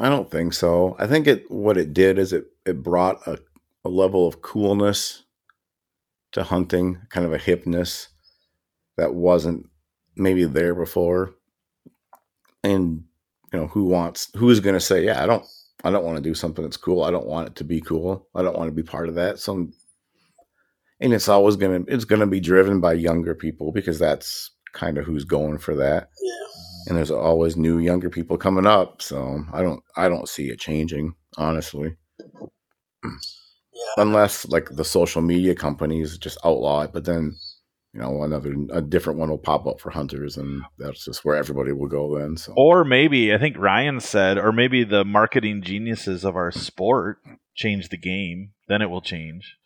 [0.00, 0.96] I don't think so.
[0.98, 3.38] I think it what it did is it it brought a,
[3.84, 5.22] a level of coolness
[6.32, 8.08] to hunting, kind of a hipness
[8.98, 9.68] that wasn't
[10.16, 11.34] maybe there before.
[12.62, 13.04] And
[13.52, 15.44] you know, who wants who's going to say, "Yeah, I don't
[15.84, 17.02] I don't want to do something that's cool.
[17.02, 18.28] I don't want it to be cool.
[18.34, 19.72] I don't want to be part of that." Some
[21.02, 24.50] and it's always going to it's going to be driven by younger people because that's
[24.72, 26.46] kind of who's going for that yeah.
[26.86, 30.58] and there's always new younger people coming up so i don't i don't see it
[30.58, 31.94] changing honestly
[33.04, 33.94] Yeah.
[33.98, 37.34] unless like the social media companies just outlaw it but then
[37.92, 41.36] you know another a different one will pop up for hunters and that's just where
[41.36, 45.62] everybody will go then so Or maybe I think Ryan said, or maybe the marketing
[45.62, 47.18] geniuses of our sport
[47.54, 48.52] change the game.
[48.68, 49.56] Then it will change.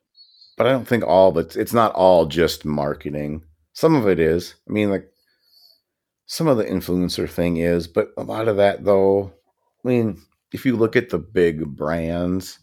[0.56, 3.42] But i don't think all but it's not all just marketing.
[3.72, 4.54] Some of it is.
[4.68, 5.10] I mean like
[6.26, 9.32] some of the influencer thing is but a lot of that though
[9.84, 10.20] i mean
[10.52, 12.58] if you look at the big brands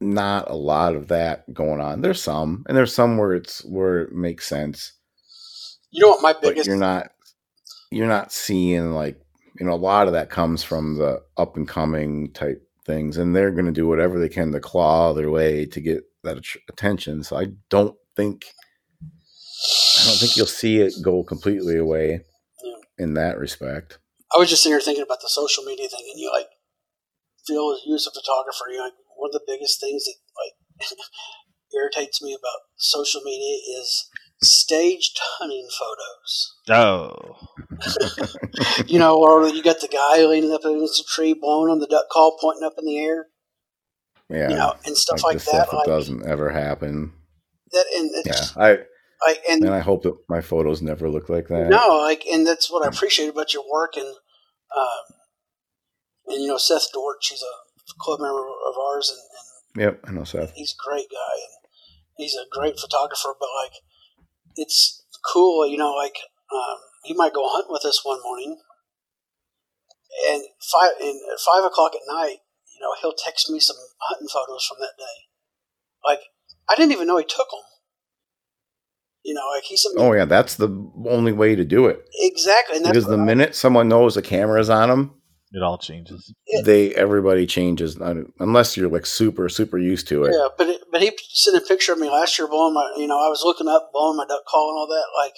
[0.00, 2.00] not a lot of that going on.
[2.00, 4.92] There's some and there's some where it's where it makes sense.
[5.90, 7.10] You know what my but biggest you're not
[7.90, 9.20] you're not seeing like
[9.58, 13.34] you know a lot of that comes from the up and coming type things and
[13.34, 16.36] they're going to do whatever they can to claw their way to get that
[16.72, 18.36] attention so i don't think
[20.00, 22.06] i don't think you'll see it go completely away
[22.64, 23.04] Yeah.
[23.04, 23.98] in that respect
[24.34, 26.46] I was just sitting here thinking about the social media thing, and you like
[27.44, 30.54] feel as you as a photographer, you like one of the biggest things that like
[31.74, 34.08] irritates me about social media is
[34.42, 36.54] staged hunting photos.
[36.70, 37.36] Oh,
[38.86, 41.86] You know, or you got the guy leaning up against a tree, blowing on the
[41.86, 43.26] duck call, pointing up in the air.
[44.28, 45.68] yeah You know, and stuff like like, that.
[45.68, 47.12] stuff that doesn't ever happen
[47.72, 48.78] that, and yeah it's i
[49.48, 52.70] and and i hope that my photos never look like that No, like, and that's
[52.70, 55.16] what I appreciate about your work, and um,
[56.28, 60.10] and you know Seth Dort, she's a club member of ours, and, and yep i
[60.12, 61.70] know seth he's a great guy, and
[62.16, 63.34] he's a great photographer.
[63.38, 63.72] But like,
[64.56, 65.02] it's
[65.32, 66.16] cool, you know, like
[66.52, 68.58] um, he might go hunting with us one morning,
[70.28, 72.38] and five and at five o'clock at night,
[72.74, 75.04] you know, he'll text me some hunting photos from that day.
[76.04, 76.20] Like,
[76.68, 77.60] I didn't even know he took them.
[79.22, 80.68] You know, like he sent oh yeah that's the
[81.06, 84.22] only way to do it exactly, and that's because the I- minute someone knows a
[84.22, 85.19] camera's on them
[85.52, 86.32] it all changes.
[86.46, 86.62] Yeah.
[86.64, 87.96] they everybody changes
[88.38, 91.66] unless you're like super super used to it Yeah, but it, but he sent a
[91.66, 94.26] picture of me last year blowing my, you know, I was looking up, blowing my
[94.26, 95.06] duck call and all that.
[95.16, 95.34] Like,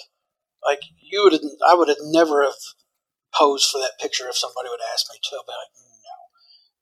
[0.65, 2.57] like you would, have, I would have never have
[3.35, 5.35] posed for that picture if somebody would ask me to.
[5.35, 6.15] I'd be like, no.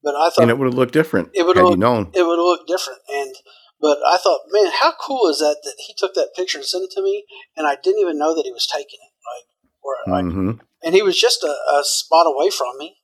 [0.03, 2.39] But I thought and it would have looked different It would've looked- known it would
[2.39, 2.99] have looked different.
[3.13, 3.33] And
[3.79, 6.83] but I thought, man, how cool is that that he took that picture and sent
[6.85, 7.25] it to me,
[7.57, 9.13] and I didn't even know that he was taking it.
[9.25, 9.47] Like,
[9.83, 10.51] or like, hmm
[10.83, 12.97] and he was just a, a spot away from me.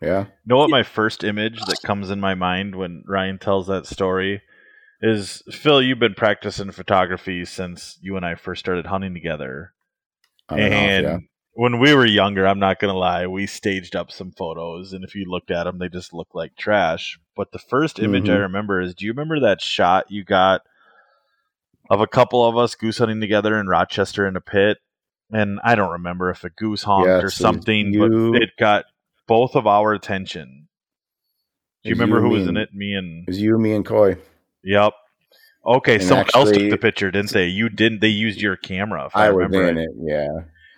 [0.00, 3.66] Yeah You know what my first image that comes in my mind when Ryan tells
[3.66, 4.42] that story
[5.02, 9.72] is Phil, you've been practicing photography since you and I first started hunting together.
[10.48, 11.18] on and off, and yeah.
[11.54, 15.14] when we were younger, I'm not gonna lie, we staged up some photos, and if
[15.14, 17.18] you looked at them, they just looked like trash.
[17.36, 18.42] But the first image I Mhm.
[18.42, 20.62] remember is, do you remember that shot you got
[21.88, 24.78] of a couple of us goose hunting together in Rochester in a pit?
[25.32, 28.00] And I don't remember if a goose honked Yes, or something, you-
[28.32, 28.84] but it got
[29.30, 30.66] both of our attention.
[31.84, 32.74] Do you remember you, who was in it?
[32.74, 34.16] Me and It was you, me, and Coy.
[34.64, 34.92] Yep.
[35.64, 37.46] Okay, And someone else took the picture, didn't they?
[37.46, 38.00] You didn't.
[38.00, 39.08] They used your camera.
[39.14, 39.82] I, I was in it.
[39.82, 39.90] it.
[40.02, 40.26] Yeah,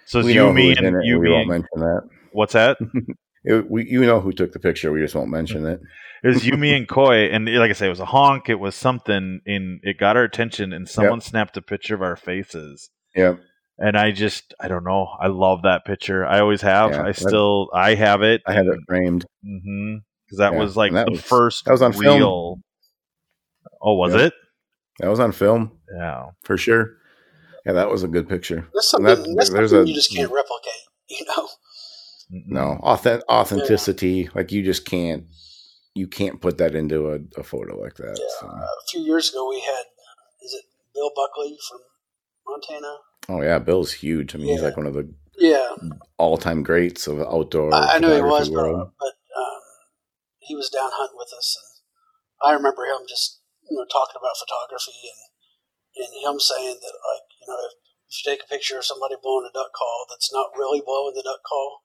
[0.05, 2.03] So it's we you, me, and you, we won't mention that.
[2.33, 2.77] What's that?
[3.45, 4.93] It, we, you know who took the picture.
[4.93, 5.81] We just won't mention it.
[6.23, 8.49] It was you, me, and Coy, and like I say, it was a honk.
[8.49, 9.41] It was something.
[9.45, 12.91] In it got our attention, and someone snapped a picture of our faces.
[13.17, 13.41] Yep.
[13.85, 15.09] And I just, I don't know.
[15.21, 16.25] I love that picture.
[16.25, 16.93] I always have.
[16.93, 18.41] Yeah, I that- still, I have it.
[18.47, 19.27] I had it framed.
[19.45, 19.97] Mm-hmm.
[20.25, 22.63] Because that Yeah, was like that the was- first that was on film.
[23.83, 24.27] Oh, was Yeah.
[24.27, 24.33] it?
[25.01, 26.27] That was on film Yeah.
[26.45, 26.91] for sure.
[27.67, 28.69] Yeah, that was a good picture.
[28.73, 30.73] That's something, that- that's there's something a- you just can't replicate.
[31.11, 31.49] You know,
[32.31, 34.31] No, authentic, authenticity.
[34.35, 35.25] Like you just can't.
[35.95, 38.17] You can't put that into a, a photo like that.
[38.19, 38.27] Yeah.
[38.41, 38.47] so.
[38.47, 39.85] a few years ago we had,
[40.43, 40.65] is it
[40.95, 41.81] Bill Buckley from
[42.47, 42.97] Montana?
[43.29, 44.35] Oh yeah, Bill's huge.
[44.35, 45.09] I mean, he's like one of the
[45.39, 45.71] Yeah,
[46.19, 47.73] all-time greats of outdoor.
[47.73, 48.91] I, I knew he photography was, but, world.
[48.99, 49.61] but um,
[50.39, 53.41] he was down hunting with us, and I remember him just
[53.71, 55.23] you know talking about photography and
[56.05, 57.73] and him saying that like you know if,
[58.11, 61.15] if you take a picture of somebody blowing a duck call that's not really blowing
[61.15, 61.83] the duck call,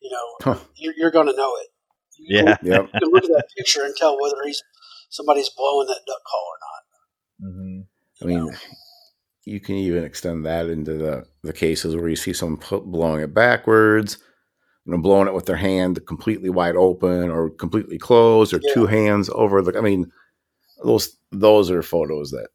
[0.00, 0.58] you know Huh.
[0.76, 1.68] you're, you're going to know it.
[2.18, 2.56] You Yeah.
[2.62, 2.90] Yep.
[2.98, 4.62] can look at that picture and tell whether he's
[5.10, 7.52] somebody's blowing that duck call or not.
[7.52, 7.80] hmm
[8.22, 8.56] I mean,
[9.44, 13.34] you can even extend that into the, the cases where you see someone blowing it
[13.34, 14.18] backwards,
[14.84, 18.86] you know, blowing it with their hand completely wide open or completely closed or two
[18.86, 19.76] hands over the.
[19.76, 20.10] I mean,
[20.82, 22.48] those those are photos that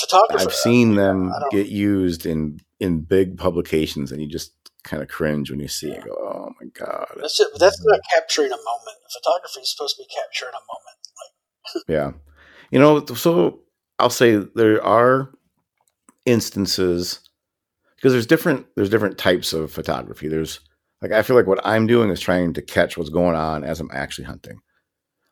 [0.00, 4.52] photography, I've seen them get used in in big publications, and you just
[4.84, 6.04] kind of cringe when you see it.
[6.04, 7.08] Go, oh my god!
[7.20, 8.96] That's just, that's not capturing a moment.
[9.12, 10.98] Photography is supposed to be capturing a moment.
[11.16, 12.12] Like Yeah.
[12.70, 13.60] You know, so
[13.98, 15.32] I'll say there are
[16.24, 17.20] instances
[17.96, 20.28] because there's different there's different types of photography.
[20.28, 20.60] There's
[21.00, 23.80] like I feel like what I'm doing is trying to catch what's going on as
[23.80, 24.60] I'm actually hunting.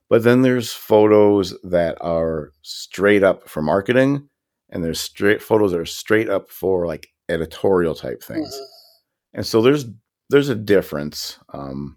[0.08, 4.28] But then there's photos that are straight up for marketing
[4.68, 8.54] and there's straight photos that are straight up for like editorial type things.
[8.54, 8.64] mhm.
[9.34, 9.86] And so there's
[10.30, 11.96] there's a difference um,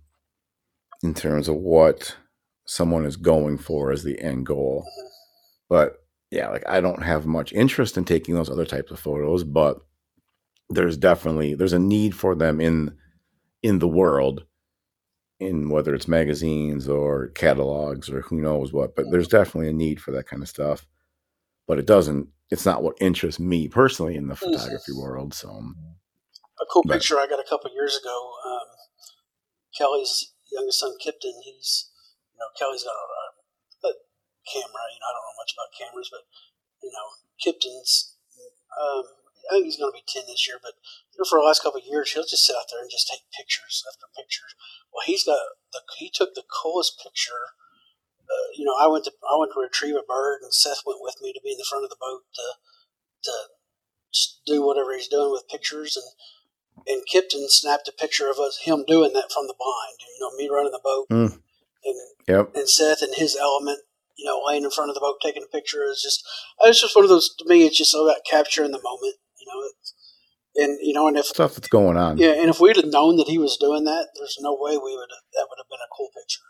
[1.04, 2.16] in terms of what
[2.66, 4.86] someone is going for as the end goal.
[5.70, 6.03] But
[6.34, 9.78] yeah, like I don't have much interest in taking those other types of photos, but
[10.70, 12.98] there's definitely there's a need for them in
[13.62, 14.44] in the world
[15.40, 20.02] in whether it's magazines or catalogs or who knows what, but there's definitely a need
[20.02, 20.88] for that kind of stuff.
[21.68, 26.66] But it doesn't it's not what interests me personally in the photography world, so a
[26.72, 28.32] cool But- picture I got a couple years ago.
[28.46, 28.68] Um,
[29.78, 31.90] Kelly's youngest son, Kipton, he's,
[32.32, 33.23] you know, Kelly's got a
[34.48, 34.84] camera.
[34.92, 36.24] You know, I don't know much about cameras, but,
[36.84, 37.08] you know,
[37.40, 38.18] Kipton's,
[38.76, 39.06] um,
[39.50, 40.80] I think he's going to be 10 this year, but
[41.12, 43.12] you know, for the last couple of years, he'll just sit out there and just
[43.12, 44.56] take pictures after pictures.
[44.94, 45.40] Well, he's got
[45.76, 47.54] the, he took the coolest picture.
[48.24, 51.04] Uh, you know, I went to, I went to retrieve a bird and Seth went
[51.04, 52.46] with me to be in the front of the boat to,
[53.28, 53.34] to
[54.48, 56.08] do whatever he's doing with pictures and,
[56.88, 59.98] and Kipton snapped a picture of us, him doing that from the blind.
[60.02, 61.40] You know, me running the boat, Mm.
[61.86, 61.96] and
[62.28, 62.52] yep.
[62.56, 63.80] and Seth in his element,
[64.18, 66.24] you know, laying in front of the boat taking a picture is just.
[66.62, 67.34] It's just one of those.
[67.40, 69.16] To me, it's just about capturing the moment.
[69.40, 69.94] You know, it's,
[70.56, 72.18] and you know, and if Stuff that's going on.
[72.18, 74.96] yeah, and if we'd have known that he was doing that, there's no way we
[74.96, 75.24] would have.
[75.34, 76.42] That would have been a cool picture.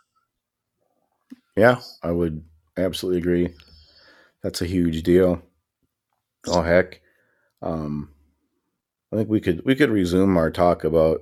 [1.55, 2.43] Yeah, I would
[2.77, 3.53] absolutely agree.
[4.41, 5.41] That's a huge deal.
[6.47, 6.99] Oh heck.
[7.61, 8.09] Um
[9.11, 11.21] I think we could we could resume our talk about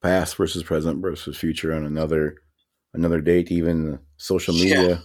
[0.00, 2.36] past versus present versus future on another
[2.94, 5.02] another date, even social media, to.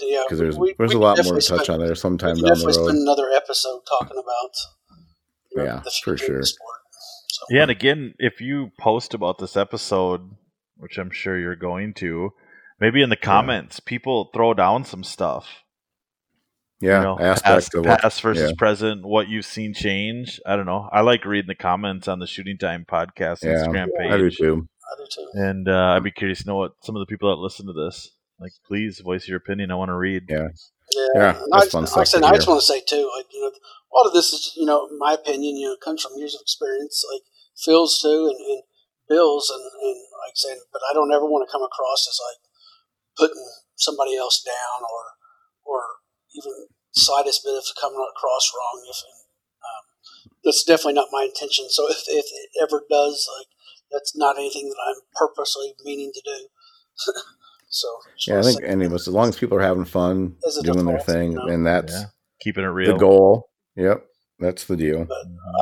[0.00, 1.94] Yeah, because there's we, there's we a lot more to touch spend- on there We
[1.96, 4.54] sometime could down the definitely spend another episode talking about.
[5.50, 6.56] you know, Yeah, the for future of the sure.
[6.56, 6.78] sport.
[7.28, 10.30] So, Yeah, and again, if you post about this episode,
[10.76, 12.30] which I'm sure you're going to,
[12.80, 15.64] maybe in the comments, people throw down some stuff.
[16.80, 18.54] Yeah, you know, aspect past, of what past versus yeah.
[18.56, 20.40] present, what you've seen change.
[20.46, 20.88] I don't know.
[20.92, 24.36] I like reading the comments on the Shooting Time podcast Yeah, Instagram I do page,
[24.38, 24.68] too.
[24.84, 25.28] I do too.
[25.34, 27.72] and uh, I'd be curious to know what some of the people that listen to
[27.72, 28.52] this like.
[28.66, 29.70] Please voice your opinion.
[29.70, 30.24] I want to read.
[30.28, 30.48] Yeah.
[30.94, 33.10] Yeah, Yeah, that's I, fun like I said, to I just want to say too,
[33.16, 36.02] like you know, a lot of this is you know, my opinion, you know, comes
[36.02, 37.22] from years of experience, like
[37.56, 38.62] Phil's too, and, and
[39.08, 42.40] Bill's, and, and like saying, but I don't ever want to come across as like
[43.18, 43.44] putting
[43.76, 45.02] somebody else down or
[45.64, 45.80] or
[46.32, 48.80] even slightest bit of coming across wrong.
[48.88, 48.96] If
[49.60, 49.84] um,
[50.44, 51.68] that's definitely not my intention.
[51.68, 53.48] So if if it ever does, like
[53.92, 56.48] that's not anything that I'm purposely meaning to do.
[57.68, 57.88] so
[58.26, 60.96] Yeah, I think any of us, as long as people are having fun doing their
[60.98, 61.46] default, thing, you know?
[61.46, 62.04] and that's Yeah.
[62.40, 63.50] Keeping it real, the goal.
[63.76, 64.04] Yep,
[64.38, 65.06] that's the deal.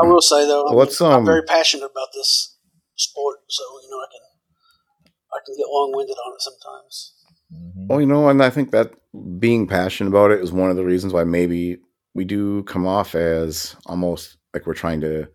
[0.03, 2.57] I will say though, Well, I'm, let's, I'm um, very passionate about this
[2.97, 7.15] sport, so you know I can I can get long winded on it sometimes.
[7.55, 7.87] Mhm.
[7.89, 8.93] Well, you know, and I think that
[9.39, 11.79] being passionate about it is one of the reasons why maybe
[12.15, 15.29] we do come off as almost like we're trying to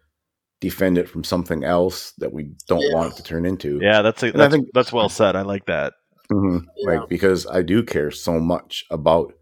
[0.59, 2.95] defend it from something else that we don't Yeah.
[2.95, 3.79] want it to turn into.
[3.81, 5.35] Yeah, that's a, And I think- that's well said.
[5.35, 5.93] I like that.
[6.31, 6.65] Mhm.
[6.77, 6.89] Yeah.
[6.99, 9.33] Like because I do care so much about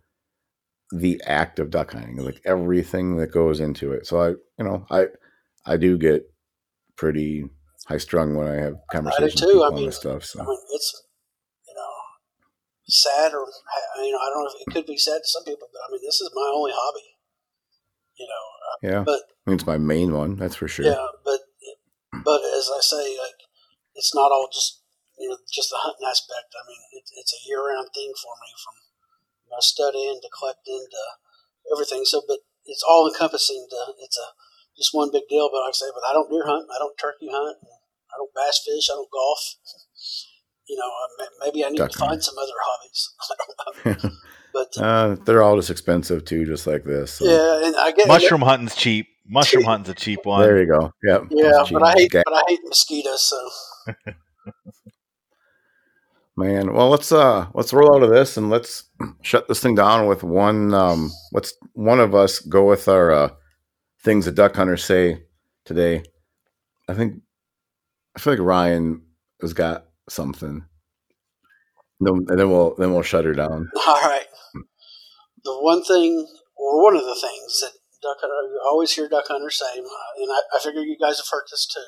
[0.91, 4.07] the act of duck hunting, like everything that goes into it.
[4.07, 5.07] So I, you know, I
[5.66, 6.24] I do get
[6.95, 7.45] pretty
[7.88, 9.45] high strung when I have conversations too.
[9.48, 10.24] with people I on mean, this stuff.
[10.26, 11.03] So I mean, it's
[11.68, 11.91] you know
[12.88, 13.45] sad or
[14.03, 15.91] you know I don't know if it could be sad to some people, but I
[15.91, 17.06] mean this is my only hobby.
[18.18, 20.86] You know, yeah, but- I mean, it's my main one, that's for sure.
[20.86, 21.40] yeah, but
[22.26, 23.40] but as I say, like
[23.95, 24.82] it's not all just
[25.20, 26.56] you know just the hunting aspect.
[26.56, 28.76] I mean, it, it's a year round thing for me from
[29.46, 31.04] you know, studying to collecting to
[31.76, 32.04] everything.
[32.06, 33.68] So, but it's all encompassing.
[33.70, 34.28] To, it's a
[34.78, 35.50] just one big deal.
[35.52, 36.68] But like I say, but I don't deer hunt.
[36.72, 37.58] I don't turkey hunt.
[38.10, 38.90] I don't bass fish.
[38.90, 39.44] I don't golf.
[40.68, 42.26] You know, I may- maybe I need Duck to find hunting.
[42.26, 43.02] some other hobbies.
[43.30, 44.10] I don't know.
[44.52, 47.14] But uh, uh, they're all just expensive too, just like this.
[47.14, 49.08] so yeah, and I get Mushroom hunting's cheap.
[49.28, 50.41] Mushroom hunting's a cheap one.
[50.41, 50.91] There you go.
[51.04, 51.24] Yep.
[51.30, 53.22] Yeah, It's but I hate Ga- but I hate mosquitoes.
[53.30, 53.94] So
[56.40, 58.86] Man, well let's uh let's roll out of this and let's
[59.22, 63.30] shut this thing down with one um let's one of us go with our uh
[64.06, 65.24] things that duck hunters say
[65.66, 66.02] today.
[66.88, 67.16] I think
[68.16, 69.02] I feel like Ryan
[69.41, 70.64] has got something.
[71.99, 73.70] No, and then we'll then we'll shut her down.
[73.86, 74.28] All right.
[75.44, 76.26] The one thing,
[76.56, 77.72] or one of the things that
[78.02, 81.28] duck hunter, you always hear duck hunters say, and I, I figure you guys have
[81.30, 81.82] heard this too,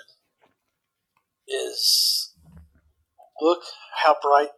[1.48, 2.31] is
[3.42, 3.64] look
[4.04, 4.50] how bright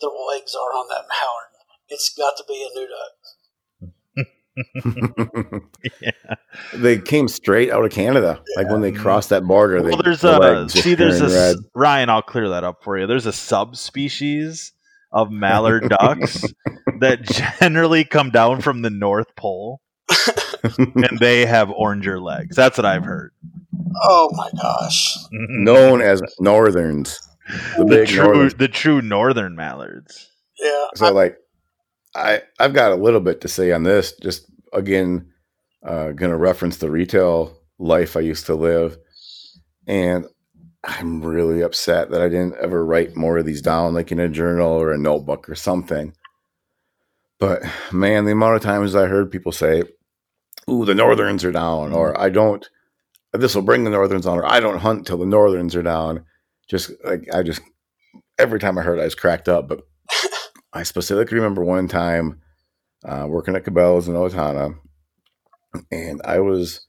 [0.00, 1.52] the legs are on that mallard.
[1.88, 3.22] It's got to be a new duck.
[6.00, 6.10] Yeah.
[6.74, 8.42] they came straight out of Canada.
[8.56, 10.94] Like when they crossed that border, they, Well, there's the a see.
[10.94, 11.56] There's a red.
[11.74, 12.10] Ryan.
[12.10, 13.06] I'll clear that up for you.
[13.06, 14.72] There's a subspecies
[15.12, 16.44] of mallard ducks
[17.00, 17.22] that
[17.60, 19.80] generally come down from the North Pole,
[20.78, 22.56] and they have oranger legs.
[22.56, 23.32] That's what I've heard.
[24.04, 25.16] Oh my gosh.
[25.30, 27.18] known as northerns.
[27.76, 28.54] The the true, northerns.
[28.54, 30.30] the true northern mallards.
[30.58, 30.86] Yeah.
[30.94, 31.36] So like
[32.14, 34.12] I I've got a little bit to say on this.
[34.22, 35.32] Just again,
[35.86, 38.96] uh gonna reference the retail life I used to live.
[39.86, 40.26] And
[40.84, 44.28] I'm really upset that I didn't ever write more of these down, like in a
[44.28, 46.14] journal or a notebook or something.
[47.38, 47.62] But
[47.92, 49.82] man, the amount of times I heard people say,
[50.70, 52.68] Ooh, the northerns are down, or I don't
[53.32, 56.24] this will bring the northerns on, or I don't hunt till the northerns are down.
[56.68, 57.60] Just like I just
[58.38, 59.68] every time I heard it, I was cracked up.
[59.68, 59.82] But
[60.72, 62.40] I specifically remember one time
[63.04, 64.76] uh, working at Cabela's in Owatonna,
[65.90, 66.86] and I was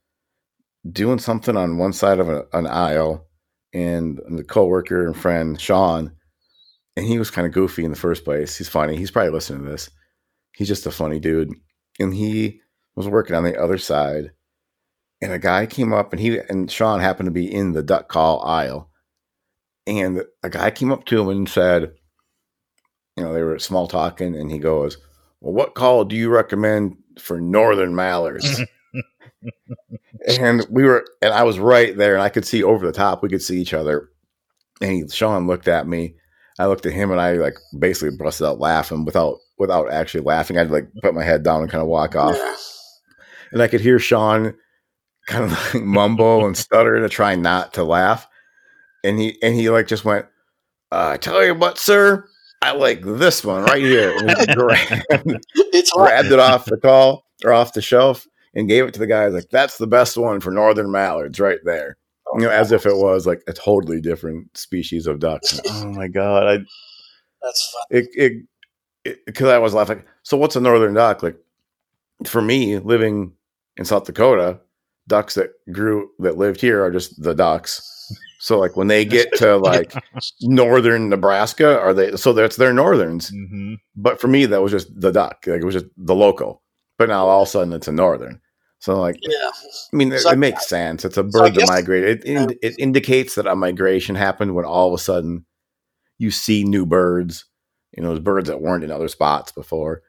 [0.89, 3.27] doing something on one side of a, an aisle,
[3.73, 6.11] and the coworker and friend Sean,
[6.95, 8.57] and he was kind of goofy in the first place.
[8.57, 8.95] He's funny.
[8.95, 9.89] He's probably listening to this.
[10.55, 11.51] He's just a funny dude,
[11.99, 12.61] and he
[12.95, 14.31] was working on the other side,
[15.21, 18.07] and a guy came up, and he and Sean happened to be in the duck
[18.09, 18.89] call aisle,
[19.85, 21.93] and a guy came up to him and said
[23.15, 24.97] you know, they were small talking, and he goes,
[25.41, 28.61] Well, what call do you recommend for northern mallards?
[30.39, 33.21] and we were, and I was right there, and I could see over the top,
[33.21, 34.09] we could see each other.
[34.81, 36.15] And he, Sean looked at me,
[36.57, 40.57] I looked at him, and I like basically busted out laughing without without actually laughing.
[40.57, 42.39] I'd like put my head down and kind of walk off,
[43.51, 44.55] and I could hear Sean
[45.27, 48.27] kind of like mumble and stutter to try not to laugh.
[49.03, 50.25] And he and he like just went,
[50.91, 52.27] uh, I tell you what, sir,
[52.61, 54.17] I like this one right here.
[54.55, 55.03] Grabbed,
[55.55, 59.07] It's grabbed it off the call or off the shelf and gave it to the
[59.07, 59.27] guy.
[59.27, 61.97] Like, that's the best one for northern mallards right there.
[62.35, 65.41] You know, as if it was like a totally different species of duck.
[65.67, 66.47] oh my god.
[66.47, 66.57] I
[67.41, 67.83] That's fun.
[67.89, 68.43] it
[69.03, 70.03] it because I was laughing.
[70.23, 71.21] So what's a northern duck?
[71.21, 71.37] Like
[72.25, 73.33] for me, living
[73.77, 74.59] in South Dakota,
[75.07, 77.81] ducks that grew that lived here are just the ducks.
[78.39, 79.93] So like when they get to like
[80.41, 83.29] northern Nebraska, are they so that's their northerns.
[83.29, 85.43] hmm But for me, that was just the duck.
[85.47, 86.61] Like it was just the local.
[86.97, 88.39] But now all of a sudden it's a northern.
[88.79, 89.49] So like Yeah.
[89.93, 91.05] I mean, it, So- it makes sense.
[91.05, 92.23] It's a So bird that guess- migrated.
[92.23, 95.45] It, in, it indicates that a migration happened when all of a sudden
[96.17, 97.45] you see new birds.
[97.95, 100.01] You know, those birds that weren't in other spots before.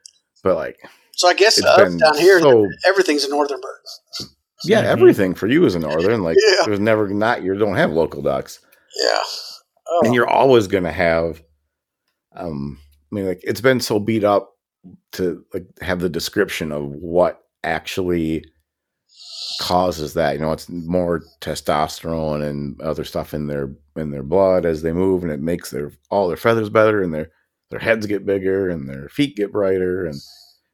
[0.43, 0.77] But like,
[1.13, 4.29] So I guess uh, down here, so everything a northern bird.
[4.63, 4.83] Yeah.
[4.83, 4.87] Mhm.
[4.87, 6.23] Everything for you is a northern.
[6.23, 6.65] Like, Yeah.
[6.65, 8.59] there's never not you don't have local ducks,
[9.03, 9.21] Yeah.
[9.87, 11.41] Oh, and you're always gonna have.
[12.35, 12.79] Um,
[13.11, 14.51] I mean, like it's been so beat up
[15.13, 18.43] to like have the description of what actually
[19.61, 20.33] causes that.
[20.33, 24.91] You know, it's more testosterone and other stuff in their in their blood as they
[24.93, 27.29] move, and it makes their all their feathers better, and their
[27.71, 30.15] their heads get bigger, and their feet get brighter, and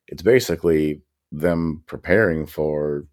[0.07, 1.01] it's basically
[1.31, 3.05] them preparing for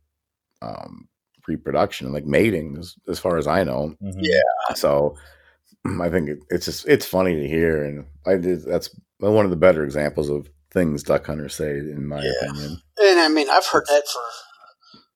[0.62, 1.08] um,
[1.46, 3.94] reproduction, like mating, as, as far as I know.
[4.02, 4.14] Mhm.
[4.20, 4.74] Yeah.
[4.74, 5.16] So
[6.00, 9.50] I think it, it's just it's funny to hear, and I did that's one of
[9.50, 12.30] the better examples of things duck hunters say, in my Yeah.
[12.42, 12.80] opinion.
[13.00, 14.20] And I mean, I've heard that for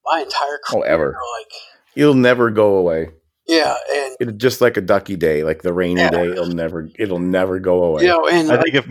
[0.04, 0.78] my entire career.
[0.78, 0.86] Oh, career.
[0.92, 1.06] ever.
[1.38, 1.52] Like,
[1.94, 3.10] It'll never go away.
[3.46, 6.10] yeah, and It's just like a ducky day, like the rainy Yeah.
[6.10, 6.28] day.
[6.30, 8.02] It'll never it'll never go away.
[8.04, 8.86] you know, and I think if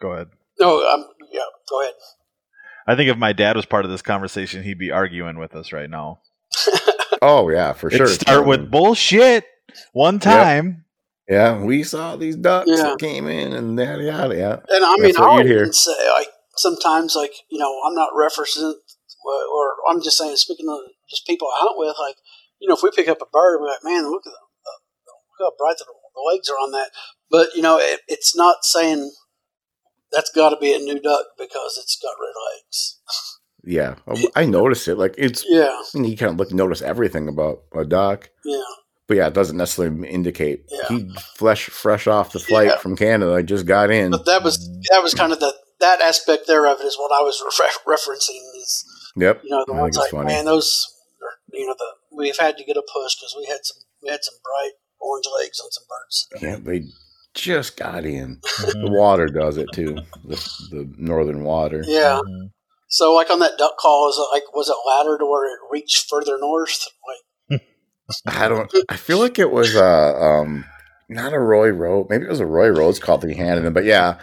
[0.00, 0.28] go ahead.
[0.58, 1.42] no, I'm yeah.
[1.68, 1.94] Go ahead.
[2.90, 5.72] I think if my dad was part of this conversation, he'd be arguing with us
[5.72, 6.20] right now.
[7.22, 8.06] Oh yeah, for sure.
[8.06, 9.44] It'd start with bullshit
[9.92, 10.86] one time.
[11.28, 11.60] yeah.
[11.62, 12.82] We saw these ducks Yeah.
[12.84, 14.34] that came in, and yada yada.
[14.36, 15.60] Yeah, And I mean, I'll you'd hear.
[15.60, 18.72] even say like sometimes, like you know, I'm not referencing,
[19.22, 20.78] or or I'm just saying, speaking of
[21.10, 22.16] just people I hunt with, like
[22.58, 25.12] you know, if we pick up a bird, we're like, man, look at the, the
[25.44, 26.88] look how bright the, the legs are on that.
[27.30, 29.12] But you know, it, it's not saying
[30.12, 32.98] that's got to be a new duck because it's got red legs.
[33.64, 33.94] yeah.
[34.06, 34.96] Oh, I noticed it.
[34.96, 38.60] Like it's Yeah, I mean, you kind of look notice everything about a duck, yeah,
[39.06, 40.88] but yeah, it doesn't necessarily indicate Yeah.
[40.88, 42.76] he fresh fresh off the flight Yeah.
[42.78, 43.32] from Canada.
[43.34, 44.10] I just got in.
[44.12, 44.58] but that was
[44.90, 47.94] that was kind of the that aspect there of it is what I was re-
[47.94, 48.84] referencing is
[49.16, 49.42] Yep.
[49.44, 50.26] you know the I ones like funny.
[50.26, 50.94] man those
[51.52, 54.22] you know the we've had to get a push because we had some we had
[54.24, 56.28] some bright orange legs on some birds.
[56.42, 56.84] Yeah, they
[57.34, 58.40] just got in.
[58.58, 58.90] The Mhm.
[58.90, 60.02] water does it too.
[60.24, 60.36] The,
[60.70, 61.84] the northern water.
[61.86, 62.20] Yeah.
[62.20, 62.50] Mhm.
[62.88, 65.58] So like on that duck call, is it like was it ladder to where it
[65.70, 66.86] reached further north?
[67.06, 67.60] Like
[68.26, 68.72] I don't.
[68.88, 70.64] I feel like it was uh um
[71.08, 72.08] not a Roy Road.
[72.10, 73.72] Maybe it was a Roy Rhodes call that he handed him.
[73.72, 74.20] But yeah,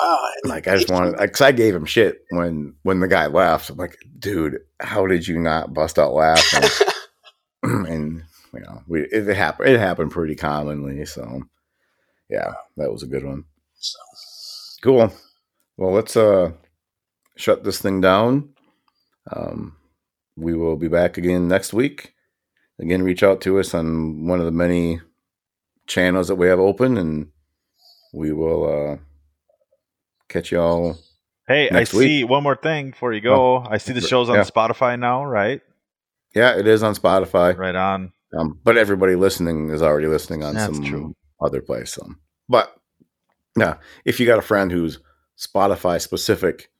[0.00, 3.70] wow, like I just wanted because I gave him shit when when the guy left.
[3.70, 6.68] I'm like, dude, how did you not bust out laughing?
[7.64, 8.22] and
[8.54, 9.68] you know, we it, happened.
[9.70, 11.04] It happened pretty commonly.
[11.04, 11.42] So
[12.28, 13.44] yeah, that was a good one.
[13.74, 13.98] So,
[14.82, 15.12] Cool.
[15.76, 16.52] Well, let's uh
[17.36, 18.50] shut this thing down.
[19.30, 19.76] Um,
[20.36, 22.14] we will be back again next week.
[22.80, 25.00] Again, reach out to us on one of the many
[25.86, 27.30] channels that we have open, and
[28.12, 28.64] we will
[28.94, 28.96] uh
[30.28, 30.96] catch y'all.
[31.48, 31.88] Hey, I week.
[31.88, 33.58] see one more thing before you go.
[33.58, 34.44] I see the show's on Yeah.
[34.44, 35.60] Spotify now, right?
[36.34, 38.12] Yeah, it is on Spotify, Right on.
[38.36, 41.14] um, but everybody listening is already listening on That's some true.
[41.40, 41.92] Other place.
[41.92, 42.06] So,
[42.48, 42.74] but
[43.56, 44.98] yeah, if you got a friend who's
[45.38, 46.70] Spotify specific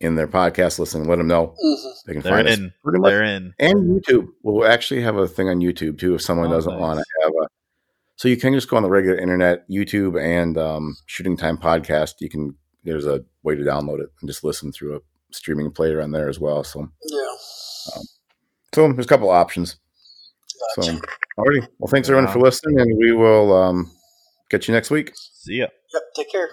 [0.00, 1.54] in their podcast listening, let them know.
[1.64, 1.92] mhm.
[2.06, 2.72] They can They're find us in.
[2.84, 3.54] pretty much They're in.
[3.58, 4.28] and YouTube.
[4.42, 6.80] We'll actually have a thing on YouTube too if someone Oh, doesn't nice.
[6.80, 7.46] want to have a.
[8.16, 12.14] So you can just go on the regular internet, YouTube, and um, Shooting Time podcast.
[12.20, 12.54] You can.
[12.84, 15.00] There's a way to download it and just listen through a
[15.32, 16.62] streaming player on there as well.
[16.64, 17.98] So, yeah.
[18.74, 19.76] so there's a couple options.
[20.76, 20.92] Gotcha.
[20.92, 21.00] So,
[21.38, 21.66] alrighty.
[21.78, 23.90] Well, thanks everyone for listening, and we will um,
[24.50, 25.12] catch you next week.
[25.14, 25.66] See ya.
[25.92, 26.02] Yep.
[26.16, 26.48] Take care.